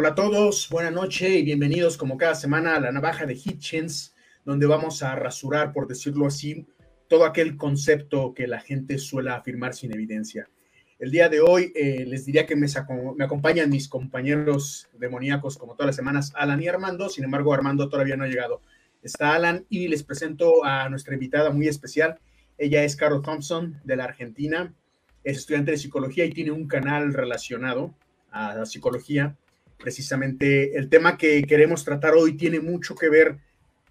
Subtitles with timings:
[0.00, 4.14] Hola a todos, buena noche y bienvenidos como cada semana a la navaja de Hitchens,
[4.46, 6.66] donde vamos a rasurar, por decirlo así,
[7.06, 10.48] todo aquel concepto que la gente suele afirmar sin evidencia.
[10.98, 12.66] El día de hoy eh, les diría que me,
[13.14, 17.90] me, acompañan mis compañeros demoníacos como todas las semanas, Alan y Armando, sin embargo Armando
[17.90, 18.62] todavía no ha llegado.
[19.02, 22.18] Está Alan y les presento a nuestra invitada muy especial.
[22.56, 24.74] Ella es Carol Thompson de la Argentina,
[25.24, 27.94] es estudiante de psicología y tiene un canal relacionado
[28.30, 29.36] a la psicología
[29.80, 33.38] precisamente el tema que queremos tratar hoy tiene mucho que ver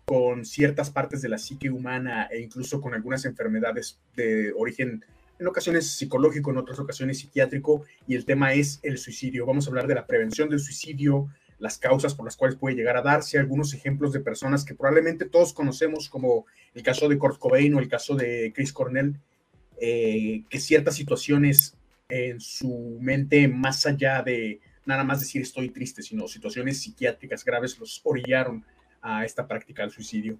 [0.05, 5.03] con ciertas partes de la psique humana e incluso con algunas enfermedades de origen
[5.39, 9.45] en ocasiones psicológico, en otras ocasiones psiquiátrico, y el tema es el suicidio.
[9.45, 12.97] Vamos a hablar de la prevención del suicidio, las causas por las cuales puede llegar
[12.97, 17.39] a darse, algunos ejemplos de personas que probablemente todos conocemos, como el caso de Kurt
[17.39, 19.15] Cobain o el caso de Chris Cornell,
[19.79, 21.77] eh, que ciertas situaciones
[22.09, 24.59] en su mente, más allá de
[24.89, 28.65] nada más decir estoy triste, sino situaciones psiquiátricas graves los orillaron
[29.01, 30.37] a esta práctica del suicidio.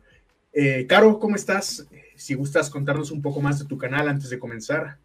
[0.52, 1.88] Eh, Caro, ¿cómo estás?
[2.16, 4.98] Si gustas contarnos un poco más de tu canal antes de comenzar.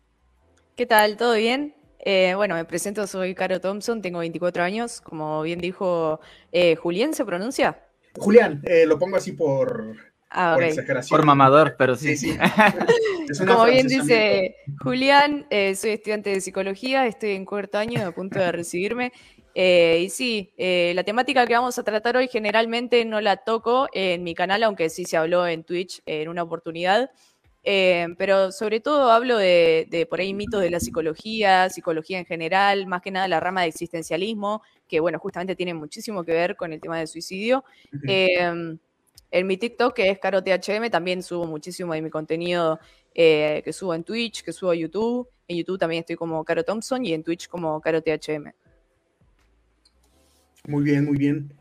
[0.74, 1.18] ¿Qué tal?
[1.18, 1.74] ¿Todo bien?
[1.98, 7.12] Eh, bueno, me presento, soy Caro Thompson, tengo 24 años, como bien dijo eh, Julián,
[7.12, 7.80] ¿se pronuncia?
[8.16, 9.96] Julián, lo pongo así por,
[10.30, 10.56] ah,
[11.10, 12.16] por mamador, pero sí.
[12.16, 12.36] sí,
[13.46, 18.52] Como bien dice Julián, soy estudiante de psicología, estoy en cuarto año, a punto de
[18.52, 19.12] recibirme.
[19.54, 23.88] Eh, y sí, eh, la temática que vamos a tratar hoy generalmente no la toco
[23.92, 27.10] en mi canal, aunque sí se habló en Twitch en una oportunidad.
[27.66, 32.86] Eh, pero sobre todo hablo de, por ahí mitos de la psicología, psicología en general,
[32.86, 36.72] más que nada la rama de existencialismo, que bueno, justamente tiene muchísimo que ver con
[36.72, 37.64] el tema del suicidio.
[39.30, 42.78] en mi TikTok, que es CaroTHM, también subo muchísimo de mi contenido
[43.14, 45.28] que subo en Twitch, que subo a YouTube.
[45.48, 48.52] En YouTube también estoy como Caro Thompson y en Twitch como CaroTHM.
[50.66, 51.52] Muy bien, muy bien.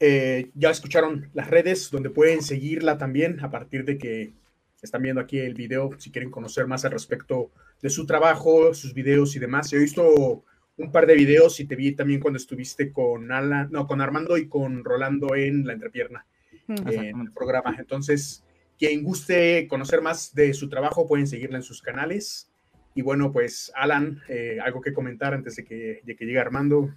[0.00, 4.32] Eh, ya escucharon las redes donde pueden seguirla también a partir de que
[4.80, 7.50] están viendo aquí el video, si quieren conocer más al respecto
[7.82, 9.72] de su trabajo, sus videos y demás.
[9.72, 10.44] He visto
[10.76, 14.38] un par de videos y te vi también cuando estuviste con Alan, no, con Armando
[14.38, 16.24] y con Rolando en la entrepierna,
[16.68, 17.74] en el programa.
[17.76, 18.44] Entonces,
[18.78, 22.48] quien guste conocer más de su trabajo, pueden seguirla en sus canales.
[22.94, 26.94] Y bueno, pues Alan, eh, algo que comentar antes de que, de que llegue Armando.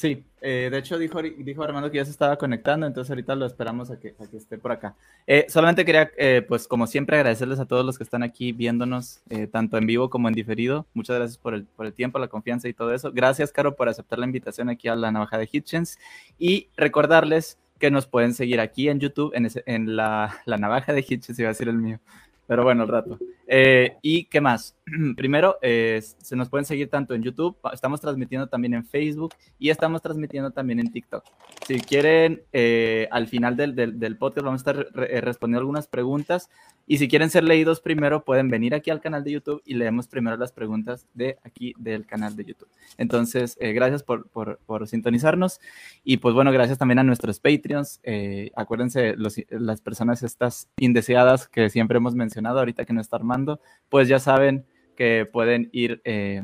[0.00, 3.44] Sí, eh, de hecho dijo, dijo Armando que ya se estaba conectando, entonces ahorita lo
[3.44, 4.94] esperamos a que, a que esté por acá.
[5.26, 9.20] Eh, solamente quería, eh, pues como siempre, agradecerles a todos los que están aquí viéndonos,
[9.52, 10.86] tanto en vivo como en diferido.
[10.94, 13.12] Muchas gracias por el, por el tiempo, la confianza y todo eso.
[13.12, 15.98] Gracias, Caro, por aceptar la invitación aquí a la Navaja de Hitchens.
[16.38, 21.04] Y recordarles que nos pueden seguir aquí en YouTube, en, en la, la Navaja de
[21.06, 22.00] Hitchens, iba a decir el mío.
[22.46, 23.18] Pero bueno, el rato.
[23.52, 24.76] Eh, ¿Y qué más?
[25.16, 29.70] Primero, eh, se nos pueden seguir tanto en YouTube, estamos transmitiendo también en Facebook y
[29.70, 31.24] estamos transmitiendo también en TikTok.
[31.66, 36.48] Si quieren, eh, al final del, del, podcast vamos a estar respondiendo algunas preguntas
[36.86, 40.06] y si quieren ser leídos primero, pueden venir aquí al canal de YouTube y leemos
[40.06, 42.68] primero las preguntas de aquí del canal de YouTube.
[42.98, 45.60] Entonces, gracias por, por, por, sintonizarnos
[46.04, 48.00] y pues bueno, gracias también a nuestros Patreons.
[48.54, 49.16] acuérdense,
[49.50, 53.39] las personas estas indeseadas que siempre hemos mencionado ahorita que no está armando
[53.88, 56.42] pues ya saben que pueden ir eh,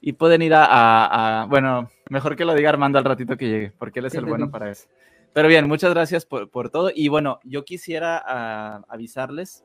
[0.00, 3.98] y pueden ir a, bueno, mejor que lo diga Armando al ratito que llegue, porque
[3.98, 4.88] él es el bueno para eso.
[5.32, 6.90] Pero bien, muchas gracias por, todo.
[6.94, 9.64] Y bueno, yo quisiera ah, avisarles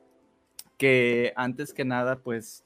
[0.76, 2.64] que antes que nada, pues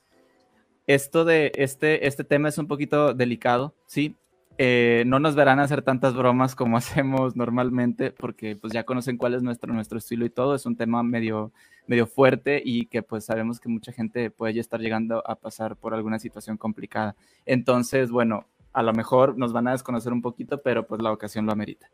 [0.86, 4.16] esto de este, este tema es un poquito delicado, ¿sí?
[4.60, 9.34] Eh, no nos verán hacer tantas bromas como hacemos normalmente, porque pues ya conocen cuál
[9.34, 10.54] es nuestro, nuestro estilo y todo.
[10.54, 11.52] Es un tema medio,
[11.86, 15.76] medio fuerte y que pues sabemos que mucha gente puede ya estar llegando a pasar
[15.76, 17.14] por alguna situación complicada.
[17.46, 21.46] Entonces, bueno, a lo mejor nos van a desconocer un poquito, pero pues la ocasión
[21.46, 21.88] lo amerita.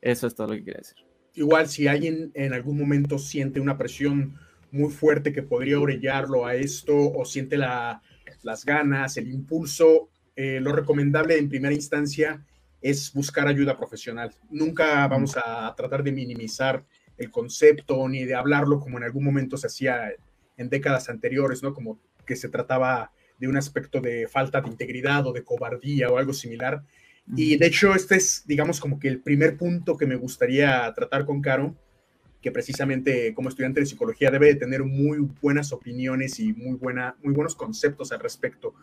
[0.00, 0.98] Eso es todo lo que quería decir.
[1.34, 4.38] Igual, si alguien en algún momento siente una presión
[4.72, 8.02] muy fuerte que podría orellarlo a esto o siente la,
[8.42, 12.44] las ganas, el impulso, eh, lo recomendable en primera instancia
[12.80, 14.34] es buscar ayuda profesional.
[14.50, 16.84] Nunca vamos a tratar de minimizar
[17.16, 20.12] el concepto ni de hablarlo como en algún momento se hacía
[20.56, 21.72] en décadas anteriores, ¿no?
[21.72, 26.18] Como que se trataba de un aspecto de falta de integridad o de cobardía o
[26.18, 26.82] algo similar.
[27.36, 31.24] Y de hecho, este es, digamos, como que el primer punto que me gustaría tratar
[31.24, 31.76] con Caro,
[32.40, 37.16] que precisamente como estudiante de psicología debe de tener muy buenas opiniones y muy, buena,
[37.22, 38.74] muy buenos conceptos al respecto.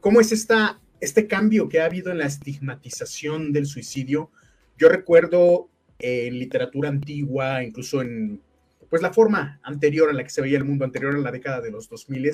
[0.00, 4.30] ¿Cómo es esta, este cambio que ha habido en la estigmatización del suicidio?
[4.76, 8.40] Yo recuerdo en literatura antigua, incluso en
[8.88, 11.60] pues la forma anterior en la que se veía el mundo, anterior a la década
[11.60, 12.30] de los 2000,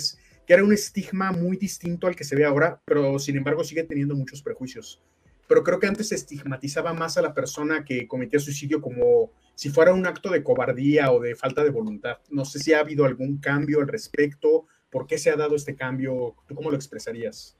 [0.46, 3.82] que era un estigma muy distinto al que se ve ahora, pero sin embargo sigue
[3.82, 5.02] teniendo muchos prejuicios.
[5.48, 9.68] pero creo que antes se estigmatizaba más a la persona que cometía suicidio como si
[9.68, 12.18] fuera un acto de cobardía o de falta de voluntad.
[12.30, 15.74] No sé si ha habido algún cambio al respecto, por qué se ha dado este
[15.74, 17.56] cambio, ¿tú cómo lo expresarías?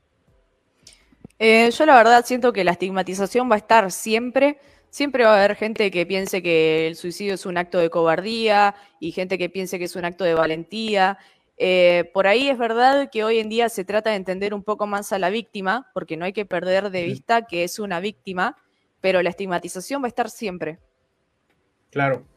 [1.40, 4.58] Eh, yo la verdad siento que la estigmatización va a estar siempre.
[4.88, 8.76] Siempre va a haber gente que piense que el suicidio es un acto de cobardía
[9.00, 11.18] y gente que piense que es un acto de valentía.
[11.56, 14.86] Eh, por ahí es verdad que hoy en día se trata de entender un poco
[14.86, 18.56] más a la víctima, porque no hay que perder de vista que es una víctima,
[19.00, 20.78] pero la estigmatización va a estar siempre.
[21.90, 22.28] Claro.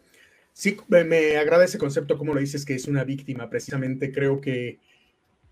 [0.53, 3.47] Sí, me agrada ese concepto, como lo dices, que es una víctima.
[3.47, 4.79] Precisamente creo que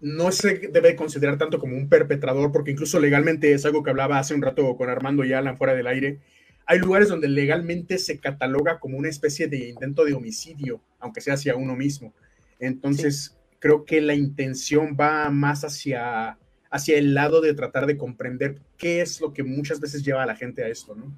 [0.01, 4.19] no se debe considerar tanto como un perpetrador, porque incluso legalmente es algo que hablaba
[4.19, 6.19] hace un rato con Armando y Alan fuera del aire.
[6.65, 11.35] Hay lugares donde legalmente se cataloga como una especie de intento de homicidio, aunque sea
[11.35, 12.13] hacia uno mismo.
[12.59, 16.37] Entonces, creo que la intención va más hacia,
[16.69, 20.25] hacia el lado de tratar de comprender qué es lo que muchas veces lleva a
[20.25, 21.11] la gente a esto, ¿no?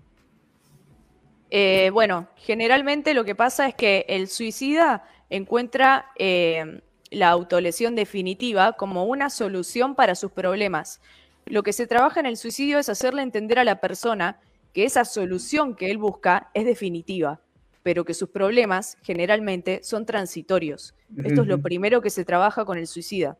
[1.50, 6.82] Eh, bueno, generalmente lo que pasa es que el suicida encuentra eh,
[7.12, 11.02] la autolesión definitiva como una solución para sus problemas.
[11.46, 14.40] Lo que se trabaja en el suicidio es hacerle entender a la persona
[14.74, 17.42] que esa solución que él busca es definitiva,
[17.84, 20.94] pero que sus problemas generalmente son transitorios.
[21.24, 23.38] Esto es lo primero que se trabaja con el suicida.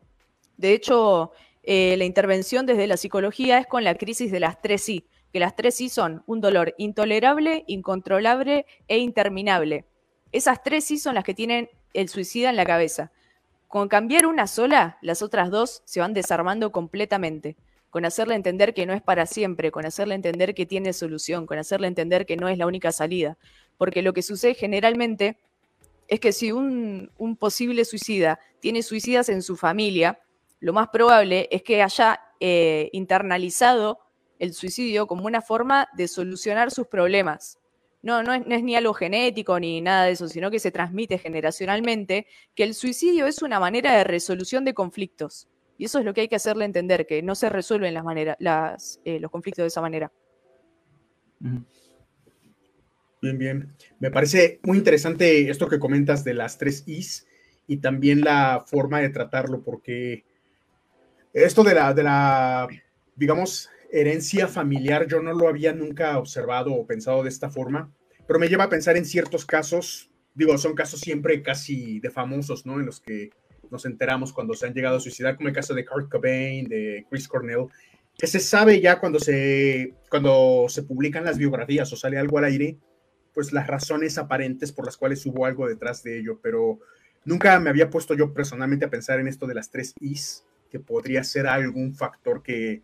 [0.56, 1.32] De hecho,
[1.62, 5.38] eh, la intervención desde la psicología es con la crisis de las tres I, que
[5.38, 9.84] las tres I son un dolor intolerable, incontrolable e interminable.
[10.32, 13.12] Esas tres I son las que tienen el suicida en la cabeza.
[13.68, 17.56] Con cambiar una sola, las otras dos se van desarmando completamente.
[17.90, 21.58] Con hacerle entender que no es para siempre, con hacerle entender que tiene solución, con
[21.58, 23.36] hacerle entender que no es la única salida.
[23.76, 25.38] Porque lo que sucede generalmente
[26.06, 30.18] es que si un, posible suicida tiene suicidas en su familia,
[30.60, 33.98] lo más probable es que haya eh, internalizado
[34.38, 37.58] el suicidio como una forma de solucionar sus problemas
[38.08, 42.26] no, no es, ni algo genético ni nada de eso, sino que se transmite generacionalmente,
[42.54, 45.48] que el suicidio es una manera de resolución de conflictos.
[45.76, 48.04] Y eso es lo que hay que hacerle entender, que no se resuelven las
[48.40, 50.10] las, eh, los conflictos de esa manera.
[53.20, 53.74] Bien, bien.
[54.00, 57.26] Me parece muy interesante esto que comentas de las tres Is
[57.68, 60.24] y también la forma de tratarlo, porque
[61.32, 62.68] esto de la, de la
[63.14, 67.92] digamos, herencia familiar yo no lo había nunca observado o pensado de esta forma,
[68.28, 72.66] pero me lleva a pensar en ciertos casos, digo, son casos siempre casi de famosos,
[72.66, 72.78] ¿no?
[72.78, 73.30] En los que
[73.70, 77.06] nos enteramos cuando se han llegado a suicidar, como el caso de Kurt Cobain, de
[77.08, 77.68] Chris Cornell,
[78.18, 82.44] que se sabe ya cuando se, cuando se publican las biografías o sale algo al
[82.44, 82.76] aire,
[83.32, 86.80] pues las razones aparentes por las cuales hubo algo detrás de ello, pero
[87.24, 90.80] nunca me había puesto yo personalmente a pensar en esto de las tres Is, que
[90.80, 92.82] podría ser algún factor que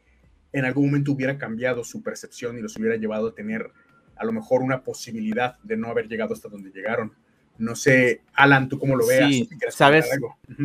[0.55, 3.73] en algún momento hubiera cambiado su percepción y los hubiera llevado a tener
[4.17, 7.13] a lo mejor una posibilidad de no haber llegado hasta donde llegaron.
[7.57, 9.31] No sé, Alan, tú cómo lo veas.
[9.31, 10.11] Sí, sabes,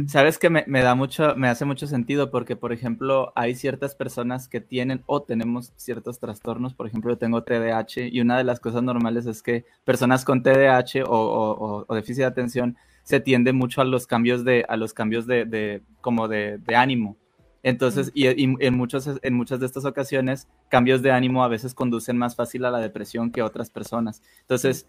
[0.07, 4.47] sabes que me, da mucho, me hace mucho sentido porque, por ejemplo, hay ciertas personas
[4.47, 6.73] que tienen o tenemos ciertos trastornos.
[6.73, 10.41] Por ejemplo, yo tengo TDAH y una de las cosas normales es que personas con
[10.41, 15.27] TDAH o, déficit de atención se tiende mucho a los cambios de, a los cambios
[15.27, 17.17] de, como de ánimo.
[17.63, 22.17] Entonces, y, en, muchos, en muchas de estas ocasiones, cambios de ánimo a veces conducen
[22.17, 24.21] más fácil a la depresión que otras personas.
[24.41, 24.87] Entonces,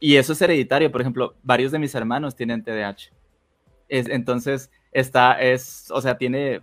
[0.00, 0.90] y eso es hereditario.
[0.90, 3.12] Por ejemplo, varios de mis hermanos tienen TDAH.
[3.88, 6.62] Es, entonces, está, es, o sea, tiene,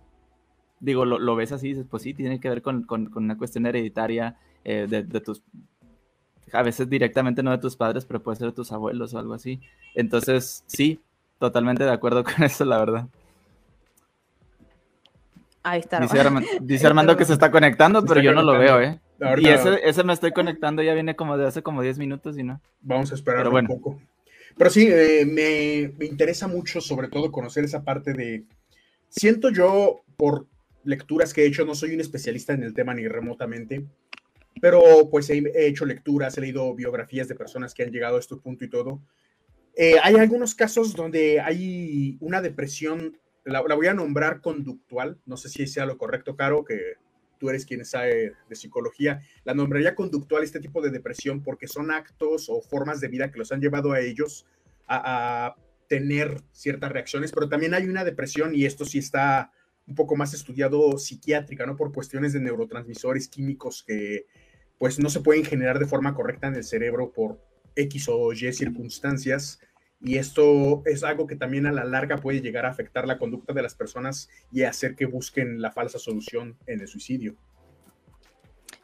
[0.79, 4.87] digo, lo, ves así, dices, pues sí, tiene que ver con, una cuestión hereditaria eh,
[4.89, 5.43] de, de, tus,
[6.51, 9.33] a veces directamente no de tus padres, pero puede ser de tus abuelos o algo
[9.33, 9.61] así.
[9.95, 10.99] Entonces, sí,
[11.39, 13.07] totalmente de acuerdo con eso, la verdad.
[15.63, 15.99] Ahí está.
[16.61, 18.99] Dice, Armando, que se está conectando, pero yo no lo veo, ¿eh?
[19.37, 22.61] y ese, me estoy conectando ya viene como de hace como 10 minutos y no.
[22.81, 24.01] Vamos a esperar un poco.
[24.57, 28.43] Pero sí, eh, me, interesa mucho sobre todo conocer esa parte de...
[29.09, 30.47] Siento yo, por
[30.83, 33.85] lecturas que he hecho, no soy un especialista en el tema ni remotamente,
[34.61, 38.35] pero pues he, hecho lecturas, he leído biografías de personas que han llegado a este
[38.35, 39.01] punto y todo.
[39.75, 45.49] Eh, hay algunos casos donde hay una depresión la, voy a nombrar conductual, no sé
[45.49, 46.95] si sea lo correcto, Caro, que
[47.39, 51.91] tú eres quien sabe de psicología, la nombraría conductual este tipo de depresión porque son
[51.91, 54.45] actos o formas de vida que los han llevado a ellos
[54.87, 55.55] a,
[55.89, 59.51] tener ciertas reacciones, pero también hay una depresión y esto sí está
[59.85, 61.75] un poco más estudiado psiquiátrica, ¿no?
[61.75, 64.25] Por cuestiones de neurotransmisores químicos que
[64.79, 67.39] pues no se pueden generar de forma correcta en el cerebro por
[67.75, 69.59] X o Y circunstancias
[70.03, 73.53] y esto es algo que también a la larga puede llegar a afectar la conducta
[73.53, 77.35] de las personas y hacer que busquen la falsa solución en el suicidio.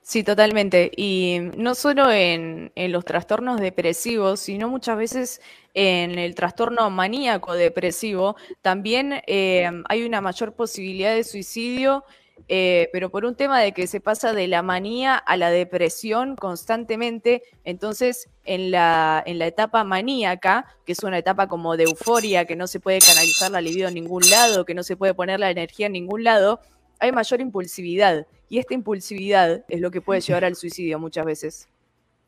[0.01, 0.89] Sí, totalmente.
[0.95, 5.41] Y no solo en, los trastornos depresivos, sino muchas veces
[5.75, 12.05] en el trastorno maníaco depresivo, también eh, hay una mayor posibilidad de suicidio,
[12.47, 16.35] eh, pero por un tema de que se pasa de la manía a la depresión
[16.35, 17.43] constantemente.
[17.63, 22.55] Entonces, en la, en la etapa maníaca, que es una etapa como de euforia, que
[22.55, 25.51] no se puede canalizar la libido en ningún lado, que no se puede poner la
[25.51, 26.59] energía en ningún lado,
[26.99, 28.27] hay mayor impulsividad.
[28.49, 31.67] Y esta impulsividad es lo que puede llevar al suicidio muchas veces.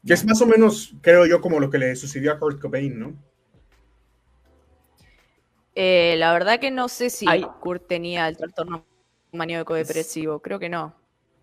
[0.05, 2.99] Que es más o menos, creo yo, como lo que le sucedió a Kurt Cobain,
[2.99, 3.15] ¿no?
[5.75, 7.25] Eh, la verdad que no sé si
[7.61, 8.85] Kurt tenía el trastorno
[9.31, 10.93] maníaco depresivo, creo que no.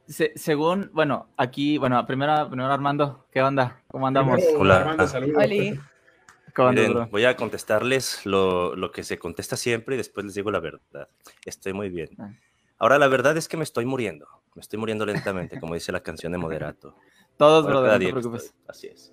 [0.07, 3.83] según, bueno, aquí, bueno, primero, primero Armando, ¿qué onda?
[3.89, 4.43] ¿Cómo andamos?
[4.57, 4.79] Hola.
[4.79, 7.11] Armando, saludos.
[7.11, 11.09] voy a contestarles lo, lo, que se contesta siempre y después les digo la verdad.
[11.45, 12.11] Estoy muy bien.
[12.19, 12.33] Ah.
[12.79, 14.27] Ahora, la verdad es que me estoy muriendo.
[14.55, 16.95] Me estoy muriendo lentamente, como dice la canción de Moderato.
[17.37, 18.55] Todos, brother, no te preocupes.
[18.67, 19.13] así es.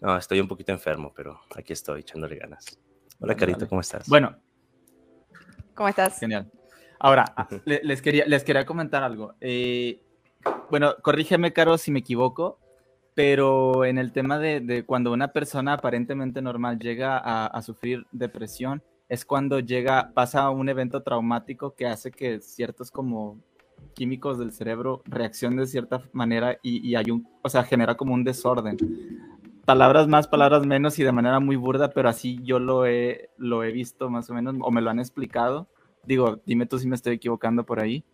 [0.00, 2.78] No, estoy un poquito enfermo, pero aquí estoy echándole ganas.
[3.20, 4.08] Hola, Carito, ¿cómo estás?
[4.08, 4.36] Bueno.
[5.74, 6.18] ¿Cómo estás?
[6.18, 6.50] Genial.
[7.04, 7.24] Ahora,
[7.64, 9.34] les, quería, les quería comentar algo.
[9.40, 10.00] Eh,
[10.70, 12.58] bueno, corrígeme, Caro, si me equivoco,
[13.14, 19.26] pero en el tema de, cuando una persona aparentemente normal llega a sufrir depresión, es
[19.26, 23.38] cuando llega, pasa un evento traumático que hace que ciertos como
[23.94, 28.24] químicos del cerebro reaccionen de cierta manera y, hay un, o sea, genera como un
[28.24, 28.78] desorden.
[29.66, 33.64] Palabras más, palabras menos y de manera muy burda, pero así yo lo he, lo
[33.64, 35.68] he visto más o menos, o me lo han explicado.
[36.04, 38.04] Digo, dime tú si me estoy equivocando por ahí.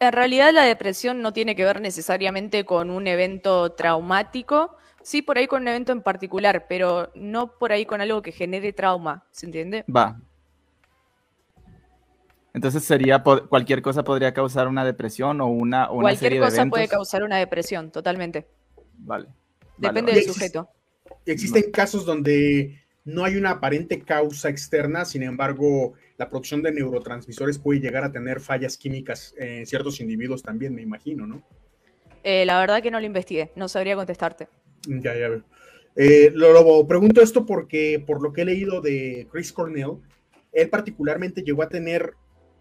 [0.00, 5.36] En realidad la depresión no tiene que ver necesariamente con un evento traumático, Sí, por
[5.36, 9.26] ahí con un evento en particular, pero no por ahí con algo que genere trauma,
[9.32, 9.84] ¿se entiende?
[9.94, 10.20] Va.
[12.54, 16.66] Entonces sería cualquier cosa podría causar una depresión o una, o una serie de cosa
[16.66, 18.46] puede causar una depresión, totalmente.
[18.98, 19.28] Vale.
[19.76, 20.68] Depende del sujeto.
[21.24, 27.58] Existen casos donde no hay una aparente causa externa, sin embargo, la producción de neurotransmisores
[27.58, 31.42] puede llegar a tener fallas químicas en ciertos individuos también, me imagino, ¿no?
[32.22, 34.48] Eh, la verdad que no lo investigué, no sabría contestarte.
[34.86, 35.44] Ya, ya veo.
[35.96, 39.98] Eh, lo, pregunto esto porque, por lo que he leído de Chris Cornell,
[40.52, 42.14] él particularmente llegó a tener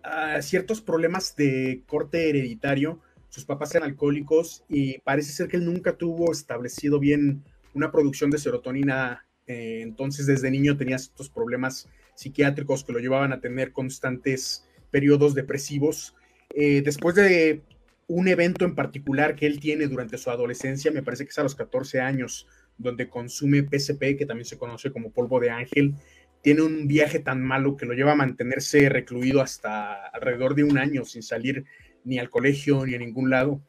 [0.03, 2.99] ah, ciertos problemas de corte hereditario.
[3.29, 7.43] Sus papás eran alcohólicos y parece ser que él nunca tuvo establecido bien
[7.73, 9.25] una producción de serotonina.
[9.51, 15.35] Eh, entonces, desde niño tenía estos problemas psiquiátricos que lo llevaban a tener constantes periodos
[15.35, 16.15] depresivos.
[16.51, 17.61] Eh, después de
[18.07, 21.43] un evento en particular que él tiene durante su adolescencia, me parece que es a
[21.43, 25.95] los 14 años, donde consume PCP, que también se conoce como polvo de ángel,
[26.41, 30.77] tiene un viaje tan malo que lo lleva a mantenerse recluido hasta alrededor de un
[30.77, 31.65] año sin salir
[32.03, 33.61] ni al colegio ni a ningún lado.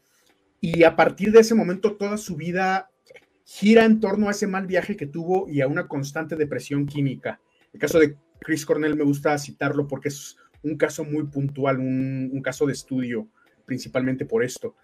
[0.61, 2.92] Y a partir de ese momento toda su vida
[3.45, 7.41] gira en torno a ese mal viaje que tuvo y a una constante depresión química.
[7.73, 12.41] El caso de Chris Cornell me gusta citarlo porque es un caso muy puntual, un,
[12.43, 13.29] caso de estudio
[13.65, 14.77] principalmente por esto.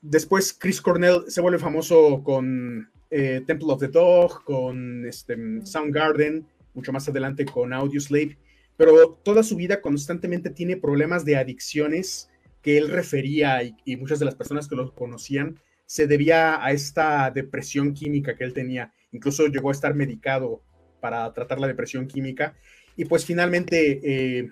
[0.00, 6.46] Después Chris Cornell se vuelve famoso con eh, Temple of the Dog, con este, Soundgarden,
[6.74, 8.38] mucho más adelante con Audioslave,
[8.76, 12.30] pero toda su vida constantemente tiene problemas de adicciones
[12.62, 17.30] que él refería y, muchas de las personas que lo conocían se debía a esta
[17.30, 18.92] depresión química que él tenía.
[19.12, 20.62] Incluso llegó a estar medicado
[21.00, 22.56] para tratar la depresión química
[22.96, 24.48] y pues finalmente eh,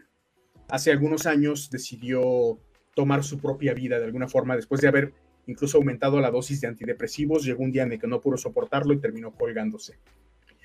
[0.68, 2.58] hace algunos años decidió
[2.94, 5.12] tomar su propia vida de alguna forma después de haber
[5.46, 7.44] incluso aumentado la dosis de antidepresivos.
[7.44, 9.98] Llegó un día en el que no pudo soportarlo y terminó colgándose.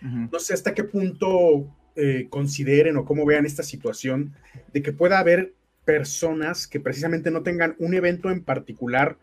[0.02, 4.34] No sé hasta qué punto eh, consideren o cómo vean esta situación
[4.72, 9.18] de que pueda haber personas que precisamente no tengan un evento en particular,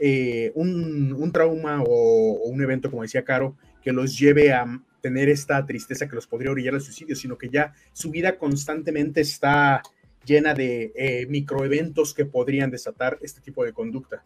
[0.00, 4.66] eh, un, trauma o, un evento, como decía Caro, que los lleve a
[5.00, 9.20] tener esta tristeza que los podría orillar al suicidio, sino que ya su vida constantemente
[9.20, 9.82] está
[10.24, 14.24] llena de eh, microeventos que podrían desatar este tipo de conducta.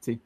[0.00, 0.20] Sí.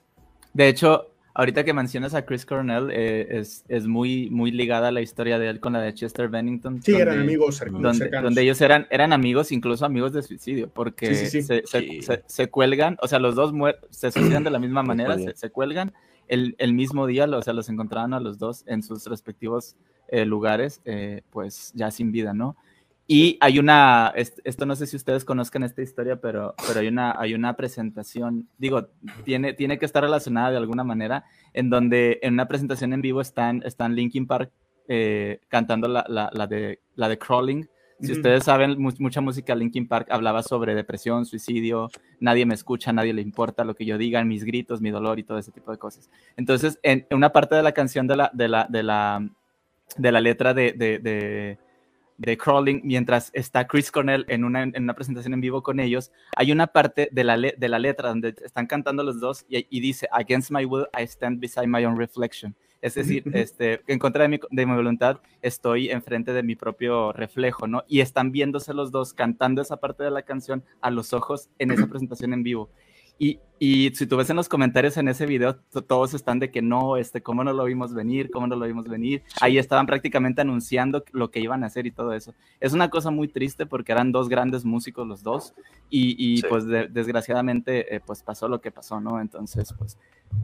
[0.53, 5.01] De hecho, ahorita que mencionas a Chris Cornell, eh, es, es, muy, muy ligada la
[5.01, 6.81] historia de él con la de Chester Bennington.
[6.81, 11.15] Sí, eran amigos donde, donde, ellos eran, eran amigos, incluso amigos de suicidio, porque
[12.27, 13.53] Se, cuelgan, o sea, los dos
[13.91, 15.93] se suicidan de la misma manera, se, cuelgan
[16.29, 19.77] el, el, mismo día, o sea, los encontraban a los dos en sus respectivos
[20.09, 20.81] eh, lugares,
[21.31, 22.57] pues ya sin vida, ¿no?
[23.07, 27.15] Y hay una, esto no sé si ustedes conozcan esta historia, pero, pero hay, una,
[27.19, 28.89] hay una presentación, digo,
[29.25, 33.21] tiene, tiene que estar relacionada de alguna manera, en donde en una presentación en vivo
[33.21, 34.51] están, están Linkin Park
[34.89, 37.69] eh, cantando la, la, la, de, la de Crawling.
[38.01, 43.15] Si ustedes saben, mucha música Linkin Park hablaba sobre depresión, suicidio, nadie me escucha, nadie
[43.15, 45.79] le importa lo que yo diga, mis gritos, mi dolor y todo ese tipo de
[45.79, 46.11] cosas.
[46.37, 49.27] Entonces, en una parte de la canción de la, de la, de la,
[49.97, 51.59] de la letra de, de, de,
[52.39, 56.53] Crawling, mientras está Chris Cornell en una, en una presentación en vivo con ellos, hay
[56.53, 60.09] una parte de la, de la letra donde están cantando los dos y, y dice,
[60.13, 62.55] Against my will, I stand beside my own reflection.
[62.85, 67.15] Es decir, este, en contra de mi, de mi, voluntad estoy enfrente de mi propio
[67.15, 67.83] reflejo, ¿no?
[67.89, 71.71] Y están viéndose los dos cantando esa parte de la canción a los ojos en
[71.71, 72.69] esa presentación en vivo.
[73.19, 75.57] Y, y, si tú ves en los comentarios en ese video,
[75.87, 78.89] todos están de que no, este, cómo no lo vimos venir, cómo no lo vimos
[78.89, 79.23] venir.
[79.41, 82.35] Ahí estaban prácticamente anunciando lo que iban a hacer y todo eso.
[82.61, 85.55] Es una cosa muy triste porque eran dos grandes músicos los dos
[85.89, 89.21] y, y pues desgraciadamente eh, pues pasó lo que pasó, ¿no?
[89.21, 89.97] Entonces, pues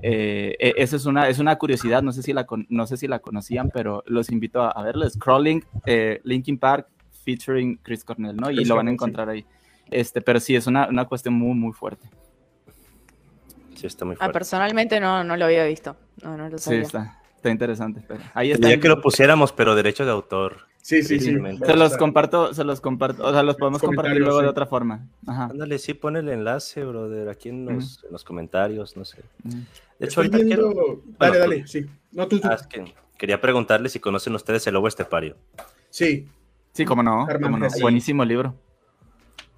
[0.03, 3.09] eh, e, esa es una, es una curiosidad, no sé si la, no sé si
[3.09, 5.19] la conocían, pero los invito a, verles.
[5.19, 6.87] Crawling, eh, Linkin Park
[7.25, 8.51] featuring Chris Cornell, ¿no?
[8.51, 9.45] Y lo van a encontrar ahí.
[9.91, 12.09] Este, pero sí, es una, una cuestión muy, muy fuerte.
[13.81, 14.33] Sí, está muy ah, fuerte.
[14.35, 15.97] personalmente no, no lo había visto.
[16.23, 16.81] No, no lo sabía.
[16.81, 18.05] Sí, está, está interesante.
[18.35, 18.69] ahí está.
[18.69, 20.67] Ya que lo pusiéramos, pero derecho de autor.
[20.83, 21.35] Sí, sí, sí.
[21.65, 25.09] Se los comparto, se los comparto, o sea, los podemos compartir luego de otra forma.
[25.27, 25.45] Ajá.
[25.45, 29.23] Ándale, sí, pon el enlace, brother, aquí en los, en los comentarios, no sé.
[29.99, 31.03] De hecho, ahorita quiero...
[31.19, 31.87] Dale, dale, sí.
[32.13, 32.49] No, tú, tú.
[32.51, 35.37] Ah, que quería preguntarle si conocen ustedes el lobo estepario.
[35.89, 36.29] Sí.
[36.73, 37.69] Sí, cómo no, cómo no.
[37.81, 38.55] Buenísimo libro.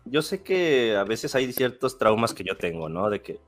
[0.05, 3.11] Yo sé que a veces hay ciertos traumas que yo tengo, ¿no?
[3.11, 3.41] De que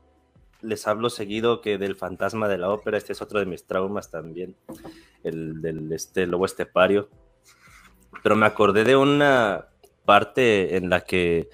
[0.65, 4.11] les hablo seguido que del fantasma de la ópera, este es otro de mis traumas
[4.11, 4.55] también,
[5.23, 7.09] el del este, lobo estepario.
[8.23, 9.67] Pero me acordé de una
[10.05, 11.49] parte en la que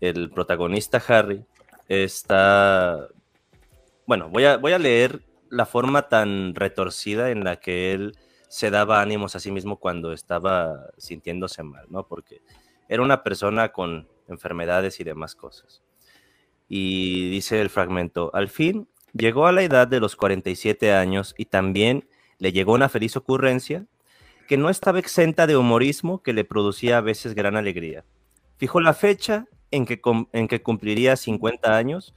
[0.00, 1.44] el protagonista Harry
[1.88, 3.08] está...
[4.06, 8.16] Bueno, voy a, voy a leer la forma tan retorcida en la que él
[8.48, 12.06] se daba ánimos a sí mismo cuando estaba sintiéndose mal, ¿no?
[12.06, 12.42] Porque
[12.88, 15.82] era una persona con enfermedades y demás cosas.
[16.68, 21.46] Y dice el fragmento, al fin llegó a la edad de los 47 años y
[21.46, 23.86] también le llegó una feliz ocurrencia
[24.46, 28.04] que no estaba exenta de humorismo que le producía a veces gran alegría.
[28.58, 30.00] Fijó la fecha en que,
[30.32, 32.14] en que cumpliría 50 años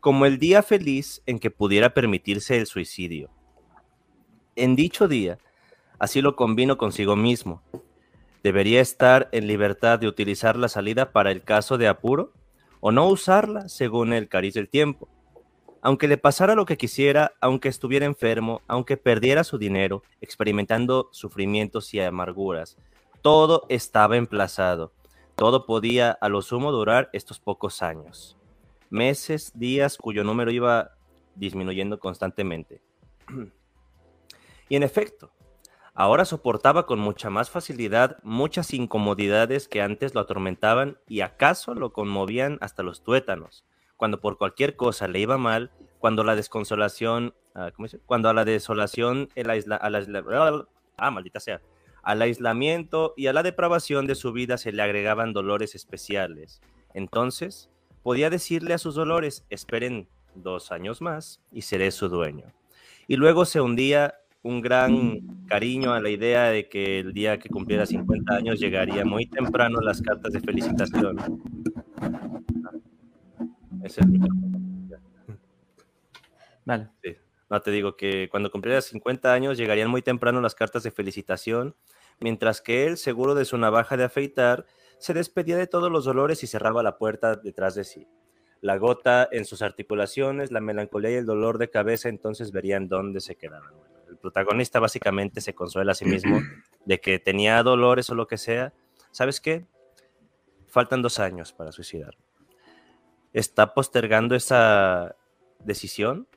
[0.00, 3.30] como el día feliz en que pudiera permitirse el suicidio.
[4.54, 5.38] En dicho día,
[5.98, 7.62] así lo convino consigo mismo.
[8.42, 12.32] Debería estar en libertad de utilizar la salida para el caso de apuro
[12.86, 15.08] o no usarla según el cariz del tiempo.
[15.80, 21.94] Aunque le pasara lo que quisiera, aunque estuviera enfermo, aunque perdiera su dinero, experimentando sufrimientos
[21.94, 22.76] y amarguras,
[23.22, 24.92] todo estaba emplazado.
[25.34, 28.36] Todo podía a lo sumo durar estos pocos años.
[28.90, 30.90] Meses, días cuyo número iba
[31.36, 32.82] disminuyendo constantemente.
[34.68, 35.32] y en efecto,
[35.96, 41.92] Ahora soportaba con mucha más facilidad muchas incomodidades que antes lo atormentaban y acaso lo
[41.92, 43.64] conmovían hasta los tuétanos.
[43.96, 47.70] Cuando por cualquier cosa le iba mal, cuando la desconsolación, ah,
[48.06, 51.62] cuando a la desolación, el ah, maldita sea,
[52.02, 56.60] al aislamiento y a la depravación de su vida se le agregaban dolores especiales.
[56.92, 57.70] Entonces,
[58.02, 62.52] podía decirle a sus dolores, esperen dos años más y seré su dueño.
[63.06, 67.48] Y luego se hundía un gran cariño a la idea de que el día que
[67.48, 71.16] cumpliera 50 años llegaría muy temprano las cartas de felicitación.
[73.82, 74.20] Es el
[76.66, 76.90] Vale.
[77.48, 81.74] No, te digo que cuando cumpliera 50 años llegarían muy temprano las cartas de felicitación,
[82.20, 84.66] mientras que él, seguro de su navaja de afeitar,
[84.98, 88.08] se despedía de todos los dolores y cerraba la puerta detrás de sí.
[88.60, 93.20] La gota en sus articulaciones, la melancolía y el dolor de cabeza, entonces verían dónde
[93.20, 93.72] se quedaban
[94.20, 96.40] protagonista básicamente se consuela a sí mismo
[96.84, 98.72] de que tenía dolores o lo que sea.
[99.10, 99.66] ¿Sabes qué?
[100.66, 102.16] Faltan dos años para suicidar.
[103.32, 105.16] Está postergando esa
[105.60, 106.28] decisión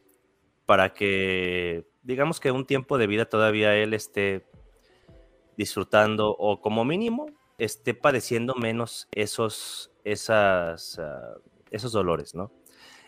[0.65, 4.45] para que, digamos que un tiempo de vida todavía él esté
[5.57, 7.27] disfrutando o como mínimo
[7.57, 11.35] esté padeciendo menos esos, esas, ah,
[11.71, 12.51] esos dolores, ¿no?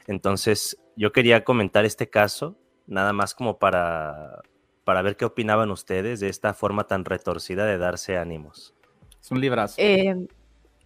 [0.07, 2.57] Entonces, yo quería comentar este caso,
[2.89, 4.41] nada más como para
[4.83, 8.73] para ver qué opinaban ustedes de esta forma tan retorcida de darse ánimos.
[9.21, 9.75] Es un librazo.
[9.77, 10.15] Eh,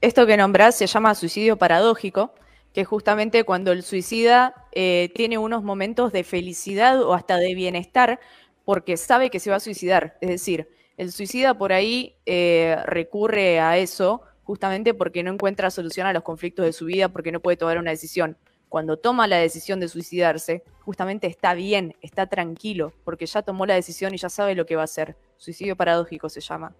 [0.01, 2.33] esto que nombrás se llama suicidio paradójico,
[2.73, 7.55] que es justamente cuando el suicida eh, tiene unos momentos de felicidad o hasta de
[7.55, 8.19] bienestar
[8.65, 10.17] porque sabe que se va a suicidar.
[10.19, 16.07] Es decir, el suicida por ahí eh, recurre a eso justamente porque no encuentra solución
[16.07, 18.37] a los conflictos de su vida, porque no puede tomar una decisión
[18.73, 23.75] cuando toma la decisión de suicidarse, justamente está bien, está tranquilo, porque ya tomó la
[23.75, 25.15] decisión y ya sabe lo que va a hacer.
[25.37, 26.73] Suicidio paradójico se llama.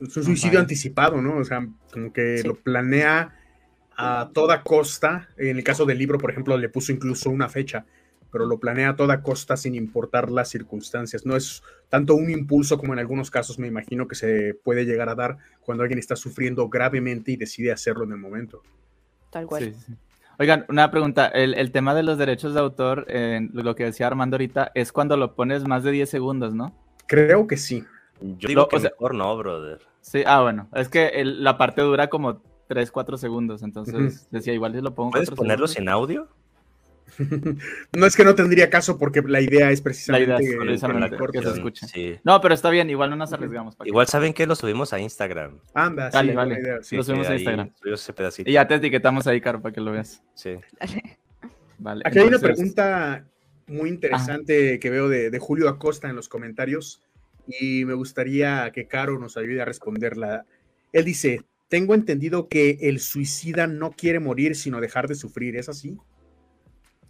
[0.00, 1.38] Es un suicidio anticipado, ¿no?
[1.38, 3.36] O sea, como que lo planea
[3.96, 5.28] a toda costa.
[5.36, 7.86] En el caso del libro, por ejemplo, le puso incluso una fecha,
[8.30, 11.26] pero lo planea a toda costa sin importar las circunstancias.
[11.26, 15.08] No es tanto un impulso como en algunos casos me imagino que se puede llegar
[15.08, 18.62] a dar cuando alguien está sufriendo gravemente y decide hacerlo en el momento.
[19.32, 19.74] Tal cual.
[20.40, 21.26] Oigan, una pregunta.
[21.26, 23.06] El, tema de los derechos de autor,
[23.52, 26.74] lo que decía Armando ahorita, es cuando lo pones más de 10 segundos, ¿no?
[27.06, 27.84] Creo que sí.
[28.22, 29.82] Yo digo que mejor no, brother.
[30.00, 30.66] Sí, ah, bueno.
[30.74, 33.62] Es que la parte dura como 3, 4 segundos.
[33.62, 35.10] Entonces, decía, igual si lo pongo.
[35.10, 36.26] ¿Puedes ponerlos en audio?
[37.92, 40.36] no es que no tendría caso porque la idea es precisamente,
[41.32, 42.20] que se escuche.
[42.24, 43.76] No, pero está bien, igual no nos arriesgamos.
[43.84, 45.58] igual saben que lo subimos a Instagram.
[45.74, 46.62] Anda, sí, vale.
[46.92, 47.70] lo subimos a Instagram.
[48.44, 50.22] Y ya te etiquetamos ahí, Caro, para que lo veas.
[50.34, 50.56] Sí.
[51.78, 52.02] Vale.
[52.04, 53.24] Aquí hay una pregunta
[53.66, 57.02] muy interesante que veo de, de Julio Acosta en los comentarios
[57.46, 60.44] y me gustaría que Caro nos ayude a responderla.
[60.92, 65.68] Él dice, tengo entendido que el suicida no quiere morir sino dejar de sufrir, ¿es
[65.68, 65.96] así?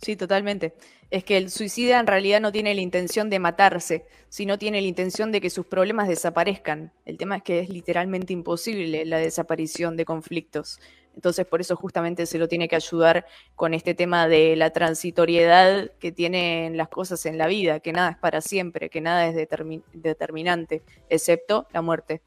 [0.03, 0.73] Sí, totalmente.
[1.11, 4.87] Es que el suicida en realidad no tiene la intención de matarse, sino tiene la
[4.87, 6.93] intención de que sus problemas desaparezcan.
[7.05, 10.81] El tema es que es literalmente imposible la desaparición de conflictos.
[11.15, 15.91] Entonces, por eso justamente se lo tiene que ayudar con este tema de la transitoriedad
[15.99, 19.35] que tienen las cosas en la vida, que nada es para siempre, que nada es
[19.35, 22.23] determinante, excepto la muerte.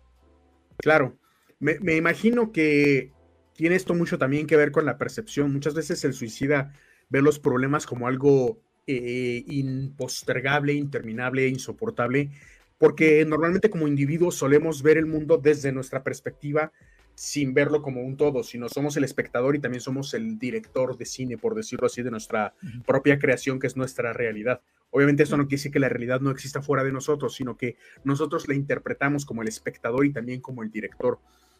[0.77, 1.17] Claro,
[1.59, 3.11] me, me imagino que
[3.53, 5.51] tiene esto mucho también que ver con la percepción.
[5.53, 6.73] Muchas veces el suicida
[7.13, 12.31] ver los problemas como algo eh, impostergable, interminable, insoportable,
[12.79, 16.71] porque normalmente como individuos solemos ver el mundo desde nuestra perspectiva
[17.13, 21.05] sin verlo como un todo, sino somos el espectador y también somos el director de
[21.05, 22.55] cine, por decirlo así, de nuestra
[22.87, 24.61] propia creación, que es nuestra realidad.
[24.89, 27.77] Obviamente eso no quiere decir que la realidad no exista fuera de nosotros, sino que
[28.03, 31.19] nosotros la interpretamos como el espectador y también como el director.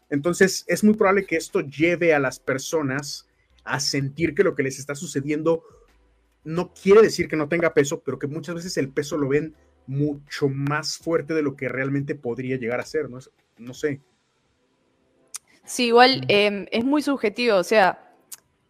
[0.09, 3.27] Entonces es muy probable que esto lleve a las personas
[3.63, 5.63] a sentir que lo que les está sucediendo
[6.43, 9.55] no quiere decir que no tenga peso, pero que muchas veces el peso lo ven
[9.87, 13.19] mucho más fuerte de lo que realmente podría llegar a ser, ¿no?
[13.57, 14.01] No sé.
[15.65, 18.13] Sí, igual em, es muy subjetivo, o sea,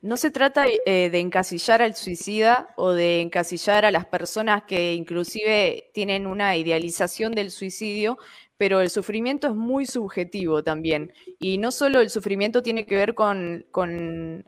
[0.03, 4.93] no se trata eh, de encasillar al suicida o de encasillar a las personas que
[4.93, 8.17] inclusive tienen una idealización del suicidio,
[8.57, 11.11] pero el sufrimiento es muy subjetivo también.
[11.39, 13.65] Y no solo el sufrimiento tiene que ver con,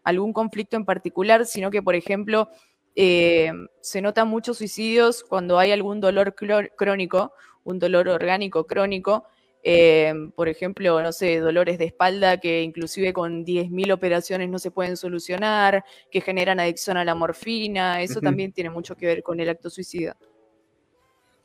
[0.03, 2.49] algún conflicto en particular, sino que, por ejemplo,
[2.95, 9.25] eh, se notan muchos suicidios cuando hay algún dolor crónico, un dolor orgánico crónico.
[9.67, 14.69] Eh, por ejemplo, no sé, dolores de espalda que inclusive con 10.000 operaciones no se
[14.69, 19.39] pueden solucionar, que generan adicción a la morfina, eso también tiene mucho que ver con
[19.39, 20.15] el acto suicida.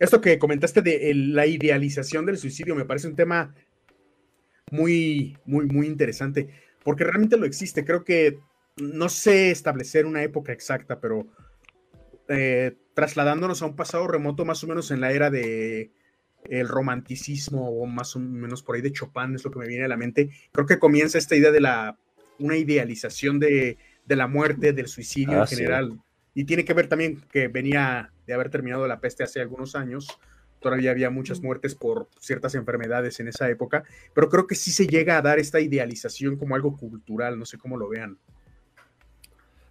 [0.01, 3.55] Esto que comentaste de la idealización del suicidio me parece un tema
[4.71, 6.49] muy, muy, muy interesante,
[6.83, 7.85] porque realmente lo existe.
[7.85, 8.39] Creo que
[8.79, 11.27] no sé establecer una época exacta, pero
[12.29, 15.91] eh, trasladándonos a un pasado remoto, más o menos en la era de
[16.49, 19.85] el romanticismo o más o menos por ahí de Chopin es lo que me viene
[19.85, 20.31] a la mente.
[20.51, 21.99] Creo que comienza esta idea de la
[22.39, 26.01] una idealización de, la muerte, del suicidio en ah, general.
[26.35, 30.07] Y tiene que ver también que venía de haber terminado la peste hace algunos años.
[30.61, 33.83] Todavía había muchas muertes por ciertas enfermedades en esa época,
[34.15, 37.59] pero creo que sí se llega a dar esta idealización como algo cultural, no sé
[37.59, 38.19] cómo lo vean.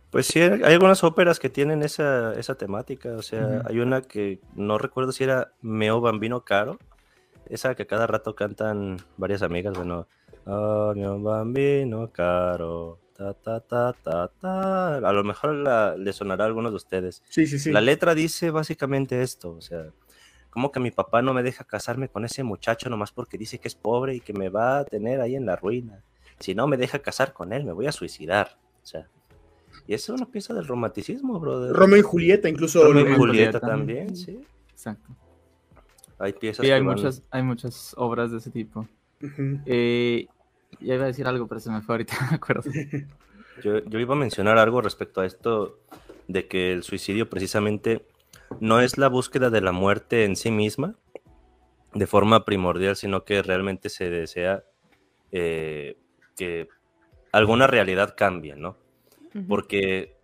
[0.09, 4.77] Pues sí, hay algunas óperas que tienen esa, temática, o sea, hay una que no
[4.77, 6.79] recuerdo si era Meo Bambino Caro,
[7.45, 10.07] esa que cada rato cantan varias amigas, bueno,
[10.45, 13.93] oh, Meo Bambino Caro, Ta, ta,
[14.39, 15.53] ta, A lo mejor
[15.99, 17.21] le sonará a algunos de ustedes.
[17.27, 17.69] Sí, sí, sí.
[17.69, 19.91] La letra dice básicamente esto, o sea,
[20.49, 23.67] como que mi papá no me deja casarme con ese muchacho nomás porque dice que
[23.67, 26.01] es pobre y que me va a tener ahí en la ruina.
[26.39, 28.57] Si no me deja casar con él, me voy a suicidar.
[28.81, 29.09] O sea,
[29.85, 31.73] y eso es una pieza del romanticismo, brother.
[31.73, 32.85] Romeo y Julieta, incluso.
[32.85, 34.39] Romeo y Julieta, también, sí.
[34.71, 35.13] Exacto.
[36.19, 36.65] Hay piezas.
[36.65, 38.87] Sí, hay, muchas, hay muchas obras de ese tipo.
[39.65, 40.27] eh,
[40.79, 42.69] ya iba a decir algo, pero se me fue ahorita, me acuerdo.
[43.63, 45.79] Yo, iba a mencionar algo respecto a esto
[46.27, 48.05] de que el suicidio precisamente
[48.59, 50.95] no es la búsqueda de la muerte en sí misma
[51.93, 54.63] de forma primordial, sino que realmente se desea
[55.31, 55.97] eh,
[56.37, 56.69] que
[57.31, 58.77] alguna realidad cambie, ¿no?
[59.47, 60.15] Porque,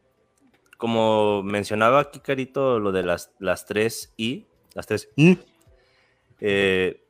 [0.78, 5.40] como mencionaba aquí Carito, lo de las, las tres I, las tres I,
[6.40, 7.04] eh,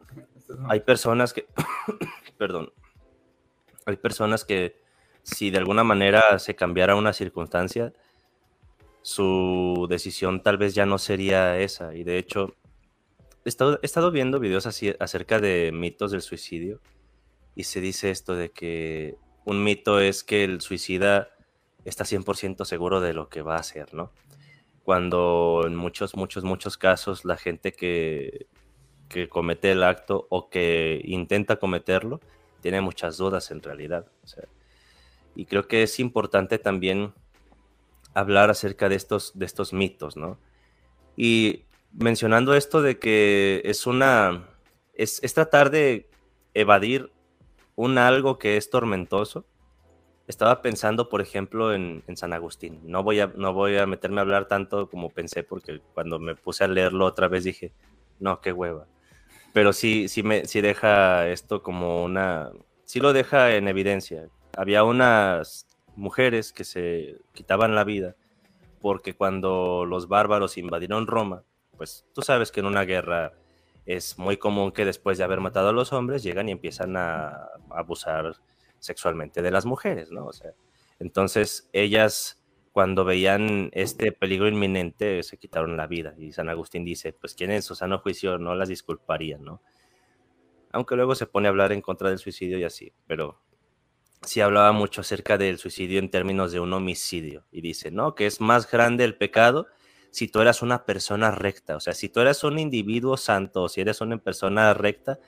[0.68, 1.48] hay personas que,
[2.38, 2.72] perdón,
[3.86, 4.82] hay personas que
[5.24, 7.94] si de alguna manera se cambiara una circunstancia,
[9.02, 11.96] su decisión tal vez ya no sería esa.
[11.96, 12.56] Y de hecho,
[13.44, 16.82] he estado, viendo videos así acerca de mitos del suicidio
[17.56, 21.30] y se dice esto de que un mito es que el suicida
[21.86, 24.12] está 100% seguro de lo que va a hacer, ¿no?
[24.84, 28.48] Cuando en muchos, muchos, muchos casos la gente que,
[29.08, 32.20] que comete el acto o que intenta cometerlo
[32.66, 34.08] tiene muchas dudas en realidad.
[35.36, 37.14] y creo que es importante también
[38.16, 40.40] hablar acerca de estos, de estos mitos, ¿no?
[41.16, 44.50] Y mencionando esto de que es una,
[44.96, 46.10] es, es tratar de
[46.56, 47.12] evadir
[47.76, 49.46] un algo que es tormentoso.
[50.26, 52.80] Estaba pensando, por ejemplo, en, San Agustín.
[52.82, 56.34] No voy, a, no voy a meterme a hablar tanto como pensé, porque cuando me
[56.34, 57.74] puse a leerlo otra vez dije,
[58.20, 58.88] no, qué hueva.
[59.56, 62.52] Pero sí, sí, me, sí deja esto como una...
[62.84, 64.28] Sí lo deja en evidencia.
[64.58, 65.66] Había unas
[65.96, 68.18] mujeres que se quitaban la vida
[68.82, 71.46] porque cuando los bárbaros invadieron Roma,
[71.78, 73.32] pues tú sabes que en una guerra
[73.86, 77.48] es muy común que después de haber matado a los hombres llegan y empiezan a,
[77.70, 78.36] abusar
[78.80, 80.26] sexualmente de las mujeres, ¿no?
[80.26, 80.52] O sea,
[81.00, 82.44] entonces ellas
[82.76, 87.52] cuando veían este peligro inminente se quitaron la vida y San Agustín dice, pues quien
[87.52, 89.62] en su sano juicio no las disculparía, ¿no?
[90.74, 93.42] Aunque luego se pone a hablar en contra del suicidio y así, pero
[94.24, 98.14] sí hablaba mucho acerca del suicidio en términos de un homicidio y dice, ¿no?
[98.14, 99.68] Que es más grande el pecado
[100.12, 101.78] si tú eras una persona recta.
[101.78, 105.20] O sea, si tú eres un individuo santo si eres una persona recta,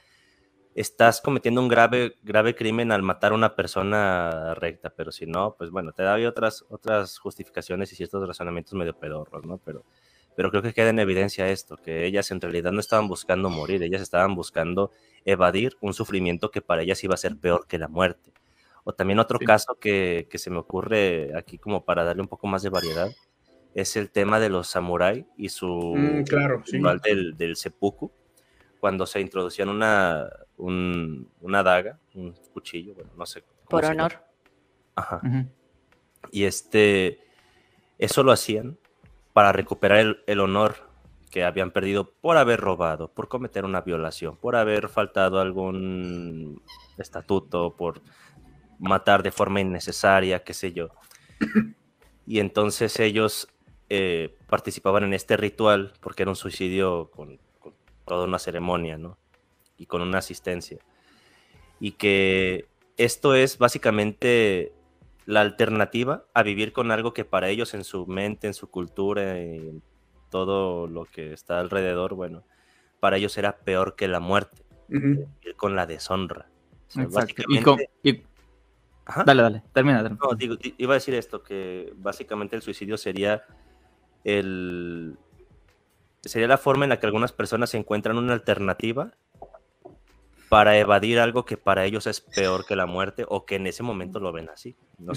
[0.77, 4.91] estás cometiendo un grave, grave crimen al matar a una persona recta.
[4.95, 9.43] Pero si no, pues bueno, te da otras, otras justificaciones y ciertos razonamientos medio pedorros,
[9.43, 9.57] ¿no?
[9.57, 9.85] Pero,
[10.35, 13.81] pero creo que queda en evidencia esto, que ellas en realidad no estaban buscando morir,
[13.81, 14.91] ellas estaban buscando
[15.25, 18.31] evadir un sufrimiento que para ellas iba a ser peor que la muerte.
[18.83, 22.45] O también otro caso que, que se me ocurre aquí como para darle un poco
[22.45, 23.09] más de variedad
[23.73, 26.63] es el tema de los samuráis y su mm, claro,
[27.03, 28.11] del, del seppuku,
[28.79, 33.43] cuando se introducían una, una daga, un cuchillo, bueno, no sé.
[33.69, 34.23] Por honor.
[34.95, 35.21] Ajá.
[36.31, 37.19] Y este,
[37.97, 38.77] eso lo hacían
[39.33, 40.75] para recuperar el, el, honor
[41.29, 46.61] que habían perdido por haber robado, por cometer una violación, por haber faltado algún
[46.97, 48.01] estatuto, por
[48.79, 50.89] matar de forma innecesaria, qué sé yo.
[52.25, 53.47] Y entonces ellos
[53.89, 57.39] eh, participaban en este ritual porque era un suicidio con,
[58.07, 59.17] toda una ceremonia, ¿no?
[59.77, 60.79] Y con una asistencia.
[61.79, 62.67] Y que
[62.97, 64.73] esto es básicamente
[65.25, 69.37] la alternativa a vivir con algo que para ellos en su mente, en su cultura,
[69.37, 69.83] en
[70.31, 72.43] todo lo que está alrededor, bueno,
[72.99, 76.49] para ellos era peor que la muerte, vivir con la deshonra.
[79.25, 80.01] Dale, dale, termina.
[80.03, 80.17] No,
[80.77, 83.43] iba a decir esto, que básicamente el suicidio sería
[84.23, 85.17] el,
[86.27, 89.11] sería la forma en la que algunas personas encuentran una alternativa
[90.49, 93.83] para evadir algo que para ellos es peor que la muerte o que en ese
[93.83, 94.75] momento lo ven así.
[94.97, 95.13] No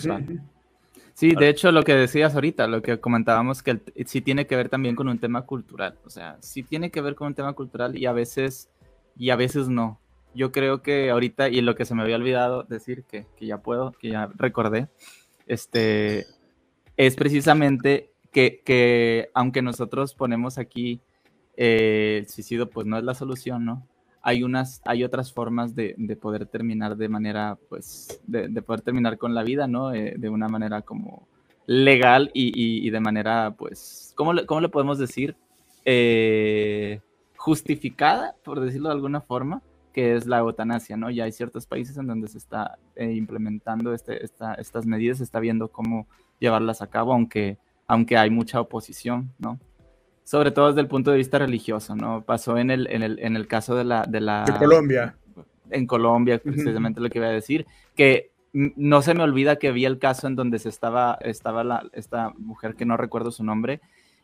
[1.14, 4.70] Sí, de hecho lo que decías ahorita, lo que comentábamos, que sí tiene que ver
[4.70, 5.99] también con un tema cultural.
[6.05, 8.70] O sea, sí tiene que ver con un tema cultural y a veces,
[9.16, 10.01] y a veces no.
[10.35, 13.59] Yo creo que ahorita, y lo que se me había olvidado decir, que, que ya
[13.59, 14.88] puedo, que ya recordé,
[15.46, 16.27] este,
[16.96, 21.01] es precisamente que, aunque nosotros ponemos aquí
[21.57, 23.87] eh, el suicidio, pues no es la solución, ¿no?
[24.23, 29.35] Hay, unas, hay otras formas de, poder terminar de manera, pues, de, poder terminar con
[29.35, 29.93] la vida, ¿no?
[29.93, 31.27] Eh, de una manera como
[31.66, 35.37] legal y, de manera, pues, ¿cómo le, cómo le podemos decir?
[35.85, 37.01] Eh,
[37.37, 39.62] justificada, por decirlo de alguna forma,
[39.93, 41.11] que es la eutanasia, ¿no?
[41.11, 45.69] Ya hay ciertos países en donde se está implementando este, estas medidas, se está viendo
[45.69, 46.07] cómo
[46.38, 47.59] llevarlas a cabo, aunque
[47.90, 49.59] aunque hay mucha oposición, ¿no?
[50.22, 52.22] Sobre todo desde el punto de vista religioso, ¿no?
[52.22, 54.44] Pasó en el, en el, en el caso de la, de la...
[54.61, 55.16] Colombia.
[55.70, 59.87] En Colombia, precisamente lo que iba a decir, que no se me olvida que vi
[59.87, 63.81] el caso en donde se estaba, estaba la, esta mujer que no recuerdo su nombre,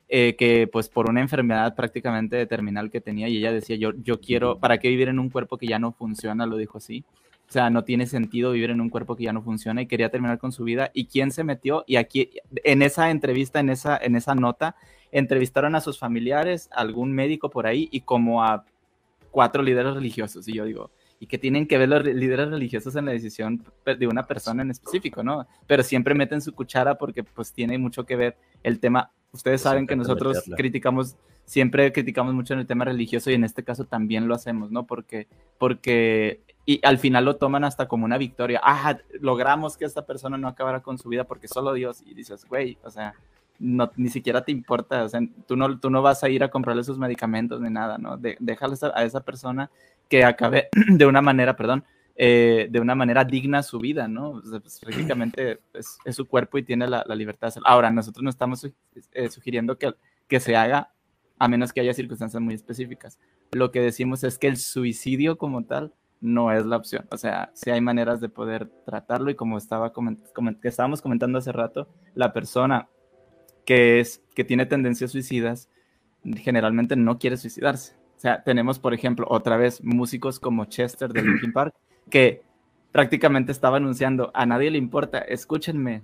[0.08, 4.20] eh, que pues por una enfermedad prácticamente terminal que tenía y ella decía, yo, yo
[4.20, 6.46] quiero, ¿para qué vivir en un cuerpo que ya no funciona?
[6.46, 7.04] Lo dijo así.
[7.48, 10.10] O sea, no tiene sentido vivir en un cuerpo que ya no funciona y quería
[10.10, 10.90] terminar con su vida.
[10.92, 11.84] ¿Y quién se metió?
[11.86, 12.30] Y aquí,
[12.64, 14.74] en esa entrevista, en esa, en esa nota,
[15.12, 18.64] entrevistaron a sus familiares, a algún médico por ahí y como a
[19.30, 20.48] cuatro líderes religiosos.
[20.48, 24.06] Y yo digo, ¿y qué tienen que ver los líderes religiosos en la decisión de
[24.06, 25.46] una persona en específico, no?
[25.66, 29.12] Pero siempre meten su cuchara porque pues tiene mucho que ver el tema.
[29.32, 33.62] Ustedes saben que nosotros criticamos, siempre criticamos mucho en el tema religioso y en este
[33.62, 34.86] caso también lo hacemos, ¿no?
[34.86, 35.28] Porque,
[35.58, 38.60] porque y al final lo toman hasta como una victoria.
[38.62, 42.02] Ah, logramos que esta persona no acabara con su vida porque solo Dios.
[42.04, 43.14] Y dices, güey, o sea,
[43.60, 46.50] no, ni siquiera te importa, o sea, tú no, tú no vas a ir a
[46.50, 48.16] comprarle sus medicamentos ni nada, ¿no?
[48.18, 49.70] De, déjale a esa persona
[50.08, 51.84] que acabe de una manera, perdón,
[52.16, 54.42] eh, de una manera digna su vida, ¿no?
[54.60, 57.68] Pues, prácticamente es, su cuerpo y tiene la, libertad de hacerlo.
[57.68, 58.64] Ahora, nosotros no estamos
[59.12, 59.94] eh, sugiriendo que,
[60.26, 60.90] que se haga
[61.38, 63.20] a menos que haya circunstancias muy específicas.
[63.52, 67.06] Lo que decimos es que el suicidio como tal no es la opción.
[67.10, 71.52] O sea, si hay maneras de poder tratarlo y como estaba que estábamos comentando hace
[71.52, 72.88] rato, la persona
[73.64, 75.68] que, es, que tiene tendencias suicidas
[76.34, 77.94] generalmente no quiere suicidarse.
[78.16, 81.74] O sea, tenemos, por ejemplo, otra vez músicos como Chester de Linkin Park,
[82.10, 82.42] que
[82.92, 86.02] prácticamente estaba anunciando, a nadie le importa, escúchenme,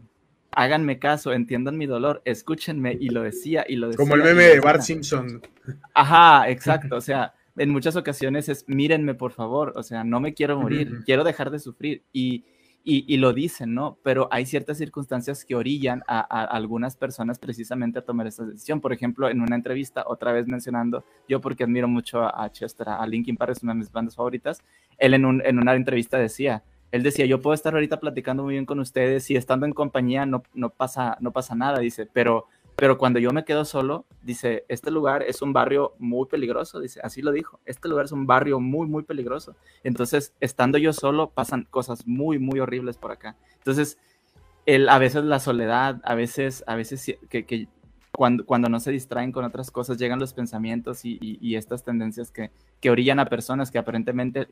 [0.50, 3.96] háganme caso, entiendan mi dolor, escúchenme, y lo decía, y lo decía.
[3.96, 5.40] Como el meme de Bart Simpson.
[5.94, 10.34] Ajá, exacto, o sea, en muchas ocasiones es, mírenme por favor, o sea, no me
[10.34, 12.44] quiero morir, quiero dejar de sufrir, y
[12.84, 13.98] y, lo dicen, ¿no?
[14.02, 18.80] Pero hay ciertas circunstancias que orillan a, algunas personas precisamente a tomar esta decisión.
[18.80, 23.06] Por ejemplo, en una entrevista, otra vez mencionando, yo porque admiro mucho a, Chester, a
[23.06, 24.62] Linkin Park, es una de mis bandas favoritas,
[24.98, 28.54] él en, un, en una entrevista decía, él decía, yo puedo estar ahorita platicando muy
[28.54, 32.48] bien con ustedes y estando en compañía no, no, pasa, no pasa nada, dice, pero
[32.76, 37.00] pero cuando yo me quedo solo, dice, este lugar es un barrio muy peligroso, dice,
[37.02, 39.54] así lo dijo, este lugar es un barrio muy, muy peligroso.
[39.84, 43.36] Entonces, estando yo solo, pasan cosas muy, muy horribles por acá.
[43.58, 43.98] Entonces,
[44.66, 47.68] el, a veces la soledad, a veces, a veces que,
[48.10, 52.30] cuando, cuando, no se distraen con otras cosas, llegan los pensamientos y, y, estas tendencias
[52.30, 54.48] que, que, orillan a personas que aparentemente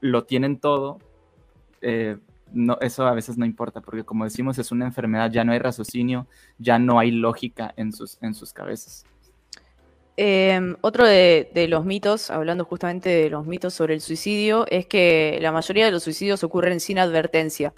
[0.00, 0.98] lo tienen todo,
[1.80, 2.18] eh,
[2.52, 5.58] no, eso a veces no importa, porque como decimos, es una enfermedad, ya no hay
[5.58, 6.26] raciocinio,
[6.58, 9.04] ya no hay lógica en sus, en sus cabezas.
[10.18, 15.38] Em, otro de, los mitos, hablando justamente de los mitos sobre el suicidio, es que
[15.42, 17.74] la mayoría de los suicidios ocurren sin advertencia.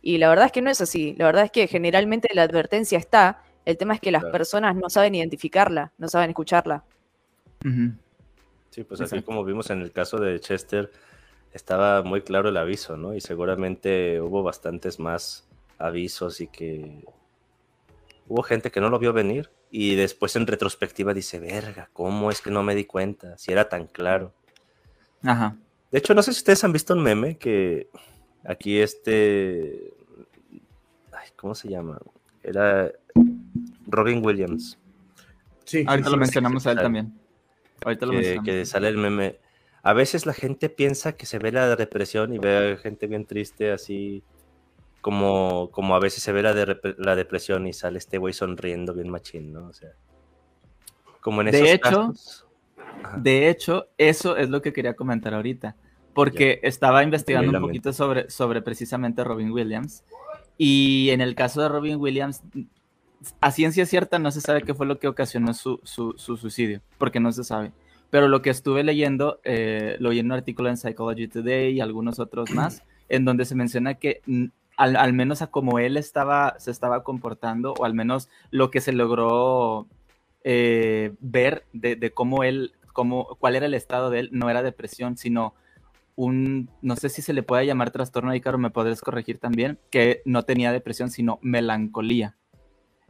[0.00, 1.14] Y la verdad es que no es así.
[1.18, 3.42] La verdad es que generalmente la advertencia está.
[3.64, 6.82] El tema es que las personas no saben identificarla, no saben escucharla.
[8.70, 10.90] Sí, pues así como vimos en el caso de Chester,
[11.52, 13.14] estaba muy claro el aviso, ¿no?
[13.14, 17.04] Y seguramente hubo bastantes más avisos y que
[18.28, 22.40] hubo gente que no lo vio venir y después en retrospectiva dice, verga, ¿cómo es
[22.40, 23.36] que no me di cuenta?
[23.38, 24.32] Si era tan claro.
[25.22, 25.56] Ajá.
[25.90, 27.88] De hecho, no sé si ustedes han visto un meme que
[28.44, 29.92] aquí este...
[31.12, 31.98] Ay, ¿Cómo se llama?
[32.42, 32.90] Era
[33.86, 34.78] Robin Williams.
[35.64, 35.84] Sí.
[35.86, 37.12] Ahorita lo mencionamos a él también.
[37.84, 38.44] Ahorita lo mencionamos.
[38.44, 39.38] Que sale el meme
[39.82, 43.26] a veces la gente piensa que se ve la depresión y ve a gente bien
[43.26, 44.22] triste así
[45.00, 46.54] como, como a veces se ve la,
[46.98, 49.66] la depresión y sale este güey sonriendo bien machín, ¿no?
[49.66, 49.90] O sea,
[51.20, 52.12] como en esos de hecho,
[53.18, 55.74] De hecho, eso es lo que quería comentar ahorita,
[56.14, 60.04] porque estaba investigando un poquito sobre, sobre precisamente Robin Williams
[60.56, 62.42] y en el caso de Robin Williams,
[63.40, 66.80] a ciencia cierta no se sabe qué fue lo que ocasionó su, su, su suicidio,
[66.98, 67.72] porque no se sabe
[68.12, 71.80] pero lo que estuve leyendo, eh, lo oí en un artículo en Psychology Today y
[71.80, 74.20] algunos otros más, en donde se menciona que
[74.76, 78.92] al, menos a como él estaba, se estaba comportando, o al menos lo que se
[78.92, 79.86] logró
[80.44, 85.16] eh, ver de, cómo él, cómo, cuál era el estado de él, no era depresión,
[85.16, 85.54] sino
[86.14, 89.78] un, no sé si se le puede llamar trastorno de Ícaro, me podrías corregir también,
[89.90, 92.36] que no tenía depresión, sino melancolía.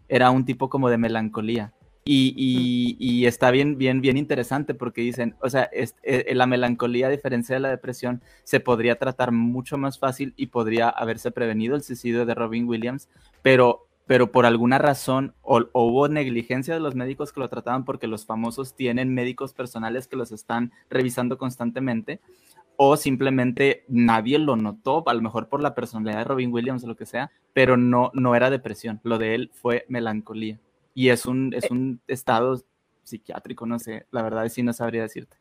[0.09, 1.73] Era un tipo como de melancolía.
[2.05, 7.55] Y, está bien, bien, bien interesante porque dicen, o sea, eh, la melancolía, a diferencia
[7.55, 12.27] de la depresión, se podría tratar mucho más fácil y podría haberse prevenido el suicidio
[12.27, 13.09] de Robin Williams,
[13.43, 18.09] pero, pero por alguna razón o, hubo negligencia de los médicos que lo trataban porque
[18.09, 22.21] los famosos tienen médicos personales que los están revisando constantemente,
[22.77, 26.89] o simplemente nadie lo notó, a lo mejor por la personalidad de Robin Williams o
[26.89, 30.59] lo que sea, pero no, no era depresión, lo de él fue melancolía.
[30.95, 31.69] Y es un, es eh.
[31.71, 32.63] un estado
[33.03, 35.37] psiquiátrico, no sé, la verdad sí no sabría decirte.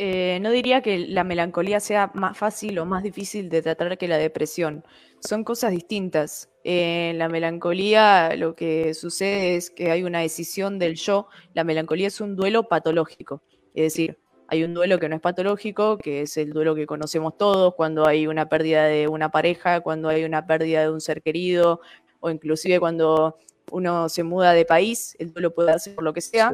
[0.00, 4.06] Eh, no diría que la melancolía sea más fácil o más difícil de tratar que
[4.06, 4.84] la depresión.
[5.18, 6.50] Son cosas distintas.
[6.62, 11.26] en la melancolía lo que sucede es que hay una decisión del yo.
[11.52, 13.42] La melancolía es un duelo patológico.
[13.74, 17.36] Es decir, hay un duelo que no es patológico, que es el duelo que conocemos
[17.36, 21.22] todos, cuando hay una pérdida de una pareja, cuando hay una pérdida de un ser
[21.22, 21.80] querido,
[22.20, 23.36] o inclusive cuando
[23.70, 26.52] uno se muda de país, el duelo puede darse por lo que sea,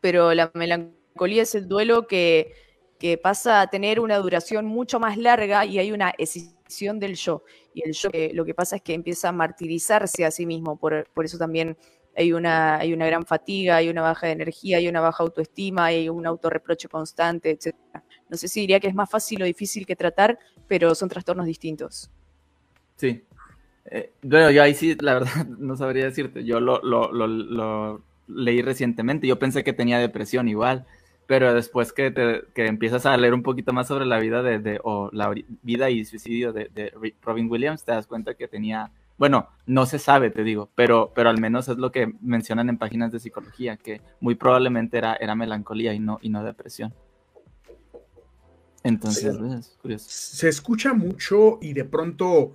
[0.00, 2.54] pero la melancolía es el duelo que,
[3.20, 7.42] pasa a tener una duración mucho más larga y hay una escisión del yo.
[7.74, 11.08] Y el yo lo que pasa es que empieza a martirizarse a sí mismo, por,
[11.24, 11.76] eso también
[12.16, 15.86] hay una, hay una gran fatiga, hay una baja de energía, hay una baja autoestima,
[15.86, 17.74] hay un autorreproche constante, etc.
[18.28, 21.46] No sé si diría que es más fácil o difícil que tratar, pero son trastornos
[21.46, 22.08] distintos.
[22.94, 23.24] Sí,
[23.86, 26.44] eh, bueno, yo ahí sí, la verdad, no sabría decirte.
[26.44, 29.26] Yo lo, lo, lo, leí recientemente.
[29.26, 30.86] Yo pensé que tenía depresión igual,
[31.26, 34.80] pero después que, te, que empiezas a leer un poquito más sobre la vida de,
[34.84, 39.48] o la vida y suicidio de, de, Robin Williams, te das cuenta que tenía, bueno,
[39.66, 43.12] no se sabe, te digo, pero, pero al menos es lo que mencionan en páginas
[43.12, 46.94] de psicología, que muy probablemente era, era melancolía y no, y no depresión.
[48.84, 50.06] Entonces, es curioso.
[50.08, 52.54] Se escucha mucho y de pronto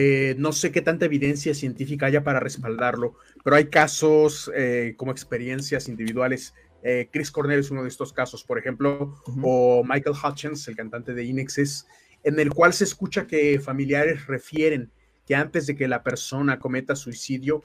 [0.00, 5.10] eh, no sé qué tanta evidencia científica haya para respaldarlo, pero hay casos eh, como
[5.10, 6.54] experiencias individuales.
[6.84, 11.14] Eh, Chris Cornell es uno de estos casos, por ejemplo, o Michael Hutchins, el cantante
[11.14, 11.88] de Inexes,
[12.22, 14.92] en el cual se escucha que familiares refieren
[15.26, 17.64] que antes de que la persona cometa suicidio,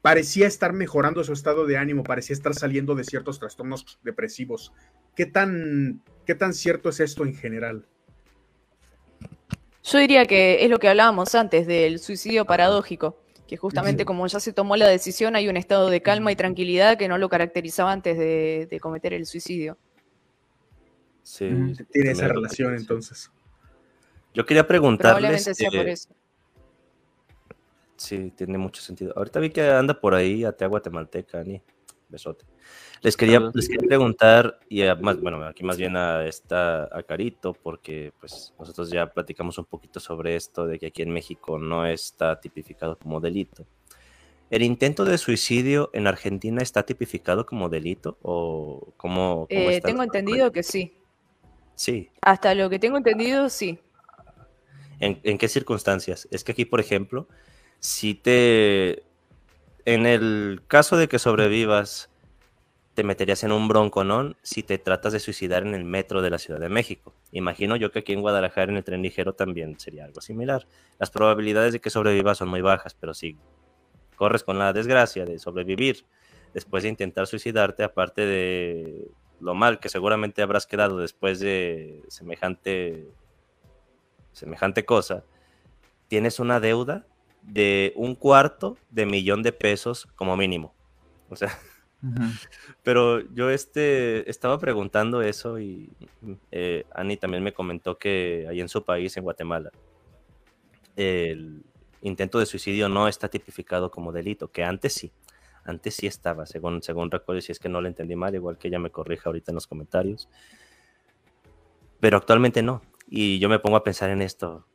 [0.00, 4.72] parecía estar mejorando su estado de ánimo, parecía estar saliendo de ciertos trastornos depresivos.
[5.14, 7.86] ¿Qué tan, qué tan cierto es esto en general?
[9.84, 14.40] Yo diría que es lo que hablábamos antes del suicidio paradójico, que justamente como ya
[14.40, 17.92] se tomó la decisión hay un estado de calma y tranquilidad que no lo caracterizaba
[17.92, 19.76] antes de, cometer el suicidio.
[21.22, 21.48] Sí,
[21.92, 23.30] tiene esa relación entonces.
[24.32, 25.44] Yo quería preguntarles.
[25.44, 26.08] Probablemente sea por eso.
[27.96, 29.12] Sí, tiene mucho sentido.
[29.16, 31.62] Ahorita vi que anda por ahí a Guatemalteca, Ani.
[32.14, 32.46] Besote.
[33.02, 37.52] Les quería, les quería preguntar, y más, bueno, aquí más bien a, esta, a Carito,
[37.52, 41.86] porque pues nosotros ya platicamos un poquito sobre esto, de que aquí en México no
[41.86, 43.66] está tipificado como delito.
[44.50, 48.18] ¿El intento de suicidio en Argentina está tipificado como delito?
[48.22, 50.96] ¿O cómo, eh, tengo entendido que sí.
[51.74, 52.10] Sí.
[52.22, 53.78] Hasta lo que tengo entendido, sí.
[55.00, 56.28] ¿En, ¿En qué circunstancias?
[56.30, 57.26] Es que aquí, por ejemplo,
[57.80, 59.02] si te...
[59.86, 62.08] En el caso de que sobrevivas
[62.94, 66.38] te meterías en un bronconón si te tratas de suicidar en el metro de la
[66.38, 67.12] Ciudad de México.
[67.32, 70.66] Imagino yo que aquí en Guadalajara en el tren ligero también sería algo similar.
[70.98, 73.36] Las probabilidades de que sobrevivas son muy bajas, pero si
[74.16, 76.06] corres con la desgracia de sobrevivir
[76.54, 79.08] después de intentar suicidarte, aparte de
[79.40, 83.08] lo mal que seguramente habrás quedado después de semejante
[84.32, 85.24] semejante cosa,
[86.08, 87.06] tienes una deuda
[87.46, 90.74] de un cuarto de millón de pesos como mínimo.
[91.28, 91.58] O sea,
[92.82, 95.90] pero yo este, estaba preguntando eso y
[96.50, 99.70] eh, Ani también me comentó que ahí en su país, en Guatemala,
[100.96, 101.64] el
[102.02, 105.12] intento de suicidio no está tipificado como delito, que antes sí,
[105.64, 108.68] antes sí estaba, según, según recuerdo, si es que no lo entendí mal, igual que
[108.68, 110.28] ella me corrija ahorita en los comentarios.
[112.00, 112.82] Pero actualmente no.
[113.08, 114.66] Y yo me pongo a pensar en esto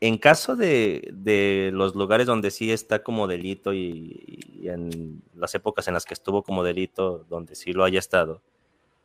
[0.00, 5.94] en caso de, los lugares donde sí está como delito y, en las épocas en
[5.94, 8.42] las que estuvo como delito, donde sí lo haya estado,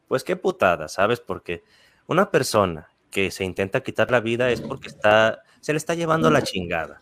[0.08, 1.20] pues qué putada, ¿sabes?
[1.20, 1.64] Porque
[2.08, 6.30] una persona que se intenta quitar la vida es porque está, se le está llevando
[6.30, 7.02] la chingada.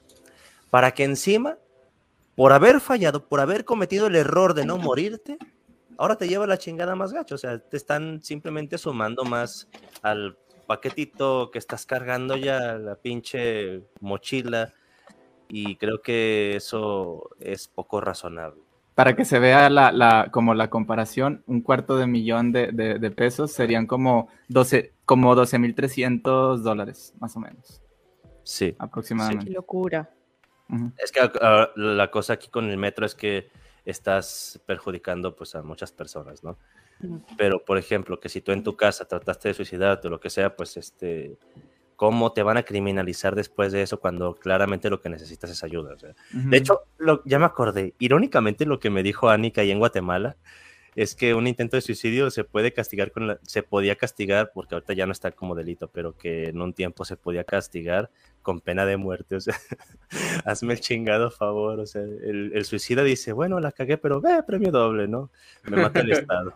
[0.70, 1.58] Para que encima,
[2.36, 5.38] por haber fallado, por haber cometido el error de no morirte,
[5.98, 7.36] ahora te lleva la chingada más gacho.
[7.36, 9.68] O sea, te están simplemente sumando más
[10.02, 10.38] al
[10.70, 14.72] paquetito que estás cargando ya, la pinche mochila,
[15.48, 18.62] y creo que eso es poco razonable.
[18.94, 23.88] Para que se vea la, como la comparación, un cuarto de millón de, pesos serían
[23.88, 27.82] como 12 como 12.300 dólares, más o menos.
[28.44, 28.76] Sí.
[28.78, 29.46] Aproximadamente.
[29.46, 30.08] Qué locura.
[31.00, 33.50] Es que ah, la cosa aquí con el metro es que
[33.86, 36.60] estás perjudicando pues a muchas personas, ¿no?
[37.38, 40.30] Pero, por ejemplo, que si tú en tu casa trataste de suicidarte o lo que
[40.30, 41.38] sea, pues este,
[41.96, 45.96] ¿cómo te van a criminalizar después de eso cuando claramente lo que necesitas es ayuda?
[46.32, 46.82] De hecho,
[47.26, 50.38] ya me acordé, irónicamente lo que me dijo Anika ahí en Guatemala
[50.96, 54.76] es que un intento de suicidio se puede castigar con la, se podía castigar porque
[54.76, 58.10] ahorita ya no está como delito, pero que en un tiempo se podía castigar
[58.42, 59.56] con pena de muerte, o sea,
[60.46, 64.42] hazme el chingado favor, o sea, el, el, suicida dice, bueno, la cagué, pero ve,
[64.44, 65.32] premio doble, ¿no?
[65.64, 66.54] Me mata el Estado.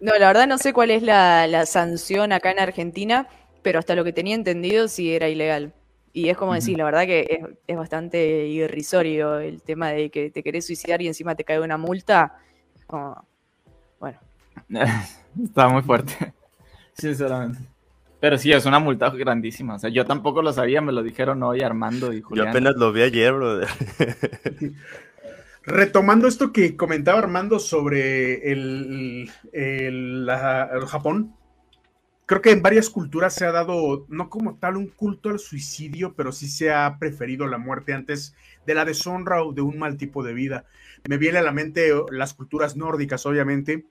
[0.00, 3.28] No, la verdad no sé cuál es la, sanción acá en Argentina,
[3.62, 5.74] pero hasta lo que tenía entendido sí era ilegal.
[6.12, 10.42] Y es como decir, la verdad que es, bastante irrisorio el tema de que te
[10.42, 12.38] querés suicidar y encima te cae una multa.
[12.88, 14.18] bueno.
[15.44, 16.32] Está muy fuerte,
[16.94, 17.60] sinceramente.
[18.20, 19.76] Pero sí, es una multa grandísima.
[19.76, 22.46] O sea, yo tampoco lo sabía, me lo dijeron hoy Armando y Julián.
[22.46, 23.68] Yo apenas lo vi ayer, brother.
[25.62, 29.30] Retomando esto que comentaba Armando sobre el,
[30.86, 31.36] Japón,
[32.24, 36.14] creo que en varias culturas se ha dado, no como tal un culto al suicidio,
[36.14, 38.34] pero sí se ha preferido la muerte antes
[38.66, 40.64] de la deshonra o de un mal tipo de vida.
[41.08, 43.84] Me viene a la mente las culturas nórdicas, obviamente.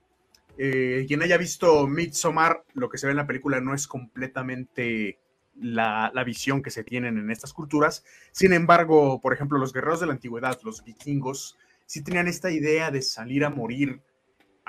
[0.57, 5.19] Eh, quien haya visto Midsommar, lo que se ve en la película no es completamente
[5.59, 8.03] la, la, visión que se tienen en estas culturas.
[8.31, 12.91] Sin embargo, por ejemplo, los guerreros de la antigüedad, los vikingos, sí tenían esta idea
[12.91, 14.01] de salir a morir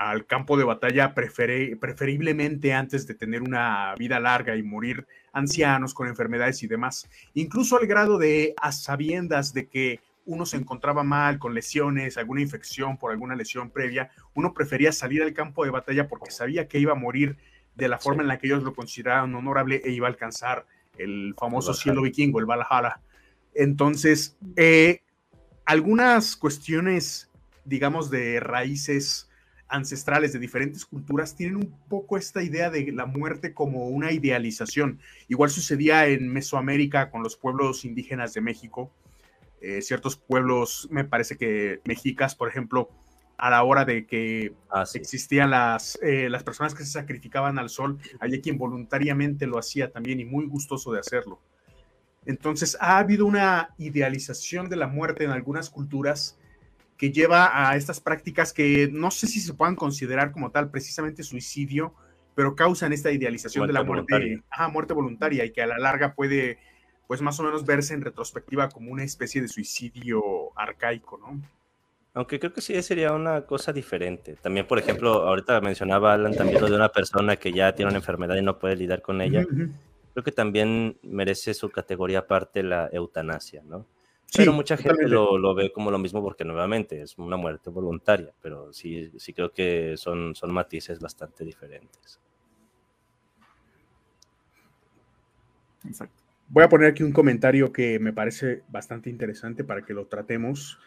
[0.01, 6.07] al campo de batalla preferiblemente antes de tener una vida larga y morir ancianos con
[6.07, 11.37] enfermedades y demás, incluso al grado de a sabiendas de que uno se encontraba mal
[11.37, 16.07] con lesiones, alguna infección por alguna lesión previa, uno prefería salir al campo de batalla
[16.07, 17.37] porque sabía que iba a morir
[17.75, 20.65] de la forma en la que ellos lo consideraban honorable e iba a alcanzar
[20.97, 23.01] el famoso cielo vikingo, el Valhalla.
[23.53, 25.01] Entonces, eh,
[25.65, 27.29] algunas cuestiones,
[27.65, 29.29] digamos, de raíces
[29.67, 34.99] ancestrales de diferentes culturas tienen un poco esta idea de la muerte como una idealización.
[35.29, 38.91] Igual sucedía en Mesoamérica con los pueblos indígenas de México.
[39.61, 42.89] Eh, ciertos pueblos, me parece que mexicas, por ejemplo,
[43.41, 47.69] a la hora de que ah, existían las, eh, las personas que se sacrificaban al
[47.69, 51.41] sol, había quien voluntariamente lo hacía también y muy gustoso de hacerlo.
[52.23, 56.37] Entonces ha habido una idealización de la muerte en algunas culturas
[56.97, 61.23] que lleva a estas prácticas que no sé si se puedan considerar como tal precisamente
[61.23, 61.95] suicidio,
[62.35, 66.59] pero causan esta idealización de la muerte, muerte voluntaria y que a la larga puede,
[67.07, 70.21] pues más o menos verse en retrospectiva como una especie de suicidio
[70.55, 71.41] arcaico, ¿no?
[72.13, 74.35] Aunque creo que sí sería una cosa diferente.
[74.35, 77.99] También, por ejemplo, ahorita mencionaba Alan también lo de una persona que ya tiene una
[77.99, 79.45] enfermedad y no puede lidiar con ella.
[80.13, 83.85] Creo que también merece su categoría aparte la eutanasia, ¿no?
[84.37, 88.33] pero mucha gente lo, lo, ve como lo mismo porque nuevamente es una muerte voluntaria,
[88.41, 92.19] pero sí, sí creo que son, son matices bastante diferentes.
[95.85, 96.15] Exacto.
[96.47, 100.79] Voy a poner aquí un comentario que me parece bastante interesante para que lo tratemos.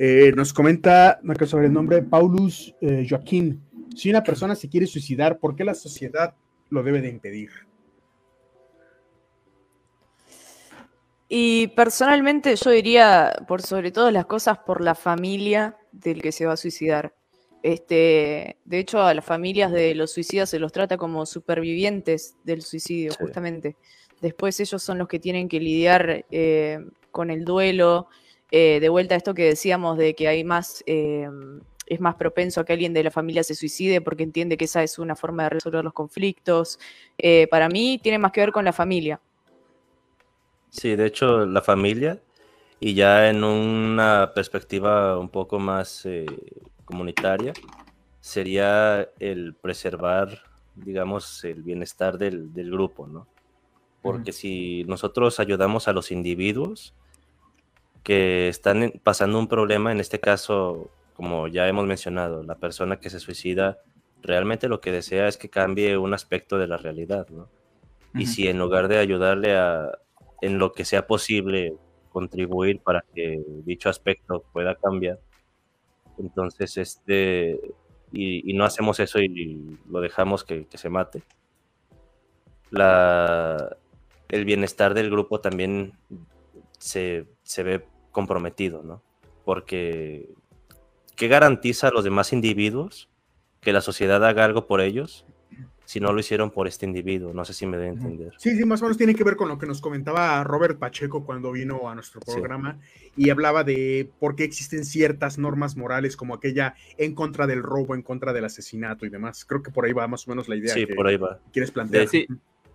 [0.00, 3.60] Eh, nos comenta sobre el nombre Paulus eh, Joaquín.
[3.96, 6.36] Si una persona se quiere suicidar, ¿por qué la sociedad
[6.70, 7.50] lo debe de impedir?
[11.28, 16.46] Y personalmente yo diría, por sobre todas las cosas, por la familia del que se
[16.46, 17.12] va a suicidar.
[17.64, 22.62] Este, de hecho, a las familias de los suicidas se los trata como supervivientes del
[22.62, 23.76] suicidio, justamente.
[24.20, 26.78] Después ellos son los que tienen que lidiar eh,
[27.10, 28.06] con el duelo.
[28.50, 31.28] Eh, de vuelta a esto que decíamos de que hay más, eh,
[31.86, 34.82] es más propenso a que alguien de la familia se suicide porque entiende que esa
[34.82, 36.78] es una forma de resolver los conflictos.
[37.50, 39.20] para mí tiene más que ver con la familia.
[40.70, 42.20] Sí, de hecho, la familia
[42.80, 46.26] y ya en una perspectiva un poco más eh,
[46.84, 47.52] comunitaria,
[48.20, 50.42] sería el preservar,
[50.76, 53.26] digamos, el bienestar del, grupo, ¿no?
[54.00, 56.94] Porque si nosotros ayudamos a los individuos
[58.02, 63.10] que están pasando un problema, en este caso, como ya hemos mencionado, la persona que
[63.10, 63.78] se suicida
[64.22, 67.48] realmente lo que desea es que cambie un aspecto de la realidad, ¿no?
[68.14, 69.92] Y si en lugar de ayudarle a,
[70.40, 71.74] en lo que sea posible
[72.10, 75.20] contribuir para que dicho aspecto pueda cambiar.
[76.18, 77.60] Entonces, este,
[78.12, 81.22] y, no hacemos eso y, lo dejamos que, se mate.
[82.70, 83.76] La,
[84.28, 85.92] el bienestar del grupo también
[86.78, 89.02] se, se ve comprometido, ¿no?
[89.46, 90.28] Porque,
[91.16, 93.08] ¿qué garantiza a los demás individuos
[93.62, 95.24] que la sociedad haga algo por ellos
[95.86, 97.32] si no lo hicieron por este individuo.
[97.32, 98.34] No sé si me debe entender.
[98.36, 101.24] Sí, sí, más o menos tiene que ver con lo que nos comentaba Robert Pacheco
[101.24, 102.78] cuando vino a nuestro programa
[103.16, 107.94] y hablaba de por qué existen ciertas normas morales como aquella en contra del robo,
[107.94, 109.46] en contra del asesinato y demás.
[109.46, 110.74] Creo que por ahí va más o menos la idea.
[110.74, 111.40] Sí, por ahí va.
[111.54, 112.06] ¿Quieres plantear?
[112.10, 112.28] De,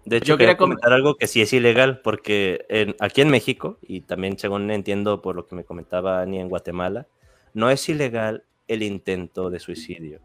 [0.06, 4.02] de hecho, Yo quería comentar algo que sí es ilegal, porque aquí en México, y
[4.02, 7.08] también según entiendo por lo que me comentaba Ani en Guatemala,
[7.54, 10.22] no es ilegal el intento de suicidio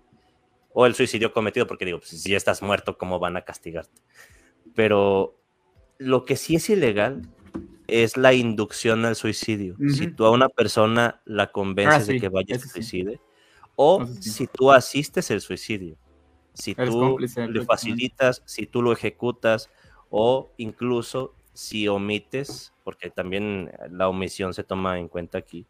[0.73, 4.01] o el suicidio cometido, porque digo, pues, si estás muerto, ¿cómo van a castigarte?
[4.75, 5.37] Pero
[5.99, 7.23] lo que sí es ilegal
[7.89, 9.77] es la inducción al suicidio.
[9.89, 13.19] Si tú a una persona la convences ah, de que vaya a suicide,
[13.75, 15.97] o si tú asistes el suicidio,
[16.55, 19.71] si tú le facilitas, si tú lo ejecutas,
[20.11, 25.67] o incluso si omites, porque también la omisión se toma en cuenta aquí,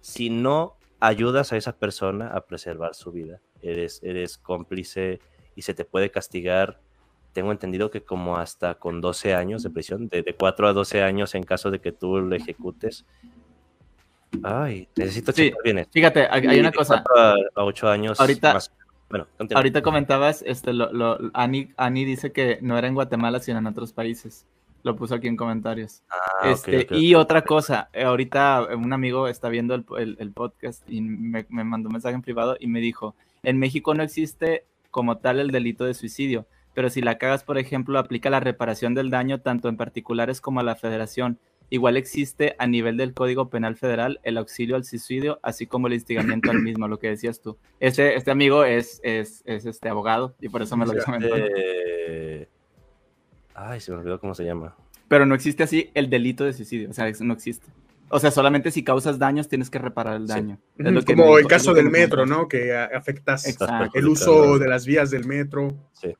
[0.00, 5.20] si no ayudas a esa persona a preservar su vida eres, eres cómplice
[5.54, 6.80] y se te puede castigar.
[7.32, 11.34] Tengo entendido que como hasta con 12 años de prisión, de, 4 a 12 años
[11.34, 13.06] en caso de que tú lo ejecutes.
[14.42, 15.86] Ay, necesito sí, bien.
[15.90, 17.02] Fíjate, hay, una cosa.
[17.16, 18.58] A, a 8 años ahorita,
[19.12, 21.68] Bueno, ahorita comentabas, este, lo, lo, Ani,
[22.06, 24.46] dice que no era en Guatemala, sino en otros países.
[24.84, 26.02] Lo puso aquí en comentarios.
[26.08, 31.02] Ah, este, y otra cosa, eh, ahorita un amigo está viendo el, el, podcast y
[31.02, 35.18] me, me, mandó un mensaje en privado y me dijo, en México no existe como
[35.18, 39.10] tal el delito de suicidio, pero si la cagas, por ejemplo, aplica la reparación del
[39.10, 41.38] daño tanto en particulares como a la federación.
[41.72, 45.94] Igual existe a nivel del Código Penal Federal el auxilio al suicidio, así como el
[45.94, 47.56] instigamiento al mismo, lo que decías tú.
[47.80, 51.10] Este, este amigo es, es, es este abogado y por eso me lo dijo.
[51.18, 52.46] Eh...
[53.54, 54.76] Ay, se me olvidó cómo se llama.
[55.08, 57.66] Pero no existe así el delito de suicidio, o sea, no existe.
[58.10, 60.58] O sea, solamente si causas daños tienes que reparar el daño.
[61.06, 62.48] Como el caso del metro, ¿no?
[62.48, 63.46] Que afectas
[63.94, 65.74] el uso de las vías del metro.
[65.94, 66.14] Sí.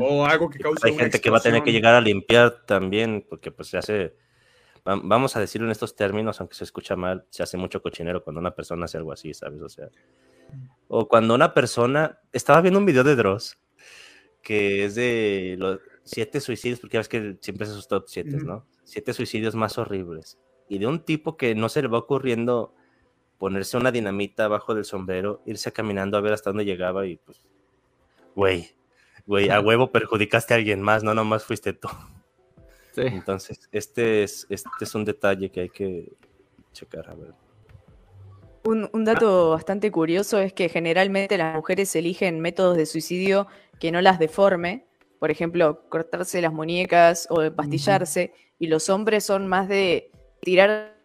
[0.00, 0.88] O algo que causa.
[0.88, 4.23] Hay gente que va a tener que llegar a limpiar también, porque pues se hace.
[4.84, 8.40] Vamos a decirlo en estos términos, aunque se escucha mal, se hace mucho cochinero cuando
[8.40, 9.62] una persona hace algo así, ¿sabes?
[9.62, 9.88] O sea.
[10.88, 12.20] O cuando una persona.
[12.32, 13.58] Estaba viendo un video de Dross
[14.44, 18.36] que es de los siete suicidios, porque ya ves que siempre es esos top siete,
[18.36, 18.66] ¿no?
[18.84, 20.38] Siete suicidios más horribles.
[20.68, 22.74] Y de un tipo que no se le va ocurriendo
[23.38, 27.42] ponerse una dinamita abajo del sombrero, irse caminando a ver hasta dónde llegaba y pues,
[28.36, 28.76] güey,
[29.26, 31.88] güey, a huevo perjudicaste a alguien más, no nomás fuiste tú.
[32.94, 33.02] Sí.
[33.02, 36.12] Entonces, este es, este es un detalle que hay que
[36.72, 37.34] checar, a ver.
[38.64, 43.46] Un, un, dato bastante curioso es que generalmente las mujeres eligen métodos de suicidio
[43.78, 44.86] que no las deforme,
[45.18, 50.96] por ejemplo, cortarse las muñecas o pastillarse, y los hombres son más de tirar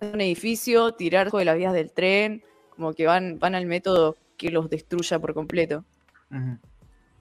[0.00, 4.50] un edificio, tirar de las vías del tren, como que van, van al método que
[4.50, 5.84] los destruya por completo.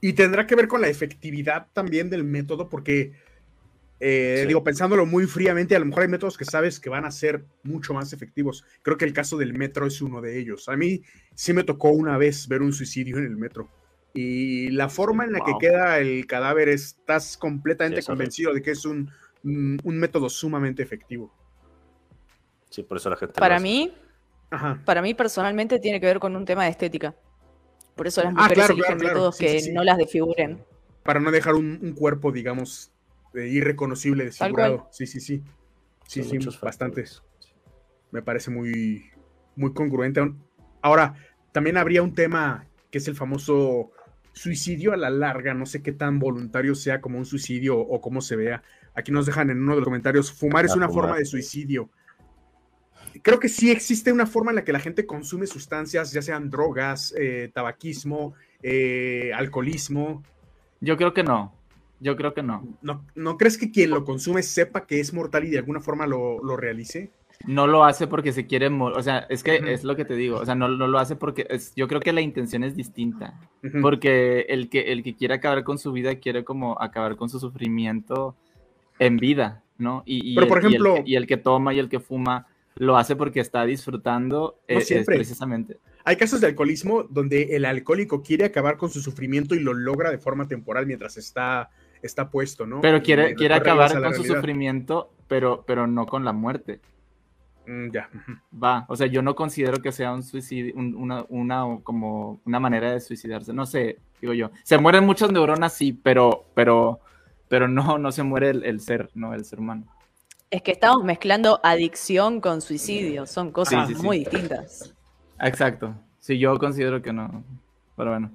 [0.01, 3.13] Y tendrá que ver con la efectividad también del método, porque,
[4.05, 7.11] eh, digo, pensándolo muy fríamente, a lo mejor hay métodos que sabes que van a
[7.11, 8.65] ser mucho más efectivos.
[8.81, 10.67] Creo que el caso del metro es uno de ellos.
[10.67, 11.03] A mí
[11.35, 13.69] sí me tocó una vez ver un suicidio en el metro.
[14.13, 18.83] Y la forma en la que queda el cadáver, estás completamente convencido de que es
[18.83, 19.09] un,
[19.43, 21.33] un, método sumamente efectivo.
[22.69, 23.39] Sí, por eso la gente.
[23.39, 23.93] Para mí,
[24.85, 27.15] para mí personalmente tiene que ver con un tema de estética.
[27.95, 30.63] Por eso las ah, mujeres eligen métodos que no las desfiguren.
[31.03, 32.92] Para no dejar un, cuerpo, digamos,
[33.35, 34.87] irreconocible, desfigurado.
[34.91, 35.43] Sí, sí, sí.
[36.07, 37.23] Sí, sí, bastantes.
[38.11, 39.05] Me parece muy,
[39.55, 40.21] muy congruente.
[40.81, 41.15] Ahora,
[41.51, 43.91] también habría un tema que es el famoso
[44.33, 45.53] suicidio a la larga.
[45.53, 48.63] No sé qué tan voluntario sea como un suicidio o cómo se vea.
[48.95, 51.89] Aquí nos dejan en uno de los comentarios, fumar es una forma de suicidio.
[53.21, 56.49] Creo que sí existe una forma en la que la gente consume sustancias, ya sean
[56.49, 60.23] drogas, eh, tabaquismo, eh, alcoholismo.
[60.81, 61.55] Yo creo que no.
[62.03, 62.67] Yo creo que no.
[62.81, 63.05] no.
[63.15, 66.57] ¿No crees que quien lo consume sepa que es mortal y de alguna forma lo,
[66.57, 67.11] realice?
[67.47, 68.97] No lo hace porque se quiere morir.
[68.97, 70.37] O sea, es que es lo que te digo.
[70.37, 71.47] O sea, no, lo hace porque
[71.77, 73.39] yo creo que la intención es distinta.
[73.81, 77.39] Porque el que, el que quiere acabar con su vida quiere como acabar con su
[77.39, 78.35] sufrimiento
[78.99, 80.03] en vida, ¿no?
[80.05, 83.39] Y, Pero, por ejemplo, y el, que, toma y el que fuma lo hace porque
[83.39, 85.77] está disfrutando no eh, precisamente.
[86.05, 90.11] Hay casos de alcoholismo donde el alcohólico quiere acabar con su sufrimiento y lo logra
[90.11, 91.69] de forma temporal mientras está,
[92.03, 92.81] está puesto, ¿no?
[92.81, 96.79] Pero quiere, quiere acabar con su sufrimiento, pero, pero no con la muerte.
[97.65, 98.09] Mm, ya.
[98.61, 102.91] Va, o sea, yo no considero que sea un suicidio, una, una, como una manera
[102.91, 103.53] de suicidarse.
[103.53, 104.51] No sé, digo yo.
[104.63, 106.99] Se mueren muchas neuronas, sí, pero, pero
[107.53, 109.85] pero no, no se muere el, ser, no el ser humano.
[110.49, 114.91] Es que estamos mezclando adicción con suicidio, son cosas muy distintas.
[115.39, 115.93] Exacto.
[116.17, 117.43] Sí, yo considero que no,
[117.95, 118.31] pero bueno.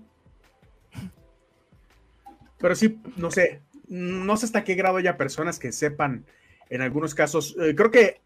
[2.59, 6.24] Pero sí, no sé, no sé hasta qué grado haya personas que sepan,
[6.70, 8.20] en algunos casos, eh, creo que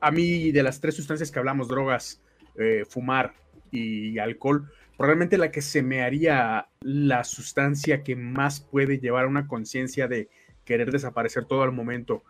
[0.00, 2.20] a mí de las tres sustancias que hablamos, drogas,
[2.56, 3.34] eh, fumar
[3.70, 9.28] y alcohol, probablemente la que se me haría la sustancia que más puede llevar a
[9.28, 10.28] una conciencia de
[10.64, 12.24] querer desaparecer todo al momento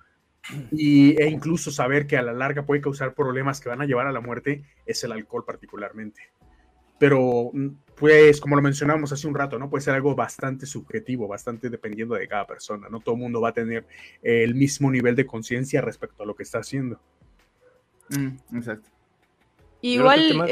[0.70, 4.06] y, e incluso saber que a la larga puede causar problemas que van a llevar
[4.06, 6.30] a la muerte es el alcohol particularmente.
[6.98, 7.52] Pero
[7.98, 9.68] pues como lo mencionábamos hace un rato, ¿no?
[9.68, 13.48] Puede ser algo bastante subjetivo, bastante dependiendo de cada persona, no todo el mundo va
[13.48, 13.86] a tener
[14.22, 17.00] el mismo nivel de conciencia respecto a lo que está haciendo.
[18.10, 18.88] Mm, exacto.
[19.80, 20.44] Igual,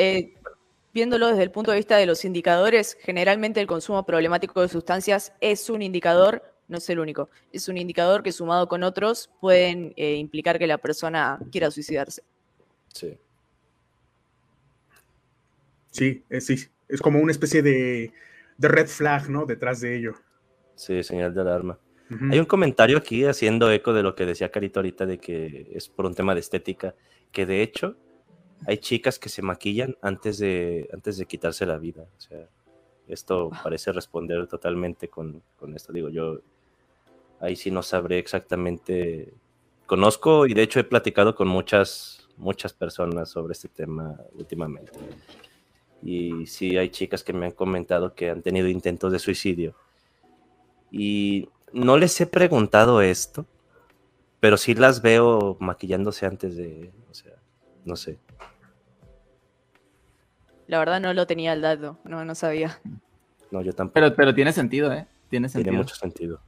[0.92, 5.32] viéndolo desde el punto de vista de los indicadores, generalmente el consumo problemático de sustancias
[5.40, 9.92] es un indicador, no es el único, es un indicador que sumado con otros pueden
[9.96, 12.22] eh, implicar que la persona quiera suicidarse.
[12.92, 13.18] Sí.
[15.96, 16.50] Sí, es,
[16.88, 18.12] es como una especie de,
[18.58, 19.46] red flag, ¿no?
[19.46, 20.14] Detrás de ello.
[20.74, 21.78] Sí, señal de alarma.
[22.30, 25.88] Hay un comentario aquí haciendo eco de lo que decía Carito ahorita de que es
[25.88, 26.94] por un tema de estética,
[27.32, 27.96] que de hecho
[28.64, 32.02] hay chicas que se maquillan antes de, antes de quitarse la vida.
[32.16, 32.48] O sea,
[33.08, 35.42] esto parece responder totalmente con,
[35.74, 35.92] esto.
[35.92, 36.40] Digo, yo
[37.40, 39.32] ahí sí no sabré exactamente.
[39.86, 44.92] Conozco y de hecho he platicado con muchas, muchas personas sobre este tema últimamente.
[46.02, 49.74] Y sí hay chicas que me han comentado que han tenido intentos de suicidio.
[50.90, 53.46] Y no les he preguntado esto,
[54.40, 57.32] pero sí las veo maquillándose antes de, o sea,
[57.84, 58.18] no sé.
[60.66, 62.78] La verdad no lo tenía al dato, no, no sabía.
[63.50, 63.94] No, yo tampoco.
[63.94, 65.06] Pero, pero tiene sentido, ¿eh?
[65.28, 65.70] Tiene sentido.
[65.70, 66.40] Tiene mucho sentido.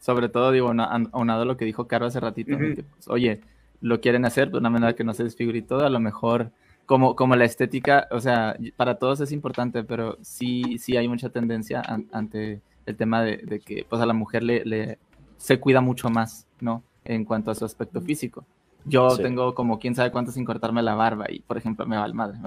[0.00, 0.68] Sobre todo, digo,
[1.12, 3.40] aunado a lo que dijo Caro hace ratito, pues, oye,
[3.80, 6.50] lo quieren hacer de una manera que no se desfigure y todo, a lo mejor
[6.86, 11.30] como, como la estética, o sea, para todos es importante, pero sí, sí hay mucha
[11.30, 14.98] tendencia ante el tema de, que pues a la mujer le, le,
[15.36, 16.82] se cuida mucho más, ¿no?
[17.04, 18.44] En cuanto a su aspecto físico.
[18.84, 22.04] Yo tengo como quién sabe cuánto sin cortarme la barba y, por ejemplo, me va
[22.04, 22.38] al madre.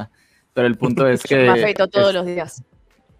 [0.53, 1.38] Pero el punto es que...
[1.38, 2.63] Me afeito todos los días.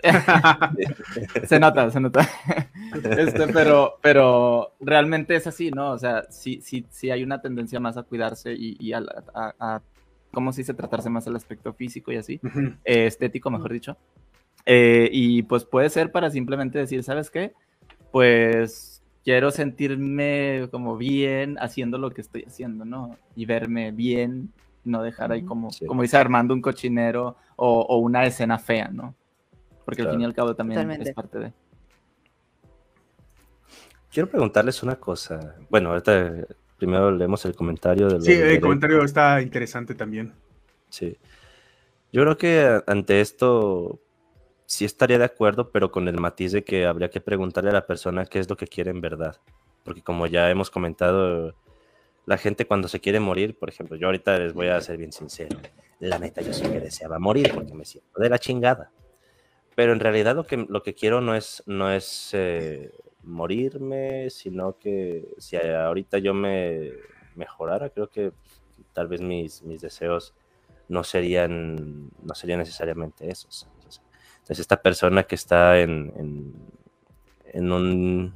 [1.48, 2.28] se nota, se nota.
[2.96, 5.92] Este, pero, pero realmente es así, ¿no?
[5.92, 9.04] O sea, sí, sí, sí hay una tendencia más a cuidarse y, a,
[9.34, 9.82] a,
[10.36, 10.76] ¿cómo se dice?
[10.76, 12.40] Tratarse más el aspecto físico y así,
[12.84, 13.98] eh, estético, mejor dicho.
[14.68, 17.54] Eh, y pues puede ser para simplemente decir, ¿sabes qué?
[18.12, 23.18] Pues quiero sentirme como bien haciendo lo que estoy haciendo, ¿no?
[23.36, 24.52] Y verme bien,
[24.84, 29.16] no dejar ahí como, como dice Armando, un cochinero o, una escena fea, ¿no?
[29.86, 31.54] Porque al fin y al cabo también es parte de...
[34.12, 35.56] Quiero preguntarles una cosa.
[35.70, 36.46] Bueno, ahorita
[36.86, 38.08] primero leemos el comentario.
[38.08, 40.34] De sí, el comentario está interesante también.
[40.90, 41.18] Sí.
[42.12, 44.00] Yo creo que ante esto
[44.68, 47.88] sí estaría de acuerdo, pero con el matiz de que habría que preguntarle a la
[47.88, 49.38] persona qué es lo que quiere en verdad.
[49.84, 51.56] Porque como ya hemos comentado,
[52.28, 55.12] la gente cuando se quiere morir, por ejemplo, yo ahorita les voy a ser bien
[55.12, 55.60] sincero,
[56.00, 58.92] la neta yo sí que deseaba morir porque me siento de la chingada.
[59.76, 62.92] Pero en realidad lo que, lo que quiero no es, no es eh,
[63.26, 66.92] morirme, sino que si ahorita yo me
[67.36, 68.32] mejorara, creo que
[68.94, 70.34] tal vez mis, mis deseos
[70.88, 73.68] no serían, no serían necesariamente esos.
[74.38, 76.14] Entonces, esta persona que está en,
[77.52, 78.34] en, un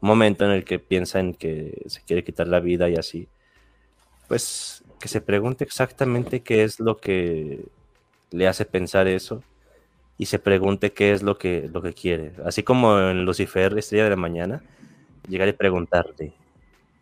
[0.00, 3.28] momento en el que piensa en que se quiere quitar la vida y así,
[4.28, 7.66] pues que se pregunte exactamente qué es lo que
[8.30, 9.42] le hace pensar eso
[10.18, 12.32] y se pregunte qué es lo que, lo que quiere.
[12.44, 14.62] Así como en Lucifer, Estrella de la Mañana,
[15.28, 16.34] llegar y preguntarte,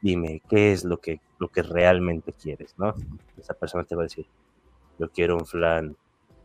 [0.03, 2.75] dime, ¿qué es lo que, lo que realmente quieres?
[2.77, 2.95] ¿no?
[3.39, 4.27] Esa persona te va a decir,
[4.99, 5.97] yo quiero un flan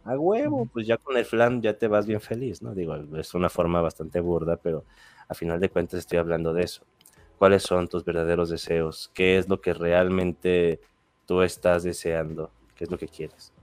[0.05, 2.73] a huevo, pues ya con el flan ya te vas bien feliz, ¿no?
[2.73, 4.83] Digo, es una forma bastante burda, pero
[5.27, 6.83] a final de cuentas estoy hablando de eso.
[7.37, 9.11] ¿Cuáles son tus verdaderos deseos?
[9.13, 10.79] ¿Qué es lo que realmente
[11.27, 12.49] tú estás deseando?
[12.75, 13.53] ¿Qué es lo que quieres?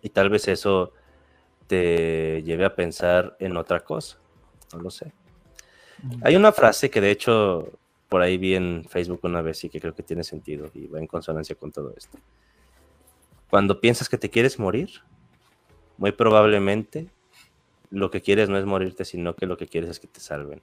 [0.00, 0.92] Y tal vez eso
[1.72, 4.18] te lleve a pensar en otra cosa,
[4.74, 5.10] no lo sé.
[6.22, 7.72] Hay una frase que de hecho
[8.10, 10.98] por ahí vi en Facebook una vez y que creo que tiene sentido y va
[10.98, 12.18] en consonancia con todo esto.
[13.48, 14.90] Cuando piensas que te quieres morir,
[15.96, 17.08] muy probablemente
[17.88, 20.60] lo que quieres no es morirte, sino que lo que quieres es que te salven.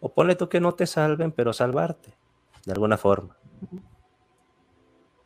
[0.00, 2.12] O ponle tú que no te salven, pero salvarte,
[2.64, 3.36] de alguna forma.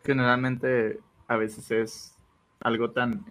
[0.04, 2.16] Generalmente a veces es
[2.60, 3.24] algo tan,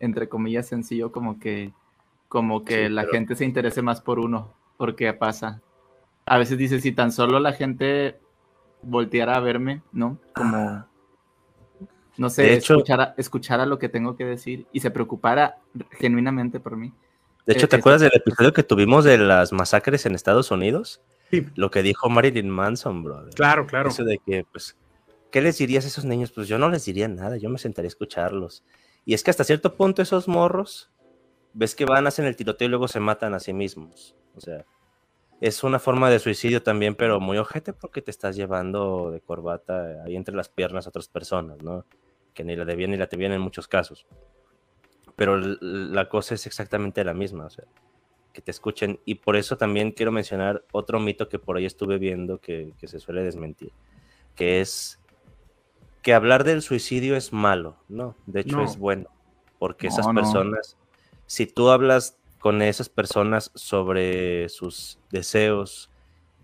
[0.00, 1.72] entre comillas, sencillo como que,
[2.28, 5.60] como que la gente se interese más por uno, porque pasa.
[6.26, 8.18] A veces dice, si tan solo la gente
[8.82, 10.18] volteara a verme, ¿no?
[10.34, 10.86] Como
[12.18, 15.58] no sé, escuchara, escuchara, lo que tengo que decir y se preocupara
[15.92, 16.92] genuinamente por mí.
[17.46, 21.00] De hecho, ¿te eh, acuerdas del episodio que tuvimos de las masacres en Estados Unidos?
[21.30, 21.46] Sí.
[21.54, 23.32] Lo que dijo Marilyn Manson, brother.
[23.34, 23.90] Claro, claro.
[23.90, 24.76] Eso de que, pues,
[25.30, 26.32] ¿qué les dirías a esos niños?
[26.32, 28.64] Pues yo no les diría nada, yo me sentaría a escucharlos.
[29.08, 30.90] Y es que hasta cierto punto esos morros,
[31.54, 34.14] ves que van, hacen el tiroteo y luego se matan a sí mismos.
[34.36, 34.66] O sea,
[35.40, 40.02] es una forma de suicidio también, pero muy ojete porque te estás llevando de corbata
[40.04, 41.86] ahí entre las piernas a otras personas, ¿no?
[42.34, 44.06] que ni la de bien ni la te bien en muchos casos.
[45.16, 47.64] Pero la cosa es exactamente la misma, o sea,
[48.34, 49.00] que te escuchen.
[49.06, 52.98] Y por eso también quiero mencionar otro mito que por ahí estuve viendo que, se
[53.00, 53.72] suele desmentir,
[54.36, 55.00] que es
[56.08, 58.16] que hablar del suicidio es malo, ¿no?
[58.24, 59.10] De hecho es bueno,
[59.58, 60.78] porque esas personas,
[61.26, 65.90] si tú hablas con esas personas sobre sus deseos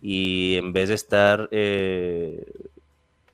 [0.03, 2.45] y en vez de estar eh,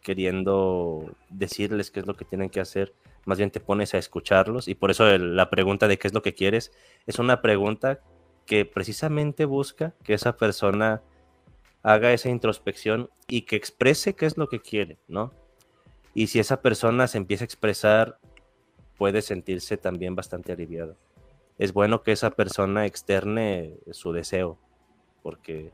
[0.02, 4.68] queriendo decirles qué es lo que tienen que hacer, más bien te pones a escucharlos
[4.68, 6.70] y por eso la pregunta de qué es lo que quieres
[7.08, 7.98] es una pregunta
[8.46, 11.02] que precisamente busca que esa persona
[11.82, 15.32] haga esa introspección y que exprese qué es lo que quiere, ¿no?
[16.14, 18.18] Y si esa persona se empieza a expresar,
[18.96, 20.96] puede sentirse también bastante aliviado.
[21.58, 24.58] Es bueno que esa persona externe su deseo,
[25.22, 25.72] porque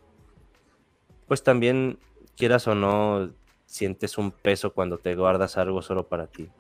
[1.27, 1.99] pues también,
[2.37, 3.33] quieras o no,
[3.67, 6.51] sientes un peso cuando te guardas algo solo para ti.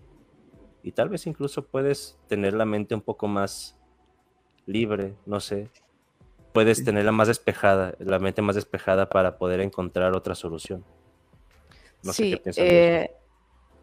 [0.83, 3.79] Y tal vez incluso puedes tener la mente un poco más
[4.67, 5.71] libre, no sé.
[6.53, 10.85] puedes tenerla más despejada, la mente más despejada para poder encontrar otra solución.
[12.03, 13.17] No sí, sé qué eh,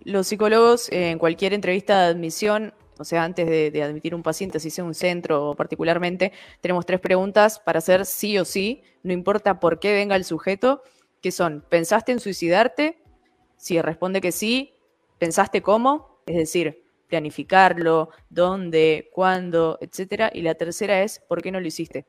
[0.04, 4.70] los psicólogos en cualquier entrevista de admisión, o sea, antes de, admitir un paciente, si
[4.70, 6.32] sea un centro particularmente,
[6.62, 10.84] tenemos tres preguntas para hacer sí o sí, no importa por qué venga el sujeto,
[11.22, 13.02] que son, ¿pensaste en suicidarte?
[13.58, 14.74] Si responde que sí,
[15.18, 16.22] ¿pensaste cómo?
[16.26, 20.32] Es decir, planificarlo, dónde, cuándo, etcétera.
[20.34, 22.06] Y la tercera es, ¿por qué no lo hiciste?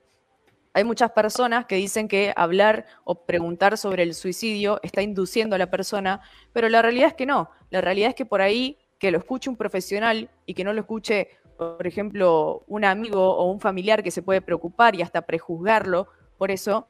[0.77, 5.59] Hay muchas personas que dicen que hablar o preguntar sobre el suicidio está induciendo a
[5.59, 6.21] la persona,
[6.53, 7.49] pero la realidad es que no.
[7.71, 10.81] La realidad es que por ahí que lo escuche un profesional y que no lo
[10.81, 16.09] escuche, por ejemplo, un amigo o un familiar que se puede preocupar y hasta prejuzgarlo,
[16.39, 16.89] por eso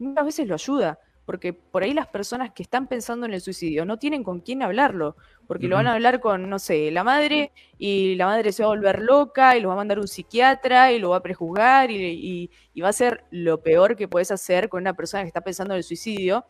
[0.00, 0.98] muchas veces lo ayuda
[1.30, 4.64] porque por ahí las personas que están pensando en el suicidio no tienen con quién
[4.64, 5.14] hablarlo,
[5.46, 8.66] porque lo van a hablar con, no sé, la madre, y la madre se va
[8.66, 11.92] a volver loca, y lo va a mandar un psiquiatra, y lo va a prejuzgar,
[11.92, 15.40] y, y va a ser lo peor que puedes hacer con una persona que está
[15.40, 16.46] pensando en el suicidio,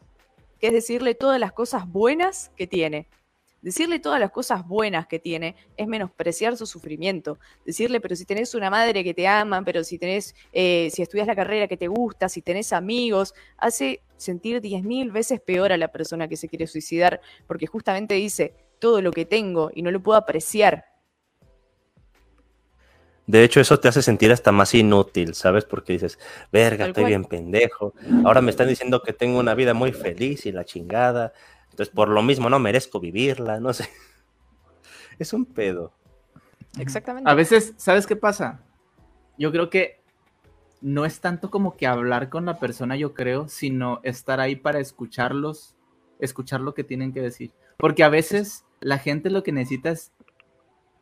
[0.59, 3.07] que es decirle todas las cosas buenas que tiene.
[3.63, 7.39] Decirle todas las cosas buenas que tiene es menospreciar su sufrimiento.
[7.67, 11.27] Decirle, pero si tenés una madre que te ama, pero si tenés, eh, si estudias
[11.27, 15.77] la carrera que te gusta, si tenés amigos, hace sentir diez mil veces peor a
[15.77, 19.91] la persona que se quiere suicidar, porque justamente dice todo lo que tengo y no
[19.91, 20.87] lo puedo apreciar.
[23.27, 25.65] De hecho, eso te hace sentir hasta más inútil, ¿sabes?
[25.65, 26.19] Porque dices,
[26.51, 27.95] verga, estoy bien pendejo.
[28.25, 31.33] Ahora me están diciendo que tengo una vida muy feliz y la chingada.
[31.81, 33.89] Entonces, por lo mismo, no merezco vivirla, no sé.
[35.19, 35.95] Es un pedo.
[36.79, 37.31] Exactamente.
[37.31, 38.63] A veces, ¿sabes qué pasa?
[39.39, 40.03] Yo creo que
[40.83, 44.79] no es tanto como que hablar con la persona, yo creo, sino estar ahí para
[44.79, 45.75] escucharlos,
[46.19, 47.51] escuchar lo que tienen que decir.
[47.79, 49.91] Porque a veces la gente lo que necesita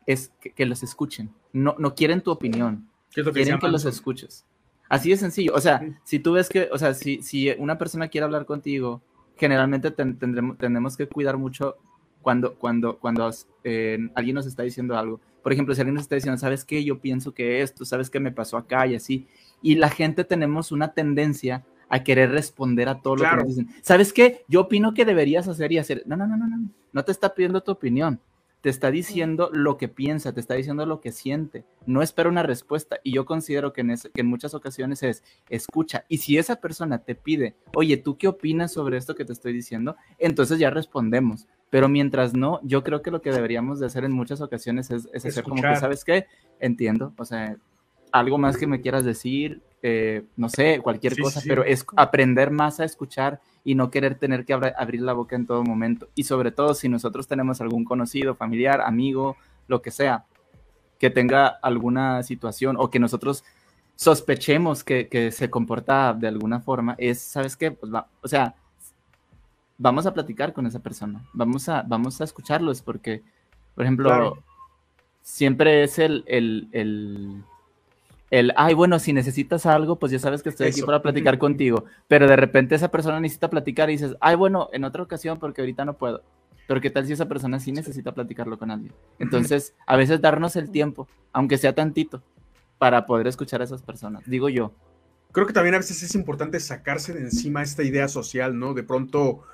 [0.07, 1.35] es, que, los escuchen.
[1.53, 2.89] No, no quieren tu opinión.
[3.12, 4.47] quieren que los escuches.
[4.89, 5.55] Así de sencillo.
[5.57, 9.03] O sea, si tú ves que, o sea, si, si una persona quiere hablar contigo
[9.39, 11.76] generalmente tendremos, tenemos que cuidar mucho
[12.20, 13.30] cuando, cuando, cuando
[13.64, 15.20] eh, alguien nos está diciendo algo.
[15.43, 16.84] Por ejemplo, si alguien nos está diciendo, ¿sabes qué?
[16.84, 18.86] Yo pienso que esto, ¿sabes qué me pasó acá?
[18.86, 19.26] Y así.
[19.62, 23.68] Y la gente tenemos una tendencia a querer responder a todo lo que nos dicen.
[23.80, 24.45] ¿Sabes qué?
[24.49, 26.03] Yo opino que deberías hacer y hacer.
[26.07, 26.68] No, no, no, no, no.
[26.93, 28.20] No te está pidiendo tu opinión
[28.61, 32.43] te está diciendo lo que piensa, te está diciendo lo que siente, no espera una
[32.43, 32.99] respuesta.
[33.05, 36.05] Y yo considero que en, que en muchas ocasiones es escucha.
[36.09, 39.53] Y si esa persona te pide, oye, ¿tú qué opinas sobre esto que te estoy
[39.53, 39.97] diciendo?
[40.19, 41.47] Entonces ya respondemos.
[41.71, 45.09] Pero mientras no, yo creo que lo que deberíamos de hacer en muchas ocasiones es,
[45.13, 46.27] es hacer como que, ¿sabes qué?
[46.61, 47.59] Entiendo, o sea,
[48.13, 52.81] algo más que me quieras decir, eh, no sé, cualquier cosa, pero es aprender más
[52.81, 56.09] a escuchar y no querer tener que abrir la boca en todo momento.
[56.15, 59.37] Y sobre todo si nosotros tenemos algún conocido, familiar, amigo,
[59.67, 60.25] lo que sea,
[60.99, 63.45] que tenga alguna situación o que nosotros
[63.95, 67.71] sospechemos que, se comporta de alguna forma, es, ¿sabes qué?
[67.71, 68.55] Pues va, o sea,
[69.77, 73.23] vamos a platicar con esa persona, vamos a, vamos a escucharlos porque,
[73.75, 74.39] por ejemplo,
[75.21, 77.43] siempre es el, el el,
[78.57, 81.85] ay, bueno, si necesitas algo, pues ya sabes que estoy aquí para platicar contigo.
[82.09, 85.62] Pero de repente esa persona necesita platicar y dices, ay, bueno, en otra ocasión porque
[85.62, 86.22] ahorita no puedo.
[86.66, 88.93] Pero qué tal si esa persona sí necesita platicarlo con alguien.
[89.18, 92.22] Entonces, a veces darnos el tiempo, aunque sea tantito,
[92.76, 94.72] para poder escuchar a esas personas, digo yo.
[95.33, 98.74] Creo que también a veces es importante sacarse de encima esta idea social, ¿no?
[98.74, 99.45] De pronto,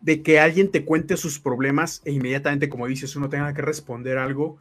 [0.00, 4.18] de que alguien te cuente sus problemas e inmediatamente, como dices, uno tenga que responder
[4.18, 4.58] algo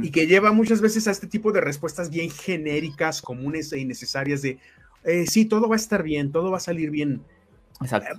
[0.00, 4.40] y que lleva muchas veces a este tipo de respuestas bien genéricas, comunes e innecesarias
[4.42, 4.58] de,
[5.04, 7.22] eh, sí, todo va a estar bien, todo va a salir bien.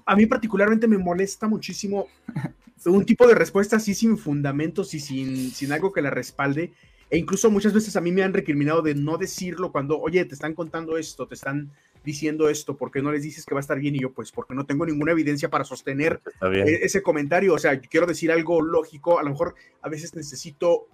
[0.06, 2.08] A mí particularmente me molesta muchísimo
[2.86, 6.74] un tipo de respuesta así sin fundamentos y sin, sin algo que la respalde.
[7.10, 10.34] E incluso muchas veces a mí me han recriminado de no decirlo cuando, oye, te
[10.34, 11.72] están contando esto, te están
[12.04, 13.96] diciendo esto, ¿por qué no les dices que va a estar bien?
[13.96, 17.54] Y yo, pues, porque no tengo ninguna evidencia para sostener e-, ese comentario.
[17.54, 20.88] O sea, quiero decir algo lógico, a lo mejor a veces necesito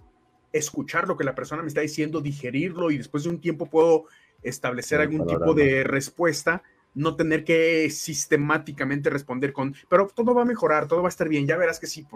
[0.52, 4.06] escuchar lo que la persona me está diciendo, digerirlo y después de un tiempo puedo
[4.42, 6.62] establecer algún tipo de respuesta,
[6.94, 11.28] no tener que sistemáticamente responder con, pero todo va a mejorar, todo va a estar
[11.28, 12.06] bien, ya verás que sí.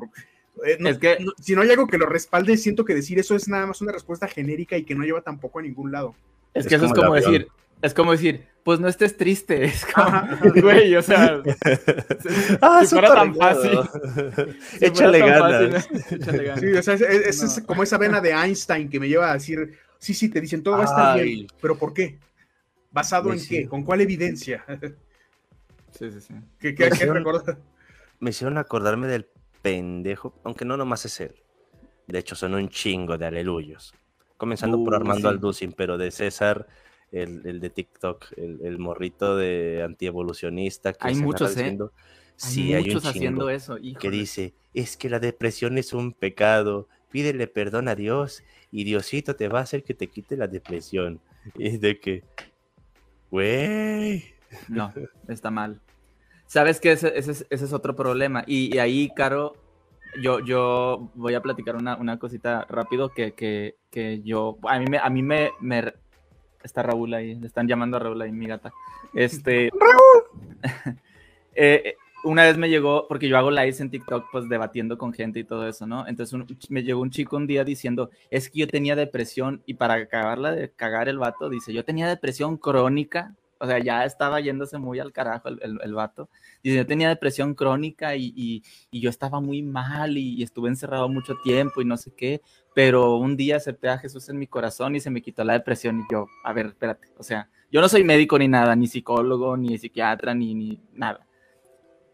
[0.64, 3.49] Eh, es que, si no hay algo que lo respalde, siento que decir eso es
[3.49, 6.14] nada más una respuesta genérica y que no lleva tampoco a ningún lado.
[6.55, 7.49] Es, que eso es como decir,
[7.82, 9.65] es como decir, pues no estés triste.
[9.75, 10.27] Es como,
[10.61, 11.43] güey, o sea,
[12.61, 13.79] ah, si fuera tan fácil.
[14.81, 15.89] Échale ganas.
[16.59, 20.15] Sí, o sea, es, como esa vena de Einstein que me lleva a decir, sí,
[20.15, 22.19] sí, te dicen todo va a estar bien, pero ¿por qué?
[22.91, 23.69] ¿Basado en qué?
[23.69, 24.65] ¿Con cuál evidencia?
[25.91, 26.35] sí, sí, sí.
[26.59, 27.59] ¿Qué, qué, qué recordar?
[28.21, 29.27] Me hicieron acordarme del
[29.62, 31.35] pendejo, aunque no nomás es él.
[32.07, 33.95] De hecho, son un chingo de aleluyos.
[34.37, 36.67] Comenzando por Armando Alducin, pero de César
[37.13, 40.93] el, de TikTok, el, morrito de antievolucionista.
[40.93, 41.79] Que hay muchos, ¿eh?
[42.37, 43.77] sí, hay muchos haciendo eso.
[43.99, 49.37] Que dice, es que la depresión es un pecado, pídele perdón a Dios y Diosito
[49.37, 51.21] te va a hacer que te quite la depresión.
[51.59, 52.25] Y de que,
[53.31, 54.25] güey.
[54.69, 54.93] No,
[55.29, 55.79] está mal.
[56.47, 58.45] Sabes que ese, es otro problema.
[58.47, 59.55] Y, ahí, Caro,
[60.23, 64.87] yo, yo voy a platicar una, una cosita rápido que, que, que, yo, a mí,
[64.89, 65.93] me, a mí me, me,
[66.65, 68.73] está Raúl ahí, le están llamando a Raúl ahí, mi gata.
[69.15, 70.62] Este, ¡Raúl!
[71.57, 71.95] Eh,
[72.25, 75.45] una vez me llegó, porque yo hago lives en TikTok, pues debatiendo con gente y
[75.45, 76.09] todo eso, ¿no?
[76.09, 76.37] Entonces
[76.69, 80.51] me llegó un chico un día diciendo, es que yo tenía depresión, y para acabarla
[80.51, 84.99] de cagar el vato, dice, yo tenía depresión crónica, o sea, ya estaba yéndose muy
[84.99, 86.29] al carajo el, el, vato.
[86.62, 88.62] Dice, yo tenía depresión crónica y,
[88.93, 92.43] yo estaba muy mal y, estuve encerrado mucho tiempo y no sé qué,
[92.75, 96.01] pero un día acepté a Jesús en mi corazón y se me quitó la depresión
[96.01, 99.57] y yo, a ver, espérate, o sea, yo no soy médico ni nada, ni psicólogo,
[99.57, 101.27] ni psiquiatra, ni, ni nada.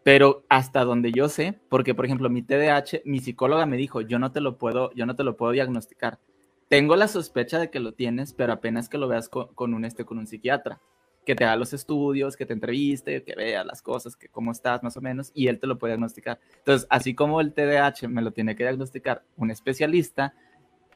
[0.03, 4.17] Pero hasta donde yo sé, porque por ejemplo mi TDAH, mi psicóloga me dijo, yo
[4.17, 6.19] no te lo puedo, yo no te lo puedo diagnosticar.
[6.67, 10.05] Tengo la sospecha de que lo tienes, pero apenas que lo veas con, un este
[10.05, 10.79] con un psiquiatra,
[11.25, 14.81] que te haga los estudios, que te entreviste, que vea las cosas, que cómo estás
[14.81, 16.39] más o menos, y él te lo puede diagnosticar.
[16.57, 20.33] Entonces, así como el TDAH me lo tiene que diagnosticar un especialista,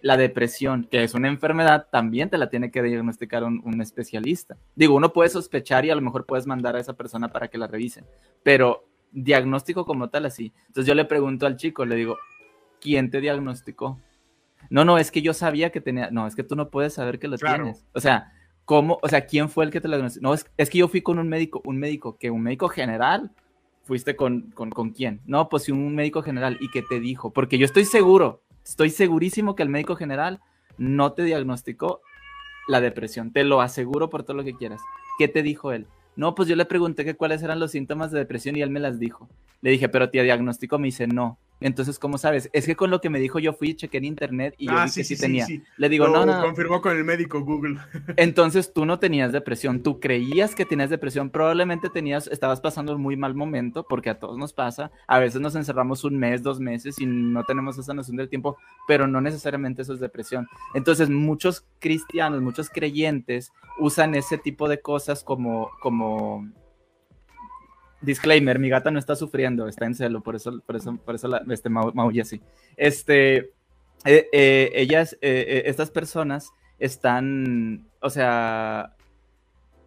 [0.05, 4.55] la depresión, que es una enfermedad, también te la tiene que diagnosticar un, un, especialista.
[4.75, 7.57] Digo, uno puede sospechar y a lo mejor puedes mandar a esa persona para que
[7.57, 8.05] la revisen,
[8.43, 10.53] pero diagnóstico como tal así.
[10.67, 12.19] Entonces yo le pregunto al chico, le digo,
[12.79, 13.99] ¿quién te diagnosticó?
[14.69, 17.17] No, no, es que yo sabía que tenía, no, es que tú no puedes saber
[17.17, 17.83] que lo tienes.
[17.93, 18.31] O sea,
[18.63, 18.99] ¿cómo?
[19.01, 20.23] O sea, ¿quién fue el que te lo diagnosticó?
[20.27, 23.31] No, es, es, que yo fui con un médico, un médico, que un médico general,
[23.85, 25.21] fuiste con, con, con quién?
[25.25, 27.33] No, pues un médico general, ¿y qué te dijo?
[27.33, 30.41] Porque yo estoy seguro, estoy segurísimo que el médico general
[30.77, 32.01] no te diagnosticó
[32.67, 34.81] la depresión, te lo aseguro por todo lo que quieras.
[35.17, 35.87] ¿Qué te dijo él?
[36.15, 38.79] No, pues yo le pregunté que cuáles eran los síntomas de depresión y él me
[38.79, 39.29] las dijo.
[39.61, 41.37] Le dije, pero tía, diagnóstico me dice no.
[41.61, 42.49] Entonces, ¿cómo sabes?
[42.53, 44.85] Es que con lo que me dijo yo fui, chequé en internet y yo ah,
[44.85, 45.47] vi que sí, tenía.
[45.77, 46.41] Le digo, no, no.
[46.41, 47.79] Confirmó con el médico Google.
[48.17, 53.01] Entonces tú no tenías depresión, tú creías que tenías depresión, probablemente tenías, estabas pasando un
[53.01, 54.91] muy mal momento, porque a todos nos pasa.
[55.07, 58.57] A veces nos encerramos un mes, dos meses y no tenemos esa noción del tiempo,
[58.87, 60.47] pero no necesariamente eso es depresión.
[60.73, 66.49] Entonces, muchos cristianos, muchos creyentes usan ese tipo de cosas como, como
[68.05, 71.27] disclaimer, mi gata no está sufriendo, está en celo, por eso, por eso, por eso
[71.27, 72.41] la, este, maulla así.
[72.77, 73.51] Este,
[74.05, 78.95] eh, eh, ellas, eh, estas personas están, o sea,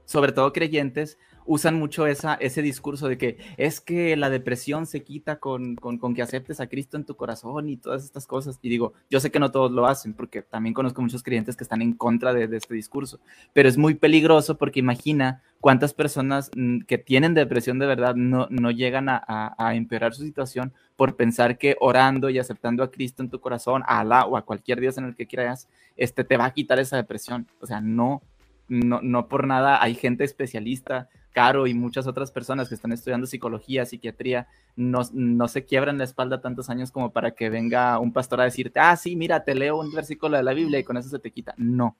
[0.04, 5.36] sobre todo creyentes, usan mucho ese discurso de que es que la depresión se quita
[5.36, 5.76] con,
[6.14, 8.58] que aceptes a Cristo en tu corazón y todas estas cosas.
[8.60, 11.64] Y digo, yo sé que no todos lo hacen, porque también conozco muchos creyentes que
[11.64, 13.18] están en contra de, este discurso,
[13.54, 18.70] pero es muy peligroso porque imagina cuántas personas mm, que tienen depresión de verdad no,
[18.70, 23.40] llegan a, empeorar su situación por pensar que orando y aceptando a Cristo en tu
[23.40, 26.52] corazón, a Alá o a cualquier Dios en el que creas, este, te va a
[26.52, 27.46] quitar esa depresión.
[27.60, 28.20] O sea, no,
[28.68, 33.26] no, no por nada hay gente especialista Caro y muchas otras personas que están estudiando
[33.26, 38.12] psicología, psiquiatría, no, no, se quiebran la espalda tantos años como para que venga un
[38.12, 40.96] pastor a decirte, ah, sí, mira, te leo un versículo de la Biblia y con
[40.96, 41.54] eso se te quita.
[41.56, 41.96] No,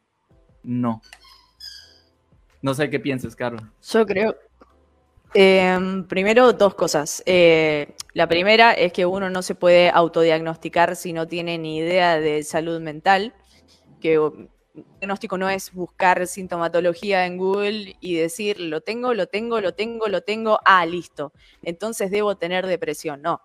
[0.64, 1.02] no.
[2.62, 3.58] No sé qué piensas, Caro.
[3.80, 4.34] Yo creo,
[5.34, 7.22] em, primero, dos cosas.
[7.24, 12.18] Eh, la primera es que uno no se puede autodiagnosticar si no tiene ni idea
[12.18, 13.34] de salud mental,
[14.00, 14.18] que
[15.00, 20.08] diagnóstico no es buscar sintomatología en Google y decir, lo tengo, lo tengo, lo tengo,
[20.08, 21.32] lo tengo, ah, listo.
[21.62, 23.22] Entonces debo tener depresión.
[23.22, 23.40] No.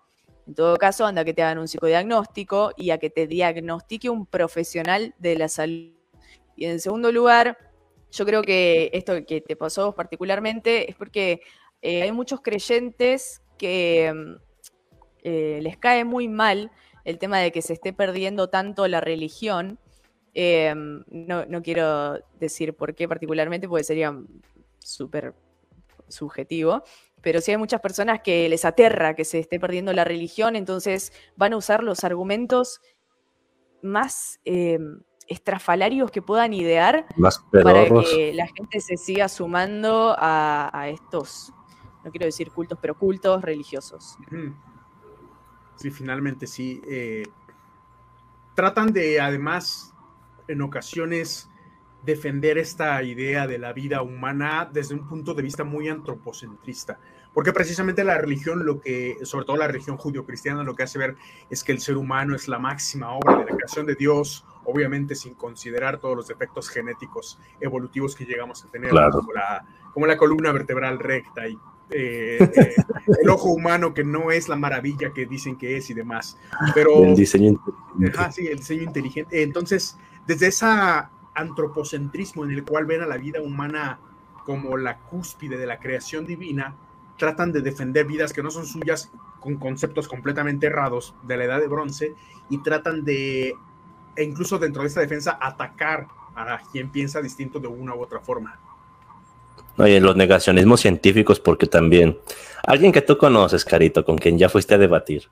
[0.46, 4.10] En todo caso, anda a que te hagan un psicodiagnóstico y a que te diagnostique
[4.10, 5.94] un profesional de la salud.
[6.56, 7.58] Y en segundo lugar,
[8.10, 11.40] yo creo que esto que te pasó particularmente es porque
[11.82, 14.36] eh, hay muchos creyentes que
[15.22, 16.70] eh, les cae muy mal
[17.04, 19.78] el tema de que se esté perdiendo tanto la religión
[20.34, 24.12] Em, no, no, quiero decir por qué particularmente, porque sería
[24.80, 25.34] súper
[26.08, 26.82] subjetivo,
[27.22, 31.12] pero sí hay muchas personas que les aterra que se esté perdiendo la religión, entonces
[31.36, 32.80] van a usar los argumentos
[33.80, 37.06] más em, estrafalarios que puedan idear
[37.50, 41.52] para que la gente se siga sumando a, estos,
[42.04, 44.16] no quiero decir cultos, pero cultos religiosos.
[45.76, 46.80] Sí, finalmente sí.
[46.88, 47.24] Eh,
[48.54, 49.93] tratan de además
[50.48, 51.50] en ocasiones
[52.04, 56.98] defender esta idea de la vida humana desde un punto de vista muy antropocentrista,
[57.32, 61.16] porque precisamente la religión, lo que, sobre todo la religión judio-cristiana, lo que hace ver
[61.50, 65.14] es que el ser humano es la máxima obra de la creación de Dios, obviamente
[65.14, 70.16] sin considerar todos los defectos genéticos evolutivos que llegamos a tener, como, la, como la
[70.16, 71.58] columna vertebral recta y
[71.90, 72.74] eh, eh,
[73.22, 76.38] el ojo humano que no es la maravilla que dicen que es y demás.
[76.74, 78.32] Pero, el diseño inteligente.
[78.32, 79.42] sí, el diseño inteligente.
[79.42, 80.66] Entonces, desde ese
[81.34, 83.98] antropocentrismo en el cual ven a la vida humana
[84.44, 86.76] como la cúspide de la creación divina,
[87.18, 89.10] tratan de defender vidas que no son suyas
[89.40, 92.14] con conceptos completamente errados de la edad de bronce
[92.50, 93.54] y tratan de,
[94.16, 98.20] e incluso dentro de esta defensa, atacar a quien piensa distinto de una u otra
[98.20, 98.58] forma.
[99.76, 102.18] Oye, los negacionismos científicos, porque también
[102.66, 105.28] alguien que tú conoces, Carito, con quien ya fuiste a debatir,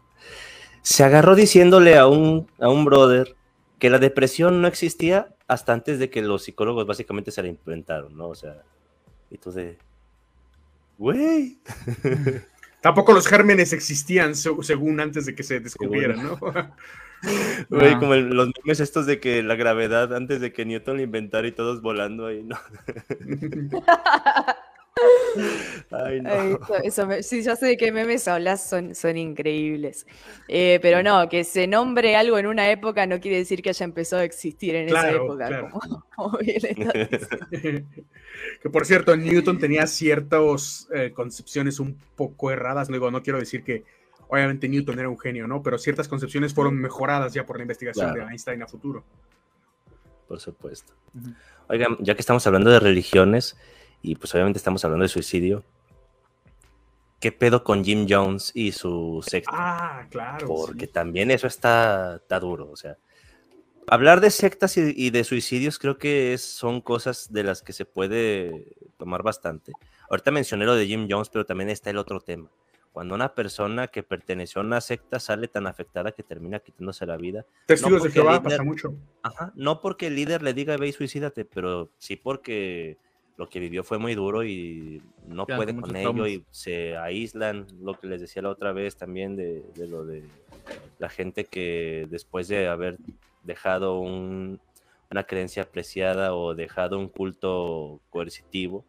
[0.82, 3.36] se agarró diciéndole a un, a un brother
[3.82, 8.16] que la depresión no existía hasta antes de que los psicólogos básicamente se la inventaron,
[8.16, 8.28] ¿no?
[8.28, 8.62] O sea,
[9.28, 9.76] y tú de,
[10.98, 11.58] güey.
[12.80, 16.38] Tampoco los gérmenes existían según antes de que se descubrieran, ¿no?
[17.70, 21.48] Güey, como los memes estos de que la gravedad antes de que Newton lo inventara
[21.48, 22.56] y todos volando ahí, ¿no?
[25.90, 26.58] Ay, no.
[26.82, 30.06] eso, sí, ya sé de qué memes hablas, son, son increíbles.
[30.48, 33.84] Eh, pero no, que se nombre algo en una época no quiere decir que haya
[33.84, 35.70] empezado a existir en esa época.
[36.16, 36.38] Como,
[37.50, 37.84] que
[38.70, 42.88] por cierto, Newton tenía ciertas eh, concepciones un poco erradas.
[42.88, 43.84] Luego, no quiero decir que
[44.28, 45.62] obviamente Newton era un genio, ¿no?
[45.62, 49.04] Pero ciertas concepciones fueron mejoradas ya por la investigación de Einstein a futuro.
[50.26, 50.94] Por supuesto.
[51.68, 53.56] Oigan, ya que estamos hablando de religiones,
[54.02, 55.64] y pues obviamente estamos hablando de suicidio.
[57.20, 59.52] ¿Qué pedo con Jim Jones y su secta?
[59.54, 60.44] Ah, claro.
[60.48, 62.68] Porque también eso está, está, duro.
[62.68, 62.98] O sea,
[63.86, 68.74] hablar de sectas y, de suicidios creo que son cosas de las que se puede
[68.98, 69.72] tomar bastante.
[70.10, 72.50] Ahorita mencioné lo de Jim Jones, pero también está el otro tema.
[72.90, 77.16] Cuando una persona que perteneció a una secta sale tan afectada que termina quitándose la
[77.16, 77.46] vida.
[77.66, 78.94] Testigos de Jehová pasa mucho.
[79.22, 82.98] Ajá, no porque el líder le diga ve y suicídate, pero sí porque
[83.36, 87.98] lo que vivió fue muy duro y no puede con ello y se aíslan, lo
[87.98, 90.24] que les decía la otra vez también de, lo de
[90.98, 92.98] la gente que después de haber
[93.42, 98.84] dejado una creencia apreciada o dejado un culto coercitivo,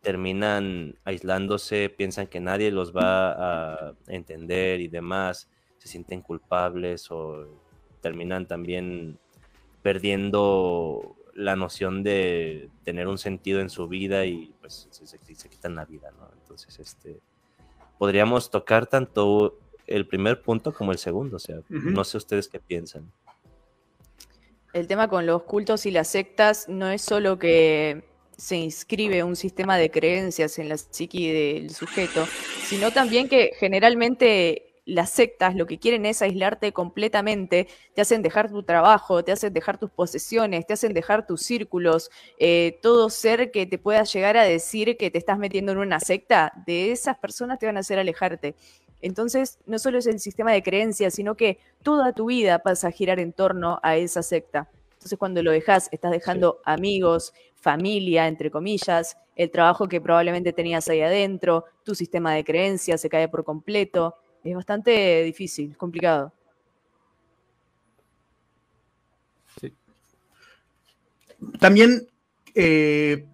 [0.00, 5.48] terminan aislándose, piensan que nadie los va a entender y demás,
[5.78, 7.46] se sienten culpables o
[8.00, 9.18] terminan también
[9.82, 15.84] perdiendo la noción de tener un sentido en su vida y pues se, quitan la
[15.84, 16.30] vida, ¿no?
[16.40, 17.20] Entonces, este,
[17.98, 22.60] podríamos tocar tanto el primer punto como el segundo, o sea, no sé ustedes qué
[22.60, 23.10] piensan.
[24.72, 28.04] El tema con los cultos y las sectas no es solo que
[28.36, 32.26] se inscribe un sistema de creencias en la psiqui del sujeto,
[32.64, 38.50] sino también que generalmente las sectas lo que quieren es aislarte completamente, te hacen dejar
[38.50, 43.50] tu trabajo, te hacen dejar tus posesiones, te hacen dejar tus círculos, eh, todo ser
[43.50, 47.18] que te pueda llegar a decir que te estás metiendo en una secta, de esas
[47.18, 48.54] personas te van a hacer alejarte.
[49.00, 52.90] Entonces, no solo es el sistema de creencias, sino que toda tu vida pasa a
[52.90, 54.68] girar en torno a esa secta.
[54.92, 60.88] Entonces, cuando lo dejas, estás dejando amigos, familia, entre comillas, el trabajo que probablemente tenías
[60.88, 64.16] ahí adentro, tu sistema de creencias se cae por completo
[64.50, 66.32] es bastante difícil, complicado.
[69.60, 69.74] Sí.
[71.58, 72.06] También
[72.54, 73.26] eh,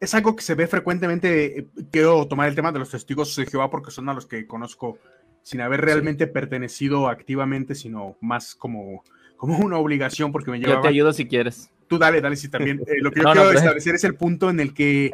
[0.00, 1.60] es algo que se ve frecuentemente.
[1.60, 4.46] Eh, quiero tomar el tema de los testigos de Jehová porque son a los que
[4.46, 4.98] conozco
[5.42, 9.04] sin haber realmente pertenecido activamente, sino más como,
[9.36, 10.78] como una obligación porque me llevaba...
[10.78, 11.70] Yo te ayudo si quieres.
[11.86, 12.80] Tú dale, dale, sí, también.
[12.80, 15.12] Eh, lo que yo quiero establecer es el punto en el que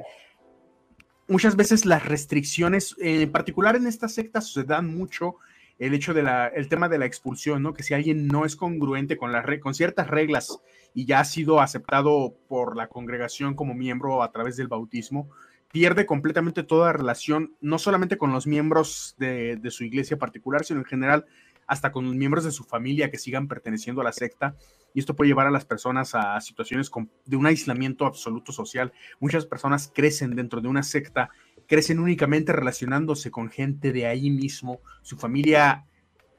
[1.28, 5.36] muchas veces las restricciones, en particular en estas sectas, se dan mucho
[5.78, 7.74] el hecho del el tema de la expulsión, ¿no?
[7.74, 10.60] Que si alguien no es congruente con, las con ciertas reglas
[10.94, 15.28] y ya ha sido aceptado por la congregación como miembro a través del bautismo,
[15.72, 20.80] pierde completamente toda relación, no solamente con los miembros de, de su iglesia particular, sino
[20.80, 21.24] en general
[21.72, 24.56] hasta con los miembros de su familia que sigan perteneciendo a la secta.
[24.92, 26.90] Y esto puede llevar a las personas a situaciones
[27.24, 28.92] de un aislamiento absoluto social.
[29.20, 31.30] Muchas personas crecen dentro de una secta,
[31.66, 34.80] crecen únicamente relacionándose con gente de ahí mismo.
[35.00, 35.86] Su familia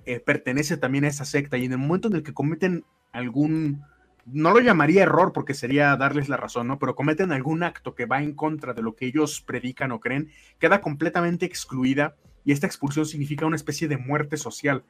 [0.05, 3.81] eh, pertenece también a esa secta y en el momento en el que cometen algún,
[4.27, 6.77] no lo llamaría error porque sería darles la razón, ¿no?
[6.77, 10.29] Pero cometen algún acto que va en contra de lo que ellos predican o creen,
[10.59, 12.13] queda completamente excluida
[12.45, 14.83] y esta expulsión significa una especie de muerte social.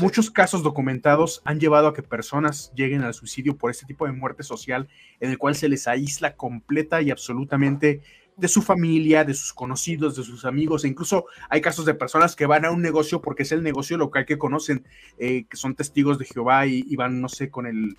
[0.00, 4.12] Muchos casos documentados han llevado a que personas lleguen al suicidio por este tipo de
[4.12, 4.88] muerte social
[5.20, 8.00] en el cual se les aísla completa y absolutamente
[8.36, 12.34] de su familia, de sus conocidos, de sus amigos, e incluso hay casos de personas
[12.34, 14.86] que van a un negocio porque es el negocio local que conocen,
[15.18, 17.96] eh, que son testigos de Jehová y, van, no sé, con el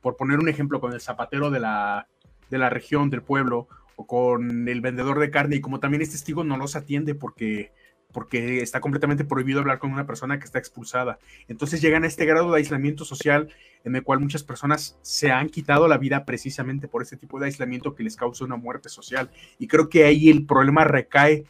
[0.00, 2.08] por poner un ejemplo, con el zapatero de la,
[2.50, 6.10] de la región, del pueblo, o con el vendedor de carne, y como también es
[6.10, 7.72] testigo, no los atiende porque
[8.16, 11.18] porque está completamente prohibido hablar con una persona que está expulsada.
[11.48, 13.50] Entonces llegan a este grado de aislamiento social
[13.84, 17.44] en el cual muchas personas se han quitado la vida precisamente por este tipo de
[17.44, 19.30] aislamiento que les causa una muerte social.
[19.58, 21.44] Y creo que ahí el problema recae,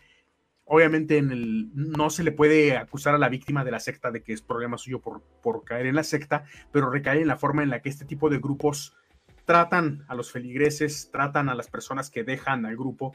[0.65, 4.25] obviamente, en el, no se le puede acusar a la víctima de la secta de
[4.25, 7.63] que es problema suyo por, por caer en la secta, pero recae en la forma
[7.63, 8.97] en la que este tipo de grupos
[9.45, 13.15] tratan a los feligreses, tratan a las personas que dejan al grupo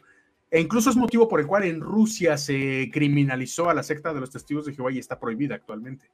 [0.51, 4.19] e incluso es motivo por el cual en Rusia se criminalizó a la secta de
[4.19, 6.11] los testigos de Jehová y está prohibida actualmente.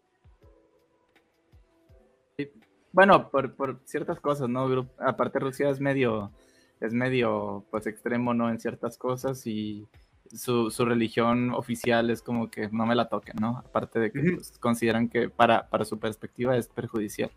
[2.91, 4.87] Bueno, por, ciertas cosas, ¿no?
[4.99, 6.31] Aparte Rusia es medio,
[6.79, 8.49] es medio, pues extremo, ¿no?
[8.49, 9.87] En ciertas cosas y
[10.31, 13.57] su, religión oficial es como que no me la toquen, ¿no?
[13.57, 17.31] Aparte de que pues, consideran que para, para su perspectiva es perjudicial.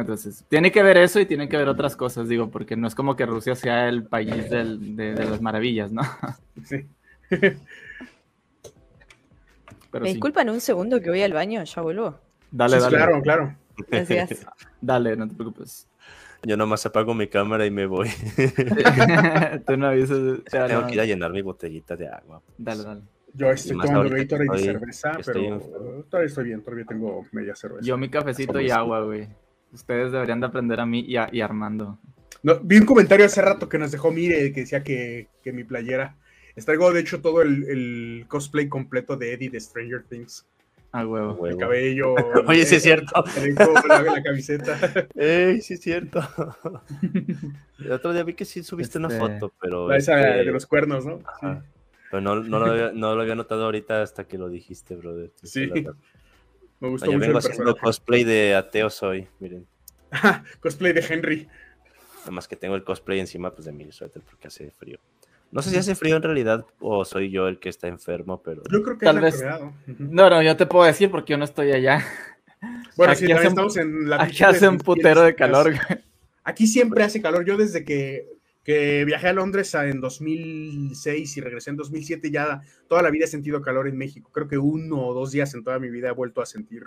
[0.00, 2.94] Entonces, tiene que ver eso y tiene que ver otras cosas, digo, porque no es
[2.94, 6.02] como que Rusia sea el país de, las maravillas, ¿no?
[6.64, 6.86] Sí.
[9.92, 12.20] Me disculpan un segundo que voy al baño, ya vuelvo.
[12.50, 12.96] Dale, dale.
[12.96, 13.56] Claro, claro.
[13.88, 14.46] Gracias.
[14.80, 15.88] dale, no te preocupes.
[16.42, 18.08] Yo nomás apago mi cámara y me voy.
[19.66, 20.18] Tú no avisas.
[20.50, 22.42] Tengo que ir a llenar mi botellita de agua.
[22.56, 23.02] Dale, dale.
[23.34, 25.60] Yo estoy tomando Gatorade y cerveza, pero
[26.08, 27.86] todavía estoy bien, todavía tengo media cerveza.
[27.86, 29.28] Yo mi cafecito y agua, güey.
[29.72, 31.98] Ustedes deberían de aprender a mí y, a, Armando.
[32.42, 36.16] No, vi un comentario hace rato que nos dejó Mire que decía que, mi playera.
[36.64, 40.46] Traigo, de hecho, todo el, cosplay completo de Eddie de Stranger Things.
[40.92, 41.46] Ah, huevo.
[41.46, 42.14] El cabello.
[42.46, 43.24] Oye, sí es cierto.
[43.88, 44.76] La, la, camiseta.
[45.14, 46.20] Ey, sí es cierto.
[47.78, 49.88] El otro día vi que sí subiste una foto, pero.
[49.88, 51.18] La esa de los cuernos, ¿no?
[51.40, 51.46] Sí.
[52.10, 55.30] Pero no, no, lo había, no, lo había, notado ahorita hasta que lo dijiste, brother.
[55.44, 55.70] Sí.
[56.80, 57.18] Me gustó mucho.
[57.18, 59.66] Yo vengo haciendo cosplay de ateos hoy, miren.
[60.60, 61.48] cosplay de Henry.
[62.22, 64.98] Además que tengo el cosplay encima pues, de mi suéter porque hace frío.
[65.52, 68.62] No sé si hace frío en realidad o soy yo el que está enfermo, pero.
[68.70, 69.42] Yo creo que Tal vez.
[69.86, 72.04] No, no, yo te puedo decir porque yo no estoy allá.
[72.96, 74.22] Bueno, aquí sí, hace, estamos en la.
[74.22, 75.74] Aquí hace un putero de calor.
[76.44, 77.44] Aquí siempre hace calor.
[77.44, 78.28] Yo desde que
[78.64, 83.28] que viajé a Londres en 2006 y regresé en 2007, ya toda la vida he
[83.28, 84.30] sentido calor en México.
[84.32, 86.84] Creo que uno o dos días en toda mi vida he vuelto a sentir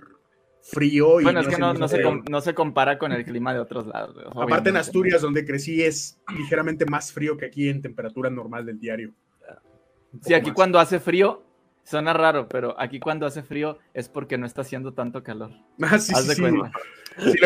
[0.62, 1.20] frío.
[1.20, 4.16] Y bueno, es que no, se compara con el clima de otros lados.
[4.36, 8.80] Aparte en Asturias, donde crecí, es ligeramente más frío que aquí en temperatura normal del
[8.80, 9.14] diario.
[10.22, 11.43] Sí, aquí cuando hace frío,
[11.84, 15.52] Suena raro, pero aquí cuando hace frío es porque no está haciendo tanto calor.
[15.82, 16.72] Ah, sí, Haz de cuenta.
[17.18, 17.38] Sí,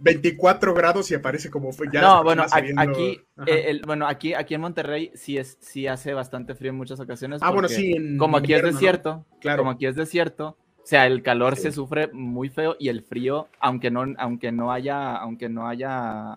[0.00, 2.02] 24 grados y aparece como fue ya.
[2.02, 6.70] No, bueno, aquí, eh, bueno, aquí, aquí en Monterrey sí es, sí hace bastante frío
[6.70, 7.40] en muchas ocasiones.
[7.42, 8.16] Ah, bueno, sí.
[8.18, 9.58] como aquí es desierto, claro.
[9.58, 13.48] como aquí es desierto, o sea, el calor se sufre muy feo y el frío,
[13.58, 16.36] aunque no, aunque no haya, aunque no haya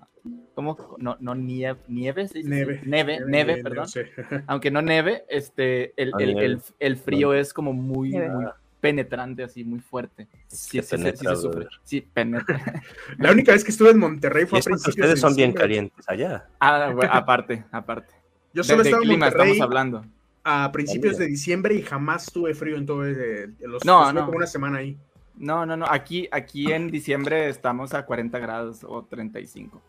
[0.55, 0.77] ¿Cómo?
[0.99, 2.81] No, no nieve, nieve, Neve.
[2.85, 3.87] Neve, neve, perdón.
[4.47, 8.45] Aunque no neve, este, el, el, el, frío es como muy, muy
[8.81, 10.27] penetrante, así, muy fuerte.
[10.47, 11.67] Sí, sí, penetra, sí, sufre.
[11.83, 12.81] Sí, penetra.
[13.19, 16.47] La única vez que estuve en Monterrey fue a principios Ustedes son bien calientes allá.
[16.59, 18.13] Ah, aparte, aparte.
[18.53, 20.05] Yo solo de, estaba en clima estamos hablando.
[20.49, 24.25] A principios de diciembre y jamás tuve frío en todo el, los, no, no.
[24.25, 24.97] como una semana ahí.
[25.35, 25.85] No, no, no.
[25.89, 29.81] Aquí, aquí en diciembre estamos a 40 grados o 35.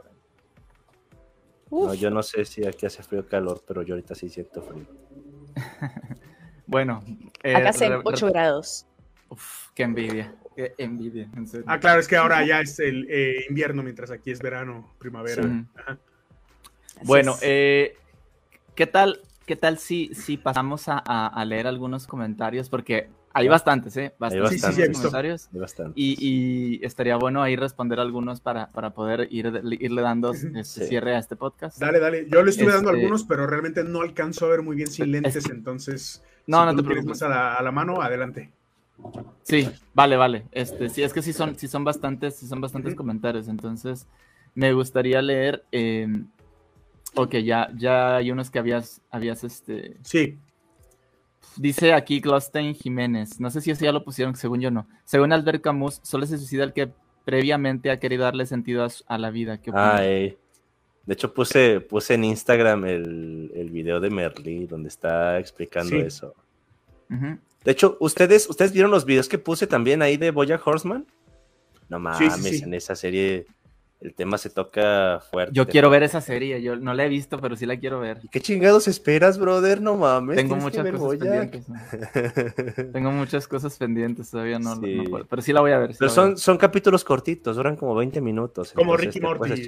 [1.70, 4.60] No, yo no sé si aquí hace frío o calor, pero yo ahorita sí siento
[4.60, 4.85] frío.
[6.66, 7.05] bueno.
[7.44, 8.85] Eh, Acá hace 8 grados.
[9.28, 10.35] Uf, qué envidia.
[10.56, 11.30] Qué envidia.
[11.66, 15.64] Ah, claro, es que ahora ya es el eh, invierno, mientras aquí es verano, primavera.
[17.05, 17.97] Bueno, eh,
[18.74, 19.20] ¿qué tal?
[19.49, 22.69] ¿Qué tal si, si pasamos a, leer algunos comentarios?
[22.69, 24.15] Porque hay bastantes, ¿eh?
[24.19, 25.49] Bastantes, comentarios.
[25.95, 31.19] Y, estaría bueno ahí responder algunos para, para poder ir, irle dando este cierre a
[31.19, 31.79] este podcast.
[31.79, 32.29] Dale, dale.
[32.29, 35.12] Yo le estuve dando este algunos, pero realmente no alcanzo a ver muy bien sin
[35.12, 36.23] lentes, entonces.
[36.47, 37.23] No, no te preocupes.
[37.23, 38.53] a la, mano, adelante.
[39.45, 40.45] Sí, vale, vale.
[40.53, 43.49] Este, sí, es que sí son, sí son bastantes, sí son bastantes comentarios.
[43.49, 44.07] Entonces,
[44.55, 45.65] me gustaría leer.
[45.73, 46.07] Eh,
[47.14, 49.97] ok, ya, ya hay unos que habías, habías este.
[50.02, 50.39] Sí.
[51.56, 54.86] Dice aquí Glostein Jiménez, no sé si eso ya lo pusieron, según yo no.
[55.05, 56.93] Según Albert Camus, solo se suicida el que
[57.24, 59.60] previamente ha querido darle sentido a, la vida.
[59.72, 60.36] Ah, de
[61.09, 66.35] hecho puse, puse en Instagram el, el video de Merly donde está explicando eso.
[67.09, 71.06] De hecho, ¿ustedes, ¿ustedes vieron los videos que puse también ahí de Boya Horseman?
[71.89, 73.47] No mames, en esa serie
[74.01, 75.53] el tema se toca fuerte.
[75.55, 78.20] Yo quiero ver esa serie, yo no la he visto, pero sí la quiero ver.
[78.31, 79.81] ¿Qué chingados esperas, brother?
[79.81, 80.37] No mames.
[80.37, 81.66] Tengo muchas cosas pendientes.
[82.93, 85.27] Tengo muchas cosas pendientes, todavía no, puedo.
[85.27, 85.97] Pero sí la voy a ver.
[85.99, 88.73] pero son, son capítulos cortitos, duran como 20 minutos.
[88.73, 89.66] Como Ricky Morty.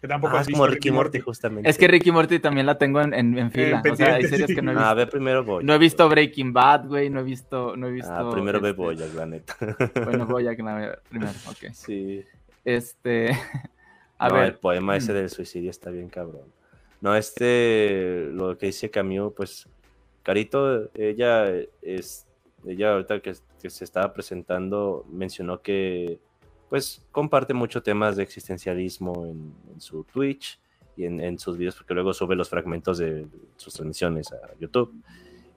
[0.00, 1.70] Que tampoco ah, es como Ricky, Morty, justamente.
[1.70, 3.82] Es que Ricky Morty también la tengo en, en, fila.
[3.90, 4.88] o sea, hay series que no he visto.
[4.88, 5.66] Ah, ve primero Boya.
[5.66, 7.08] No he visto Breaking Bad, güey.
[7.08, 7.76] No he visto.
[7.76, 9.56] No he visto ah, primero ve este Boya, la neta.
[10.04, 11.32] Bueno, Boya, que la primero.
[11.48, 11.72] Ok.
[11.72, 12.22] Sí.
[12.66, 13.30] Este.
[14.18, 14.44] A ver.
[14.44, 15.16] El poema ese mm.
[15.16, 16.52] del suicidio está bien cabrón.
[17.00, 18.28] No, este.
[18.32, 19.66] Lo que dice Camus, pues.
[20.22, 21.46] Carito, ella
[21.80, 22.26] es.
[22.66, 26.18] Ella ahorita que, que se estaba presentando mencionó que
[26.68, 30.58] pues comparte mucho temas de existencialismo en, su Twitch
[30.96, 33.26] y en, sus videos, porque luego sube los fragmentos de
[33.56, 34.94] sus transmisiones a YouTube.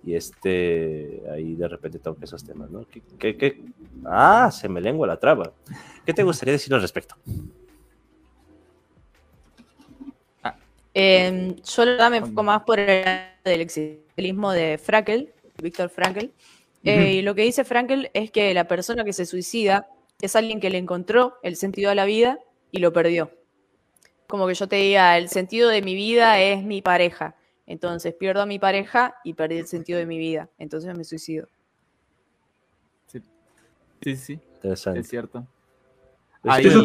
[0.04, 2.86] Y este, ahí de repente toca esos temas, ¿no?
[3.20, 3.64] ¿Qué,
[4.06, 5.52] Ah, se me lengua la traba.
[6.06, 7.16] ¿Qué te gustaría decir al respecto?
[10.42, 10.56] Ah,
[10.94, 13.06] eh, yo me enfoco más por el
[13.44, 16.32] del existencialismo de Frankel, Víctor Frankel.
[16.84, 19.90] Eh, y lo que dice Frankel es que la persona que se suicida
[20.22, 22.40] es alguien que le encontró el sentido a la vida
[22.72, 23.32] y lo perdió.
[24.28, 27.36] Como que yo te diga, el sentido de mi vida es mi pareja.
[27.70, 30.50] Entonces pierdo a mi pareja y perdí el sentido de mi vida.
[30.58, 31.48] Entonces me suicido.
[33.06, 33.22] Sí,
[34.02, 34.40] sí, sí.
[34.64, 35.48] Es cierto.
[36.44, 36.84] eso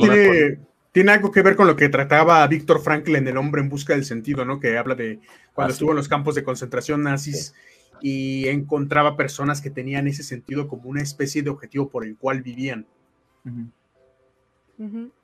[0.93, 3.95] tiene, algo que ver con lo que trataba Víctor Frankl en El hombre en busca
[3.95, 4.61] del sentido, ¿no?
[4.61, 5.21] Que habla de
[5.55, 7.55] cuando ah, estuvo en los campos de concentración nazis
[8.03, 12.43] y encontraba personas que tenían ese sentido como una especie de objetivo por el cual
[12.43, 12.87] vivían.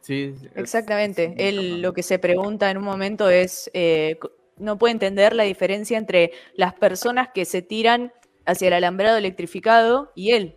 [0.01, 1.35] Sí, exactamente.
[1.37, 4.19] Él lo que se pregunta en un momento es, eh,
[4.61, 8.13] no puede entender la diferencia entre las personas que se tiran
[8.47, 10.57] hacia el alambrado electrificado y él.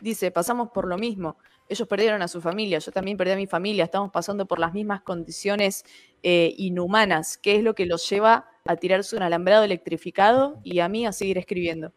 [0.00, 1.36] Dice, pasamos por lo mismo.
[1.68, 4.74] Ellos perdieron a su familia, yo también perdí a mi familia, estamos pasando por las
[4.74, 5.84] mismas condiciones
[6.22, 7.38] eh, inhumanas.
[7.38, 11.12] ¿Qué es lo que los lleva a tirarse un alambrado electrificado y a mí a
[11.12, 11.92] seguir escribiendo?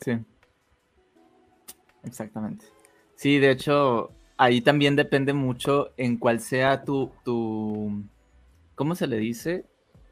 [0.00, 0.18] Sí,
[2.02, 2.64] exactamente.
[3.14, 8.02] Sí, de hecho, ahí también depende mucho en cuál sea tu, tu
[8.74, 9.66] ¿cómo se le dice?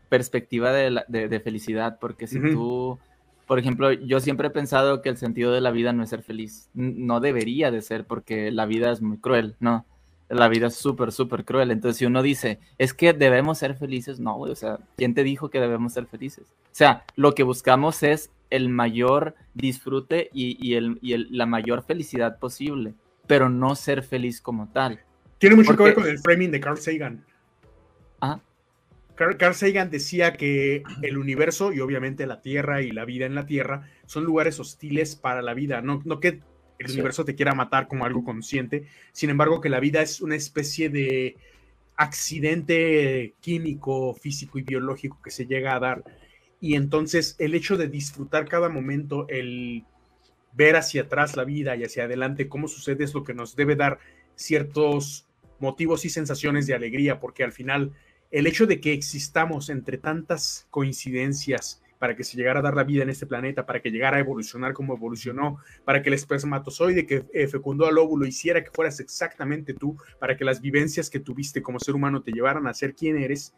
[0.08, 2.98] Perspectiva de, felicidad, porque si tú,
[3.46, 6.22] por ejemplo, yo siempre he pensado que el sentido de la vida no es ser
[6.22, 9.84] feliz, no debería de ser, porque la vida es muy cruel, ¿no?
[10.28, 11.70] La vida es súper, súper cruel.
[11.70, 15.48] Entonces, si uno dice, es que debemos ser felices, no, o sea, ¿quién te dijo
[15.50, 16.44] que debemos ser felices?
[16.64, 20.98] O sea, lo que buscamos es el mayor disfrute y, el,
[21.30, 22.94] la mayor felicidad posible
[23.28, 24.98] pero no ser feliz como tal.
[25.38, 27.24] Tiene mucho que ver con el framing de Carl Sagan.
[28.20, 28.40] Ah.
[29.18, 33.46] Carl, Sagan decía que el universo y obviamente la Tierra y la vida en la
[33.46, 36.40] Tierra son lugares hostiles para la vida, no, no que
[36.78, 40.36] el universo te quiera matar como algo consciente, sin embargo que la vida es una
[40.36, 41.36] especie de
[41.96, 46.04] accidente químico, físico y biológico que se llega a dar.
[46.60, 49.84] Y entonces el hecho de disfrutar cada momento, el
[50.52, 53.74] ver hacia atrás la vida y hacia adelante cómo sucede es lo que nos debe
[53.74, 53.98] dar
[54.36, 55.26] ciertos
[55.58, 57.92] motivos y sensaciones de alegría, porque al final
[58.30, 62.84] el hecho de que existamos entre tantas coincidencias para que se llegara a dar la
[62.84, 67.06] vida en este planeta, para que llegara a evolucionar como evolucionó, para que el espermatozoide
[67.06, 71.20] que eh, fecundó al óvulo hiciera que fueras exactamente tú, para que las vivencias que
[71.20, 73.54] tuviste como ser humano te llevaran a ser quien eres,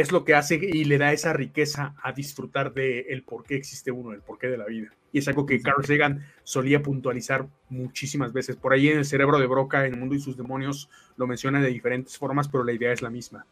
[0.00, 3.56] es lo que hace y le da esa riqueza a disfrutar de el por qué
[3.56, 4.90] existe uno, el porqué de la vida.
[5.12, 8.56] Y es algo que Carl Sagan solía puntualizar muchísimas veces.
[8.56, 11.60] Por ahí en el cerebro de Broca, en el mundo y sus demonios, lo menciona
[11.60, 13.44] de diferentes formas, pero la idea es la misma.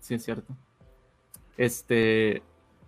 [0.00, 0.56] Sí, es cierto.
[1.56, 2.42] Este,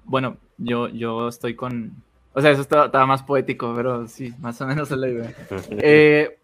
[0.04, 2.02] bueno, yo, yo estoy con...
[2.32, 5.34] O sea, eso estaba, más poético, pero sí, más o menos es la idea.
[5.70, 6.38] Eh,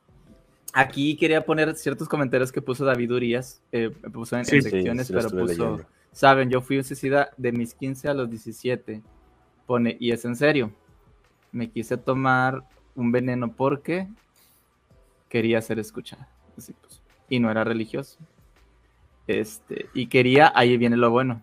[0.72, 5.80] Aquí quería poner ciertos comentarios que puso David Urias, eh, puso en, secciones, pero puso,
[6.12, 9.02] saben, yo fui un suicida de mis 15 a los 17,
[9.66, 10.72] pone, y es en serio,
[11.51, 12.64] me quise tomar
[12.94, 14.09] un veneno porque
[15.28, 16.24] quería ser escuchado,
[16.55, 16.72] pues,
[17.28, 18.18] y no era religioso,
[19.26, 21.42] este, y quería, ahí viene lo bueno,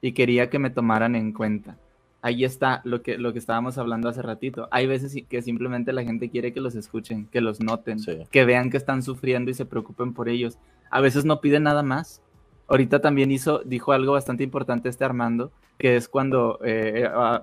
[0.00, 1.76] y quería que me tomaran en cuenta
[2.24, 4.66] ahí está lo que, lo que estábamos hablando hace ratito.
[4.70, 7.98] Hay veces que simplemente la gente quiere que los escuchen, que los noten,
[8.30, 10.56] que vean que están sufriendo y se preocupen por ellos.
[10.90, 12.22] A veces no piden nada más.
[12.66, 17.42] Ahorita también hizo, dijo algo bastante importante este Armando, que es cuando, eh, ah,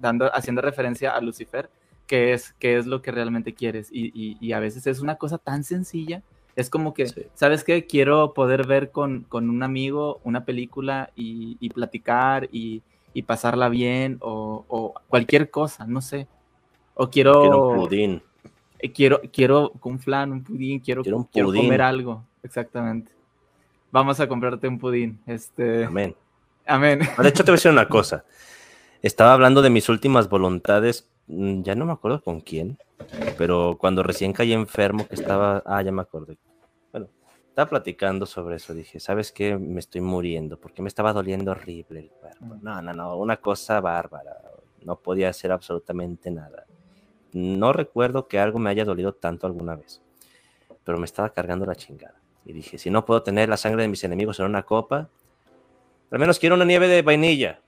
[0.00, 1.68] dando, haciendo referencia a Lucifer,
[2.06, 3.90] que es, que es lo que realmente quieres.
[3.92, 6.22] Y, a veces es una cosa tan sencilla.
[6.56, 7.84] Es como que, ¿sabes qué?
[7.84, 12.82] Quiero poder ver con, un amigo una película y, y platicar y,
[13.14, 16.26] y pasarla bien o, cualquier cosa, no sé.
[16.94, 17.40] O quiero...
[17.40, 18.22] Quiero un pudín.
[18.78, 22.24] Eh, quiero, quiero un flan, un pudín, quiero, quiero, comer algo.
[22.42, 23.12] exactamente.
[23.90, 25.20] Vamos a comprarte un pudín.
[25.26, 25.84] Este...
[25.84, 26.14] Amén.
[26.66, 27.00] Amén.
[27.18, 28.24] De hecho, te voy a decir una cosa.
[29.02, 32.78] Estaba hablando de mis últimas voluntades, mm, ya no me acuerdo con quién,
[33.36, 36.38] pero cuando recién caí enfermo, que estaba, ah, ya me acordé.
[37.52, 39.58] Estaba platicando sobre eso, dije, ¿sabes qué?
[39.58, 42.56] Me estoy muriendo, porque me estaba doliendo horrible el cuerpo.
[42.62, 44.38] No, no, no, una cosa bárbara,
[44.82, 46.64] no podía hacer absolutamente nada.
[47.34, 50.00] No recuerdo que algo me haya dolido tanto alguna vez,
[50.82, 52.18] pero me estaba cargando la chingada.
[52.46, 55.10] Y dije, si no puedo tener la sangre de mis enemigos en una copa,
[56.10, 57.60] al menos quiero una nieve de vainilla.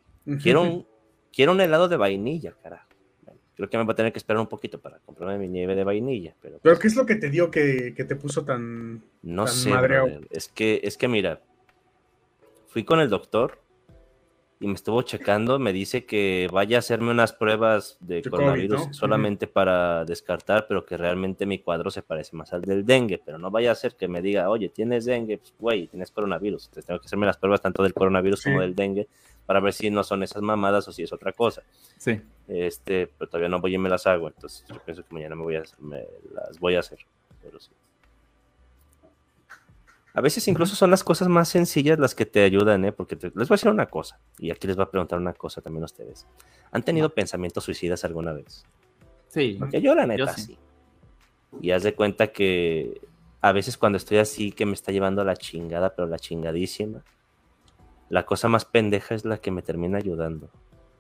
[0.43, 0.87] Quiero un,
[1.31, 2.89] quiero un helado de vainilla, carajo.
[3.57, 5.85] Creo que me va a tener que esperar un poquito para comprarme mi nieve de
[5.85, 6.35] vainilla.
[6.41, 9.03] Pero, ¿Pero qué es lo que te dio que, te puso tan.
[9.23, 9.73] No sé.
[10.31, 11.41] Es que, es que mira,
[12.67, 13.59] fui con el doctor
[14.61, 19.47] y me estuvo checando, me dice que vaya a hacerme unas pruebas de, coronavirus solamente
[19.47, 23.51] para descartar, pero que realmente mi cuadro se parece más al del dengue, pero no
[23.51, 27.01] vaya a ser que me diga, oye, tienes dengue, pues güey, tienes coronavirus, entonces tengo
[27.01, 29.09] que hacerme las pruebas tanto del coronavirus como del dengue
[29.47, 31.63] para ver si no son esas mamadas o si es otra cosa.
[31.99, 32.21] Sí.
[32.49, 35.43] Este, pero todavía no voy y me las hago, entonces yo pienso que mañana me
[35.43, 36.99] voy a, me las voy a hacer,
[37.43, 37.71] pero sí.
[40.17, 42.93] A veces incluso son las cosas más sencillas las que te ayudan, ¿eh?
[42.93, 45.61] Porque les voy a decir una cosa, y aquí les voy a preguntar una cosa
[45.61, 46.27] también a ustedes.
[46.71, 48.65] ¿Han tenido pensamientos suicidas alguna vez?
[49.29, 49.57] Sí.
[49.59, 50.57] Porque yo la neta sí.
[51.61, 53.01] Y haz de cuenta que
[53.41, 57.03] a veces cuando estoy así que me está llevando la chingada, pero la chingadísima,
[58.09, 60.49] la cosa más pendeja es la que me termina ayudando.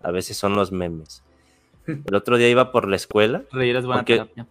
[0.02, 1.22] A veces son los memes.
[1.86, 3.42] El otro día iba por la escuela.
[3.52, 4.46] Reír buena terapia.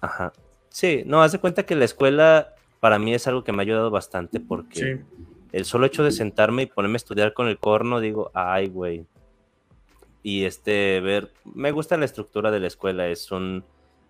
[0.00, 0.32] Ajá.
[0.68, 3.62] Sí, no, haz de cuenta que la escuela para mí es algo que me ha
[3.62, 5.04] ayudado bastante porque
[5.52, 9.06] el solo hecho de sentarme y ponerme a estudiar con el corno, digo, ay, güey.
[10.22, 13.64] Y este, ver, me gusta la estructura de la escuela, es un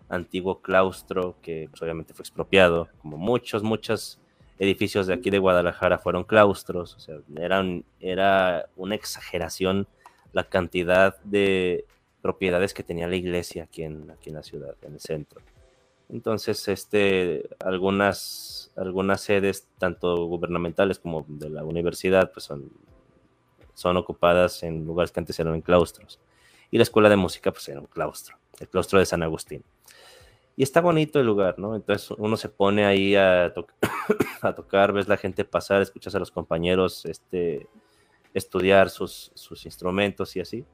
[0.09, 4.19] antiguo claustro que pues, obviamente fue expropiado, como muchos, muchos
[4.59, 9.87] edificios de aquí de Guadalajara fueron claustros, o sea, era una exageración
[10.35, 11.85] la cantidad de
[12.21, 15.41] propiedades que tenía la iglesia aquí en, aquí en la ciudad, en el centro.
[16.09, 22.69] Entonces, este, algunas, algunas sedes, tanto gubernamentales como de la universidad, pues son,
[23.73, 26.19] son ocupadas en lugares que antes eran claustros.
[26.69, 29.63] Y la escuela de música, pues era un claustro, el claustro de San Agustín.
[30.57, 31.75] Y está bonito el lugar, ¿no?
[31.75, 37.05] Entonces uno se pone ahí a, tocar, ves la gente pasar, escuchas a los compañeros
[37.05, 37.67] este,
[38.33, 40.65] estudiar sus, sus instrumentos y así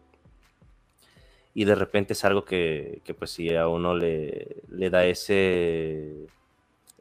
[1.53, 6.27] y de repente es algo que, que pues sí a uno le, le, da ese,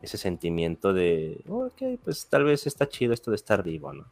[0.02, 4.10] ese sentimiento de, ok, pues tal vez está chido esto de estar vivo, ¿no?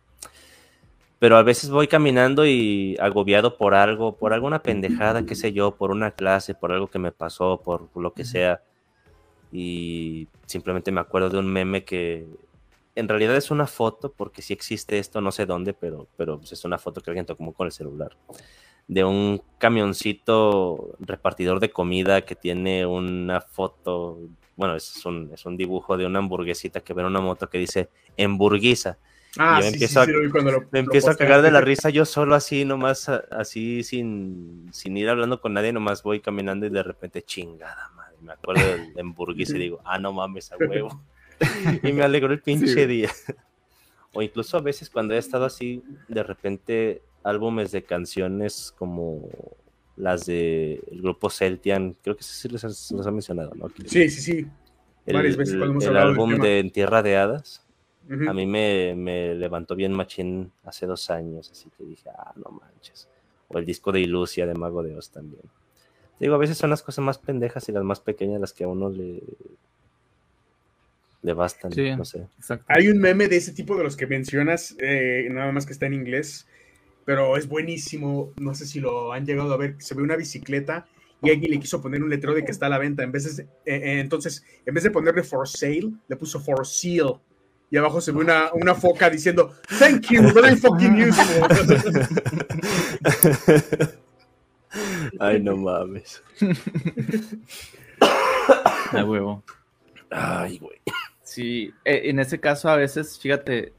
[1.18, 5.72] Pero a veces voy caminando y agobiado por algo, por alguna pendejada, qué sé yo,
[5.72, 8.62] por una clase, por algo que me pasó, por lo que sea.
[9.50, 12.26] Y simplemente me acuerdo de un meme que
[12.94, 16.52] en realidad es una foto, porque sí existe esto, no sé dónde, pero, pero pues,
[16.52, 18.16] es una foto que alguien tomó con el celular
[18.88, 24.18] de un camioncito repartidor de comida que tiene una foto,
[24.56, 27.58] bueno, es un, es un dibujo de una hamburguesita que ve en una moto que
[27.58, 28.98] dice hamburguesa.
[29.36, 30.06] Ah, y yo empiezo, a,
[30.70, 35.08] me empiezo a cagar de la risa yo solo así, nomás, así sin, sin ir
[35.08, 38.16] hablando con nadie, nomás voy caminando y de repente chingada, madre.
[38.22, 41.02] Me acuerdo del hamburguesa y digo, ah, no mames, a huevo.
[41.82, 43.10] y me alegró el pinche día.
[44.14, 49.28] o incluso a veces cuando he estado así, de repente álbumes de canciones como
[49.96, 53.68] las del grupo Celtian, creo que sí les has, mencionado, ¿no?
[53.84, 54.46] sí, sí, sí.
[55.06, 57.66] El, el álbum de En Tierra de Hadas,
[58.10, 63.08] a mí me, levantó bien machín hace dos años, así que dije, ah, no manches.
[63.48, 65.42] O el disco de Ilusia de Mago de Oz también.
[66.18, 68.68] digo, a veces son las cosas más pendejas y las más pequeñas las que a
[68.68, 69.22] uno le,
[71.22, 72.26] le bastan, no sé.
[72.66, 75.86] Hay un meme de ese tipo de los que mencionas, eh, nada más que está
[75.86, 76.46] en inglés,
[77.04, 78.32] pero es buenísimo.
[78.38, 79.76] No sé si lo han llegado a ver.
[79.78, 80.86] Se ve una bicicleta
[81.22, 83.02] y alguien le quiso poner un letrero de que está a la venta.
[83.02, 86.66] En vez de, eh, eh, entonces, en vez de ponerle for sale, le puso for
[86.66, 87.14] seal.
[87.70, 91.46] Y abajo se ve una, una foca diciendo, thank you, very fucking useful.
[95.20, 96.22] Ay, no mames.
[98.92, 99.42] De huevo.
[100.10, 100.78] Ay, güey.
[101.22, 103.74] Sí, eh, en ese caso a veces, fíjate,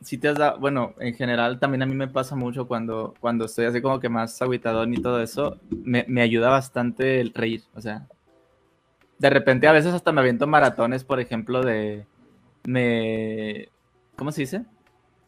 [0.00, 3.44] si te has dado, bueno, en general también a mí me pasa mucho cuando, cuando
[3.44, 7.64] estoy así como que más aguitadón y todo eso, me, me, ayuda bastante el reír,
[7.74, 8.06] o sea,
[9.18, 12.06] de repente a veces hasta me aviento maratones, por ejemplo, de,
[12.64, 13.68] me,
[14.16, 14.64] ¿cómo se dice?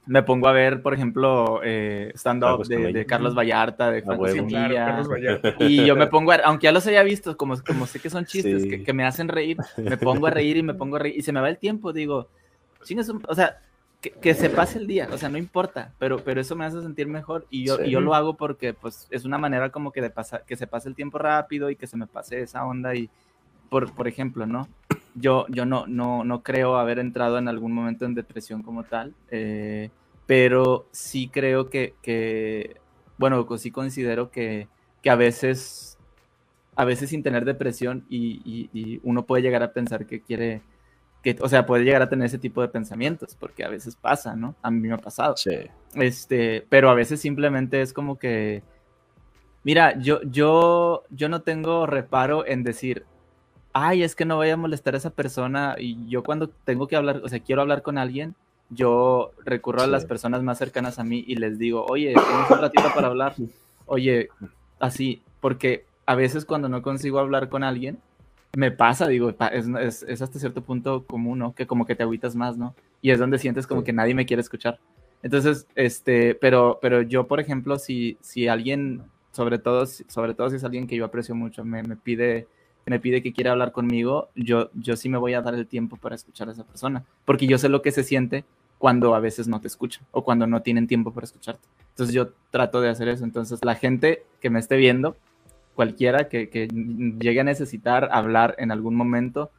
[0.07, 4.21] Me pongo a ver, por ejemplo, eh, stand-up de, Carlos Vallarta, de Juan
[5.59, 8.25] Y yo me pongo, a, aunque ya los haya visto, como, como sé que son
[8.27, 11.17] chistes que, que me hacen reír, me pongo a reír y me pongo a reír,
[11.17, 12.29] y se me va el tiempo, digo,
[13.29, 13.59] o sea,
[14.01, 17.09] que, se pase el día, o sea, no importa, pero, pero eso me hace sentir
[17.09, 20.11] mejor y yo, y yo lo hago porque pues es una manera como que de
[20.11, 23.11] pasar, que se pase el tiempo rápido y que se me pase esa onda y,
[23.69, 24.69] por, por ejemplo, ¿no?
[25.19, 29.15] Yo, yo no, no, no creo haber entrado en algún momento en depresión como tal,
[29.31, 29.91] eh,
[30.27, 32.77] pero sí creo que, que
[33.19, 34.69] bueno, sí considero que,
[35.03, 35.99] que, a veces,
[36.75, 40.63] a veces sin tener depresión y, y uno puede llegar a pensar que quiere
[41.41, 44.55] o sea, puede llegar a tener ese tipo de pensamientos, porque a veces pasa, ¿no?
[44.63, 45.37] A mí me ha pasado.
[45.37, 45.57] Sí.
[45.95, 48.63] Este, pero a veces simplemente es como que,
[49.65, 53.05] mira, yo, yo, yo no tengo reparo en decir,
[53.78, 56.97] ay, es que no voy a molestar a esa persona y yo cuando tengo que
[56.97, 58.35] hablar, o sea, quiero hablar con alguien,
[58.70, 62.59] yo recurro a las personas más cercanas a mí y les digo, oye, tenemos un
[62.59, 63.35] ratito para hablar.
[63.85, 64.31] Oye,
[64.81, 67.98] así, porque a veces cuando no consigo hablar con alguien,
[68.57, 71.55] me pasa, digo, es, es, hasta cierto punto común, ¿no?
[71.55, 72.74] Que como que te agüitas más, ¿no?
[73.03, 74.78] Y es donde sientes como que nadie me quiere escuchar.
[75.23, 80.57] Entonces, este, pero, pero yo, por ejemplo, si, si alguien, sobre todo, sobre todo si
[80.57, 82.48] es alguien que yo aprecio mucho, me, me pide
[82.87, 85.97] me pide que quiera hablar conmigo, yo, yo sí me voy a dar el tiempo
[85.97, 88.45] para escuchar a esa persona, porque yo sé lo que se siente
[88.79, 91.67] cuando a veces no te escuchan o cuando no tienen tiempo para escucharte.
[91.91, 93.25] Entonces yo trato de hacer eso.
[93.25, 95.17] Entonces la gente que me esté viendo,
[95.75, 96.69] cualquiera que,
[97.19, 99.51] llegue a necesitar hablar en algún momento,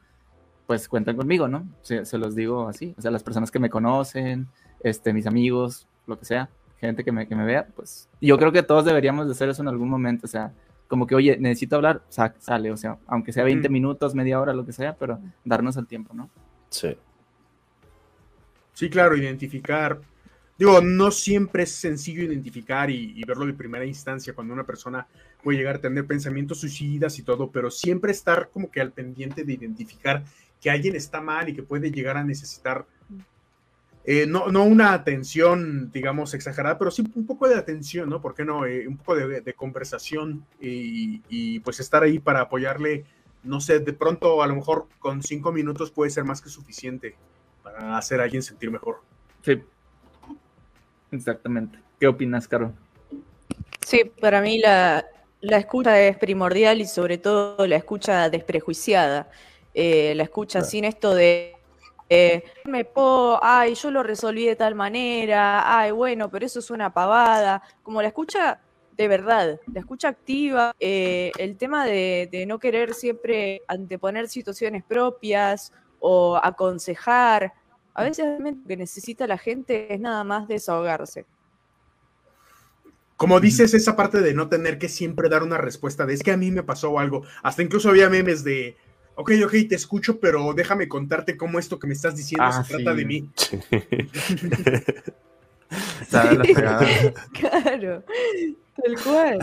[0.66, 1.66] pues cuentan conmigo, ¿no?
[1.82, 4.48] Se, los digo así, o sea, las personas que me conocen,
[4.82, 6.48] este, mis amigos, lo que sea,
[6.78, 9.62] gente que me, que me vea, pues yo creo que todos deberíamos de hacer eso
[9.62, 10.52] en algún momento, o sea,
[10.88, 14.66] como que, oye, necesito hablar, sale, o sea, aunque sea 20 minutos, media hora, lo
[14.66, 16.28] que sea, pero darnos el tiempo, ¿no?
[16.70, 16.96] Sí.
[18.72, 20.00] Sí, claro, identificar
[20.58, 25.06] Digo, no siempre es sencillo identificar y, verlo de primera instancia cuando una persona
[25.40, 29.44] puede llegar a tener pensamientos suicidas y todo, pero siempre estar como que al pendiente
[29.44, 30.24] de identificar
[30.60, 32.86] que alguien está mal y que puede llegar a necesitar,
[34.10, 38.22] eh, no, una atención, digamos, exagerada, pero sí un poco de atención, ¿no?
[38.22, 38.64] ¿Por qué no?
[38.64, 43.04] Eh, un poco de, conversación y, y, pues estar ahí para apoyarle,
[43.42, 47.16] no sé, de pronto a lo mejor con cinco minutos puede ser más que suficiente
[47.62, 49.02] para hacer a alguien sentir mejor.
[49.42, 49.62] Sí,
[51.10, 51.78] Exactamente.
[51.98, 52.72] ¿Qué opinas, Caro?
[53.84, 55.04] Sí, para mí la,
[55.40, 59.30] escucha es primordial y sobre todo la escucha desprejuiciada.
[59.74, 61.54] Eh, la escucha sin esto de
[62.08, 66.70] eh, me puedo, ay, yo lo resolví de tal manera, ay, bueno, pero eso es
[66.70, 67.62] una pavada.
[67.82, 68.60] Como la escucha
[68.96, 74.82] de verdad, la escucha activa, eh, el tema de, de, no querer siempre anteponer situaciones
[74.82, 77.52] propias o aconsejar
[77.98, 81.26] a veces lo que necesita la gente es nada más desahogarse.
[83.16, 86.30] Como dices, esa parte de no tener que siempre dar una respuesta de es que
[86.30, 87.24] a mí me pasó algo.
[87.42, 88.76] Hasta incluso había memes de,
[89.18, 92.74] ok, ok, te escucho, pero déjame contarte cómo esto que me estás diciendo ah, se
[92.74, 93.28] trata de mí.
[97.32, 98.04] claro,
[98.76, 99.38] tal cual.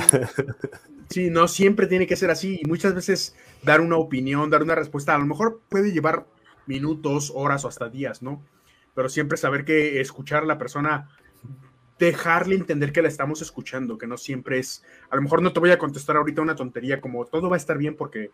[1.10, 2.61] Sí, no siempre tiene que ser así.
[2.64, 6.26] Y muchas veces dar una opinión, dar una respuesta, a lo mejor puede llevar
[6.68, 8.41] minutos, horas o hasta días, ¿no?
[8.93, 11.10] Pero siempre saber que escuchar a la persona,
[11.99, 15.60] dejarle entender que la estamos escuchando, que no siempre es, a lo mejor no te
[15.60, 18.31] voy a contestar ahorita una tontería como todo va a estar bien porque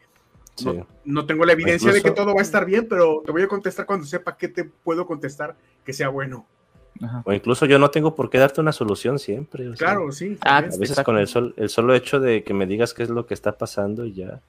[1.06, 3.48] no, tengo la evidencia de que todo va a estar bien, pero te voy a
[3.48, 5.56] contestar cuando sepa qué te puedo contestar
[5.86, 6.46] que sea bueno.
[7.24, 9.72] O incluso yo no tengo por qué darte una solución siempre.
[9.72, 10.38] claro, sí.
[10.42, 13.10] Ah, a veces con el, sol, el solo hecho de que me digas qué es
[13.10, 14.42] lo que está pasando y ya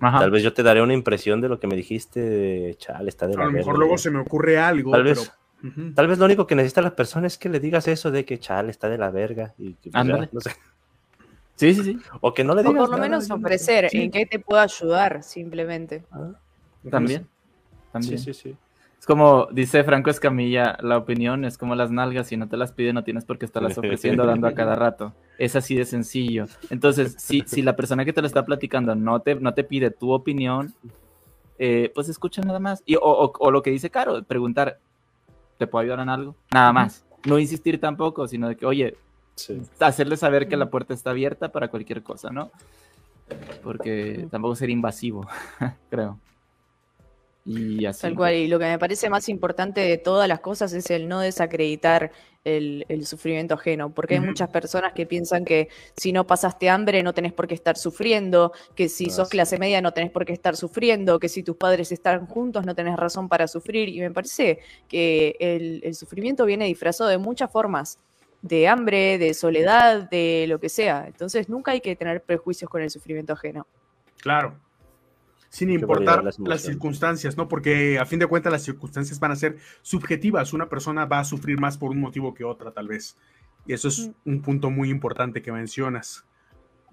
[0.00, 3.36] tal vez yo te daré una impresión de lo que me dijiste, chale, está de
[3.36, 4.90] la A lo mejor luego se me ocurre algo.
[4.90, 5.32] Tal vez,
[5.94, 8.38] tal vez lo único que necesita la persona es que le digas eso de que
[8.38, 9.54] chale, está de la verga.
[9.58, 9.94] Y pues,
[10.32, 10.50] no sé.
[11.56, 11.98] Sí, sí, sí.
[12.20, 12.74] O que no le digas.
[12.74, 16.04] O por lo menos ofrecer en qué te puedo ayudar, simplemente.
[16.10, 16.32] Ah,
[16.90, 17.26] También.
[17.92, 18.18] También.
[18.18, 18.56] Sí, sí, sí.
[18.98, 22.72] Es como dice Franco Escamilla, la opinión es como las nalgas, si no te las
[22.72, 25.12] pide no tienes por qué estarlas ofreciendo dando a cada rato.
[25.36, 26.46] Es así de sencillo.
[26.70, 29.90] Entonces, si, si la persona que te lo está platicando no te, no te pide
[29.90, 30.72] tu opinión,
[31.58, 32.82] eh, pues escucha nada más.
[32.86, 34.78] Y, o, lo que dice Caro, preguntar,
[35.58, 36.34] ¿te puedo ayudar en algo?
[36.52, 37.04] Nada más.
[37.26, 38.96] No insistir tampoco, sino de que, oye,
[39.80, 42.50] hacerle saber que la puerta está abierta para cualquier cosa, ¿no?
[43.62, 45.26] Porque tampoco ser invasivo,
[45.90, 46.18] creo.
[47.46, 48.00] Y así.
[48.00, 51.08] Tal cual, y lo que me parece más importante de todas las cosas es el
[51.08, 52.10] no desacreditar
[52.44, 57.12] el, sufrimiento ajeno, porque hay muchas personas que piensan que si no pasaste hambre no
[57.12, 60.56] tenés por qué estar sufriendo, que si sos clase media no tenés por qué estar
[60.56, 64.60] sufriendo, que si tus padres están juntos no tenés razón para sufrir, y me parece
[64.88, 67.98] que el, el sufrimiento viene disfrazado de muchas formas,
[68.44, 72.82] de hambre, de soledad, de lo que sea, entonces nunca hay que tener prejuicios con
[72.82, 73.66] el sufrimiento ajeno.
[74.20, 74.54] Claro,
[75.48, 77.48] sin importar las, circunstancias, ¿no?
[77.48, 80.52] Porque a fin de cuentas las circunstancias van a ser subjetivas.
[80.52, 83.16] Una persona va a sufrir más por un motivo que otra, tal vez.
[83.64, 86.26] Y eso es un punto muy importante que mencionas.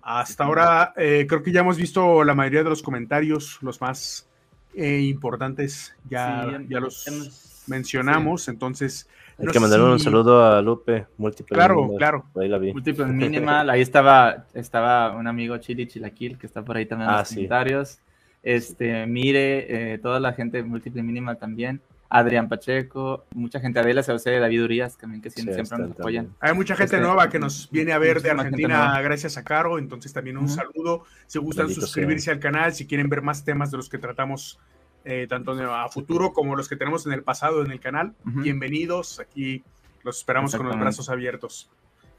[0.01, 4.29] Hasta ahora eh, creo que ya hemos visto la mayoría de los comentarios, los más
[4.73, 9.09] eh, importantes, ya, ya los mencionamos, entonces...
[9.41, 11.55] Hay que mandarle un saludo a Lupe, múltiple.
[11.55, 12.25] Claro, claro.
[12.39, 12.71] Ahí la vi.
[12.71, 17.15] Múltiple minimal, ahí estaba, estaba un amigo Chili Chilaquil que está por ahí también en
[17.15, 17.99] ah, los comentarios.
[18.43, 21.81] Este, mire, eh, toda la gente múltiple mínima también.
[22.13, 26.35] Adrián Pacheco, mucha gente, Adela Sauce, David Urias, también que siempre, nos apoyan.
[26.41, 29.79] Hay mucha gente este, nueva que nos viene a ver de Argentina gracias a Caro,
[29.79, 31.05] entonces también un saludo.
[31.27, 34.59] Si gustan suscribirse al canal, si quieren ver más temas de los que tratamos
[35.05, 39.19] eh, tanto a futuro como los que tenemos en el pasado en el canal, bienvenidos.
[39.19, 39.63] Aquí
[40.03, 41.69] los esperamos con los brazos abiertos.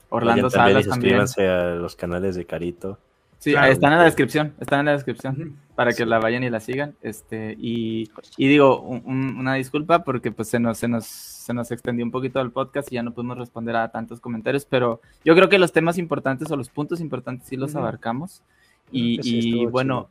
[0.08, 1.26] Orlando Salas también.
[1.26, 2.98] Suscríbanse a los canales de Carito.
[3.42, 6.60] Sí, están en la descripción, están en la descripción para que la vayan y la
[6.60, 6.94] sigan.
[7.02, 12.12] Este, y, digo, una disculpa porque pues se nos, se nos, se nos extendió un
[12.12, 15.58] poquito el podcast y ya no pudimos responder a tantos comentarios, pero yo creo que
[15.58, 18.44] los temas importantes o los puntos importantes sí los abarcamos.
[18.92, 20.08] Y, bueno,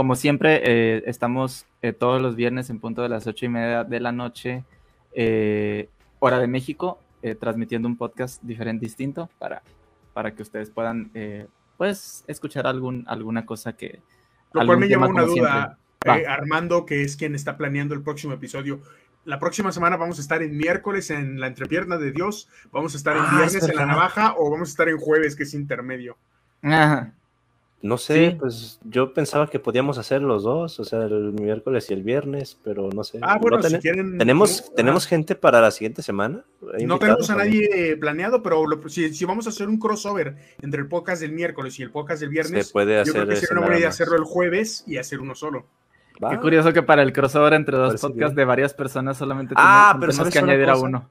[0.00, 3.84] como siempre, eh, estamos eh, todos los viernes en punto de las ocho y media
[3.84, 4.64] de la noche,
[5.12, 5.90] eh,
[6.20, 6.98] hora de México,
[7.38, 9.60] transmitiendo un podcast diferente, distinto, para,
[10.14, 11.10] para que ustedes puedan
[11.76, 14.00] puedes escuchar algún, alguna cosa que...
[14.54, 18.32] Lo cual me lleva una duda, eh, Armando, que es quien está planeando el próximo
[18.32, 18.80] episodio.
[19.26, 22.96] La próxima semana vamos a estar en miércoles en la entrepierna de Dios, vamos a
[22.96, 25.52] estar en ah, viernes en la navaja o vamos a estar en jueves, que es
[25.52, 26.16] intermedio.
[26.62, 27.12] Ajá.
[27.82, 31.94] No sé, pues yo pensaba que podíamos hacer los dos, o sea, el miércoles y
[31.94, 33.20] el viernes, pero no sé.
[33.22, 34.18] Ah, bueno, si quieren.
[34.18, 36.44] ¿Tenemos, ¿tenemos gente para la siguiente semana?
[36.84, 41.22] No tenemos a nadie planeado, pero si, vamos a hacer un crossover entre el podcast
[41.22, 43.60] del miércoles y el podcast del viernes, Se puede hacer yo creo que sería una
[43.62, 45.66] buena idea hacerlo el jueves y hacer uno solo.
[46.28, 50.28] Qué curioso que para el crossover entre dos podcasts de varias personas solamente ah, tenemos,
[50.28, 51.08] que añadir a uno.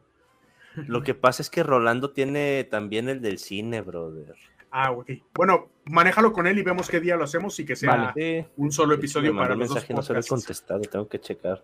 [0.75, 4.35] Lo que pasa es que Rolando tiene también el del cine, brother.
[4.71, 5.09] Ah, ok.
[5.33, 8.13] Bueno, manéjalo con él y vemos qué día lo hacemos y que sea
[8.57, 11.63] un solo episodio para los mensaje dos no se contestado, tengo que checar.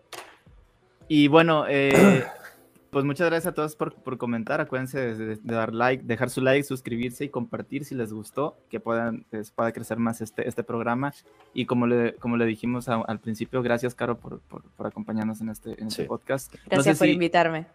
[1.08, 2.26] Y bueno, eh,
[2.90, 4.60] pues muchas gracias a todos por, comentar.
[4.60, 9.26] Acuérdense de, dar like, dejar su like, suscribirse y compartir si les gustó, que puedan,
[9.56, 11.14] pueda crecer más este, este programa.
[11.54, 14.42] Y como le, como le dijimos al principio, gracias, Caro, por,
[14.80, 16.56] acompañarnos en este, en este podcast.
[16.66, 17.68] Gracias por invitarme.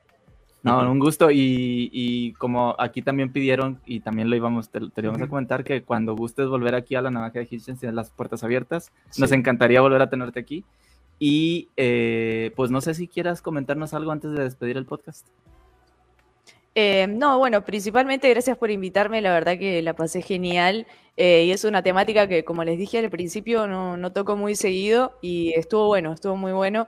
[0.63, 1.29] No, un gusto.
[1.31, 5.83] Y, como aquí también pidieron, y también lo íbamos, te, lo íbamos a comentar, que
[5.83, 8.93] cuando gustes volver aquí a la navaja de Hitchens, tienes las puertas abiertas.
[9.19, 10.65] Nos encantaría volver a tenerte aquí.
[11.19, 15.27] Y eh, pues no sé si quieras comentarnos algo antes de despedir el podcast.
[16.75, 21.51] Eh, no, bueno, principalmente gracias por invitarme, la verdad que la pasé genial eh, y
[21.51, 25.53] es una temática que como les dije al principio no, no toco muy seguido y
[25.57, 26.87] estuvo bueno, estuvo muy bueno.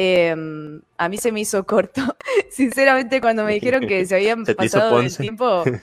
[0.00, 2.00] Em, a mí se me hizo corto.
[2.50, 5.64] Sinceramente, cuando me dijeron que se habían pasado el tiempo.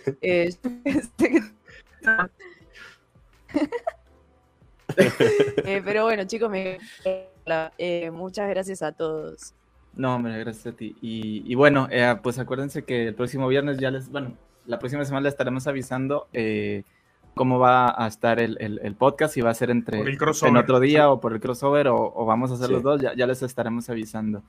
[4.97, 5.11] Eh,
[5.65, 6.77] eh, pero bueno, chicos, me...
[7.77, 9.53] Eh, muchas gracias a todos.
[9.95, 10.95] No, hombre, gracias a ti.
[11.01, 11.89] Y, bueno,
[12.21, 14.37] pues acuérdense que el próximo viernes ya les, bueno,
[14.67, 16.27] la próxima semana les estaremos avisando
[17.35, 21.09] cómo va a estar el, el, podcast, si va a ser entre en otro día
[21.09, 24.41] o por el crossover o, vamos a hacer los dos, ya, ya, les estaremos avisando.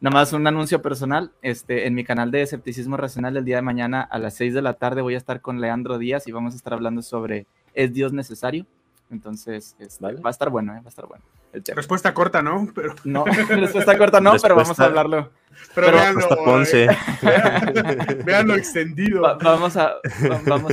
[0.00, 3.62] Nada más un anuncio personal, este, en mi canal de Escepticismo Racional el día de
[3.62, 6.54] mañana a las 6 de la tarde voy a estar con Leandro Díaz y vamos
[6.54, 8.66] a estar hablando sobre ¿es Dios necesario?
[9.12, 10.78] Entonces, este, va a estar bueno, ¿eh?
[10.78, 11.22] va a estar bueno.
[11.52, 12.66] Respuesta corta, ¿no?
[12.74, 12.94] Pero...
[13.04, 15.30] No, respuesta corta no, pero vamos a hablarlo.
[15.74, 15.98] Pero,
[18.24, 19.20] veanlo, extendido.
[19.38, 19.96] vamos a,
[20.46, 20.72] vamos,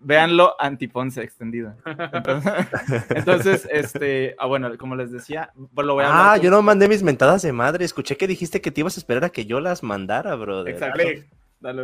[0.00, 1.74] véanlo antiponce extendido.
[3.10, 6.88] Entonces, este, ah, bueno, como les decía, pues lo voy a Ah, yo no mandé
[6.88, 7.84] mis mentadas de madre.
[7.84, 10.74] Escuché que dijiste que te ibas a esperar a que yo las mandara, brother.
[10.74, 11.02] Exacto.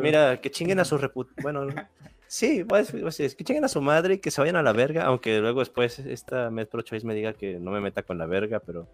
[0.02, 1.28] Mira, que chinguen a su reput...
[1.42, 1.66] Bueno,
[2.26, 5.04] sí, pues, pues, que chinguen a su madre y que se vayan a la verga,
[5.04, 8.60] aunque luego después esta Metro Choice me diga que no me meta con la verga,
[8.60, 8.88] pero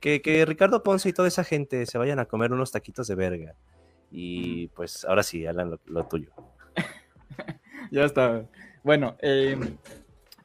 [0.00, 3.14] que, que Ricardo Ponce y toda esa gente se vayan a comer unos taquitos de
[3.14, 3.54] verga.
[4.10, 6.30] Y pues ahora sí, Alan, lo tuyo.
[7.90, 8.44] Ya está.
[8.82, 9.56] Bueno, eh,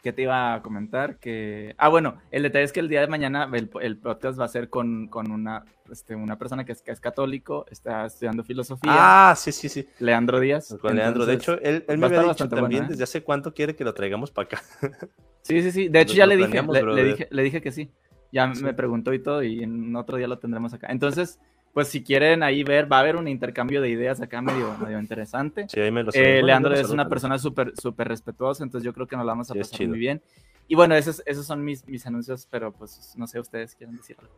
[0.01, 1.17] ¿qué te iba a comentar?
[1.17, 4.47] Que, ah, bueno, el detalle es que el día de mañana el, podcast va a
[4.47, 8.91] ser con, una, este, una persona que es, que es católico, está estudiando filosofía.
[8.93, 9.87] Ah, sí, sí, sí.
[9.99, 10.75] Leandro Díaz.
[10.81, 12.87] Con Leandro, de hecho, él, me había dicho también ¿eh?
[12.89, 14.61] desde hace cuánto quiere que lo traigamos para acá.
[15.41, 15.87] Sí, sí, sí.
[15.87, 17.89] De hecho, ya le dije, le, dije, le dije que sí.
[18.31, 20.87] Ya me preguntó y todo, y en otro día lo tendremos acá.
[20.91, 21.39] Entonces,
[21.73, 24.99] pues si quieren ahí ver, va a haber un intercambio de ideas acá medio, medio
[24.99, 25.67] interesante.
[25.69, 29.07] Sí, ahí me lo eh, Leandro es una persona súper súper respetuosa, entonces yo creo
[29.07, 30.21] que nos la vamos a pasar muy bien.
[30.67, 34.17] y bueno, esos, esos son mis, mis anuncios, pero pues no sé, ustedes quieren decir
[34.19, 34.33] algo.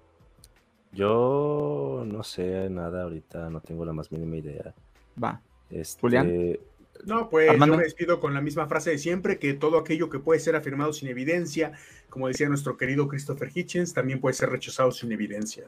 [0.94, 4.74] Yo no sé nada ahorita, no tengo la más mínima idea.
[5.22, 5.42] Va.
[5.70, 6.58] Este, Julián.
[7.06, 10.20] No, pues yo me despido con la misma frase de siempre, que todo aquello que
[10.20, 11.72] puede ser afirmado sin evidencia,
[12.10, 15.66] como decía nuestro querido Christopher Hitchens, también puede ser rechazado sin evidencia.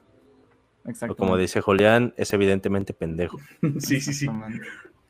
[0.85, 1.15] Exacto.
[1.15, 3.39] Como dice Julián, es evidentemente pendejo.
[3.79, 4.27] sí, sí, sí.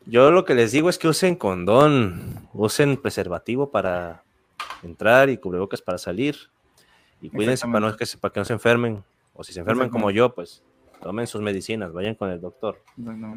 [0.05, 4.23] Yo lo que les digo es que usen condón, usen preservativo para
[4.83, 6.35] entrar y cubrebocas para salir.
[7.21, 9.03] Y cuídense para, no, que, para que no se enfermen.
[9.33, 10.61] O si se enferman como yo, pues
[11.01, 12.81] tomen sus medicinas, vayan con el doctor.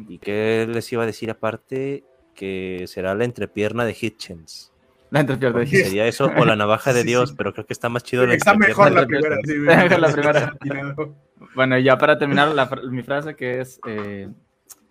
[0.07, 2.03] ¿Y qué les iba a decir aparte?
[2.35, 4.71] Que será la entrepierna de Hitchens.
[5.09, 5.85] La entrepierna de Hitchens.
[5.85, 8.55] Sería eso, o la navaja de Dios, pero creo que está más chido la Está
[8.55, 9.37] mejor la primera.
[9.97, 10.57] la primera.
[11.55, 12.53] Bueno, ya para terminar
[12.89, 14.29] mi frase que es, eh,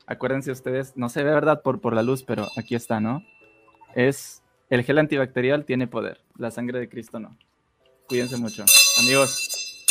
[0.06, 3.23] acuérdense ustedes, no se ve verdad por, por la luz, pero aquí está, ¿no?
[3.94, 7.36] Es, el gel antibacterial tiene poder, la sangre de Cristo no.
[8.09, 8.64] Cuídense mucho.
[9.01, 9.85] Amigos,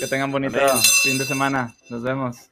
[0.00, 0.58] que tengan bonito
[1.02, 1.74] fin de semana.
[1.90, 2.50] Nos vemos.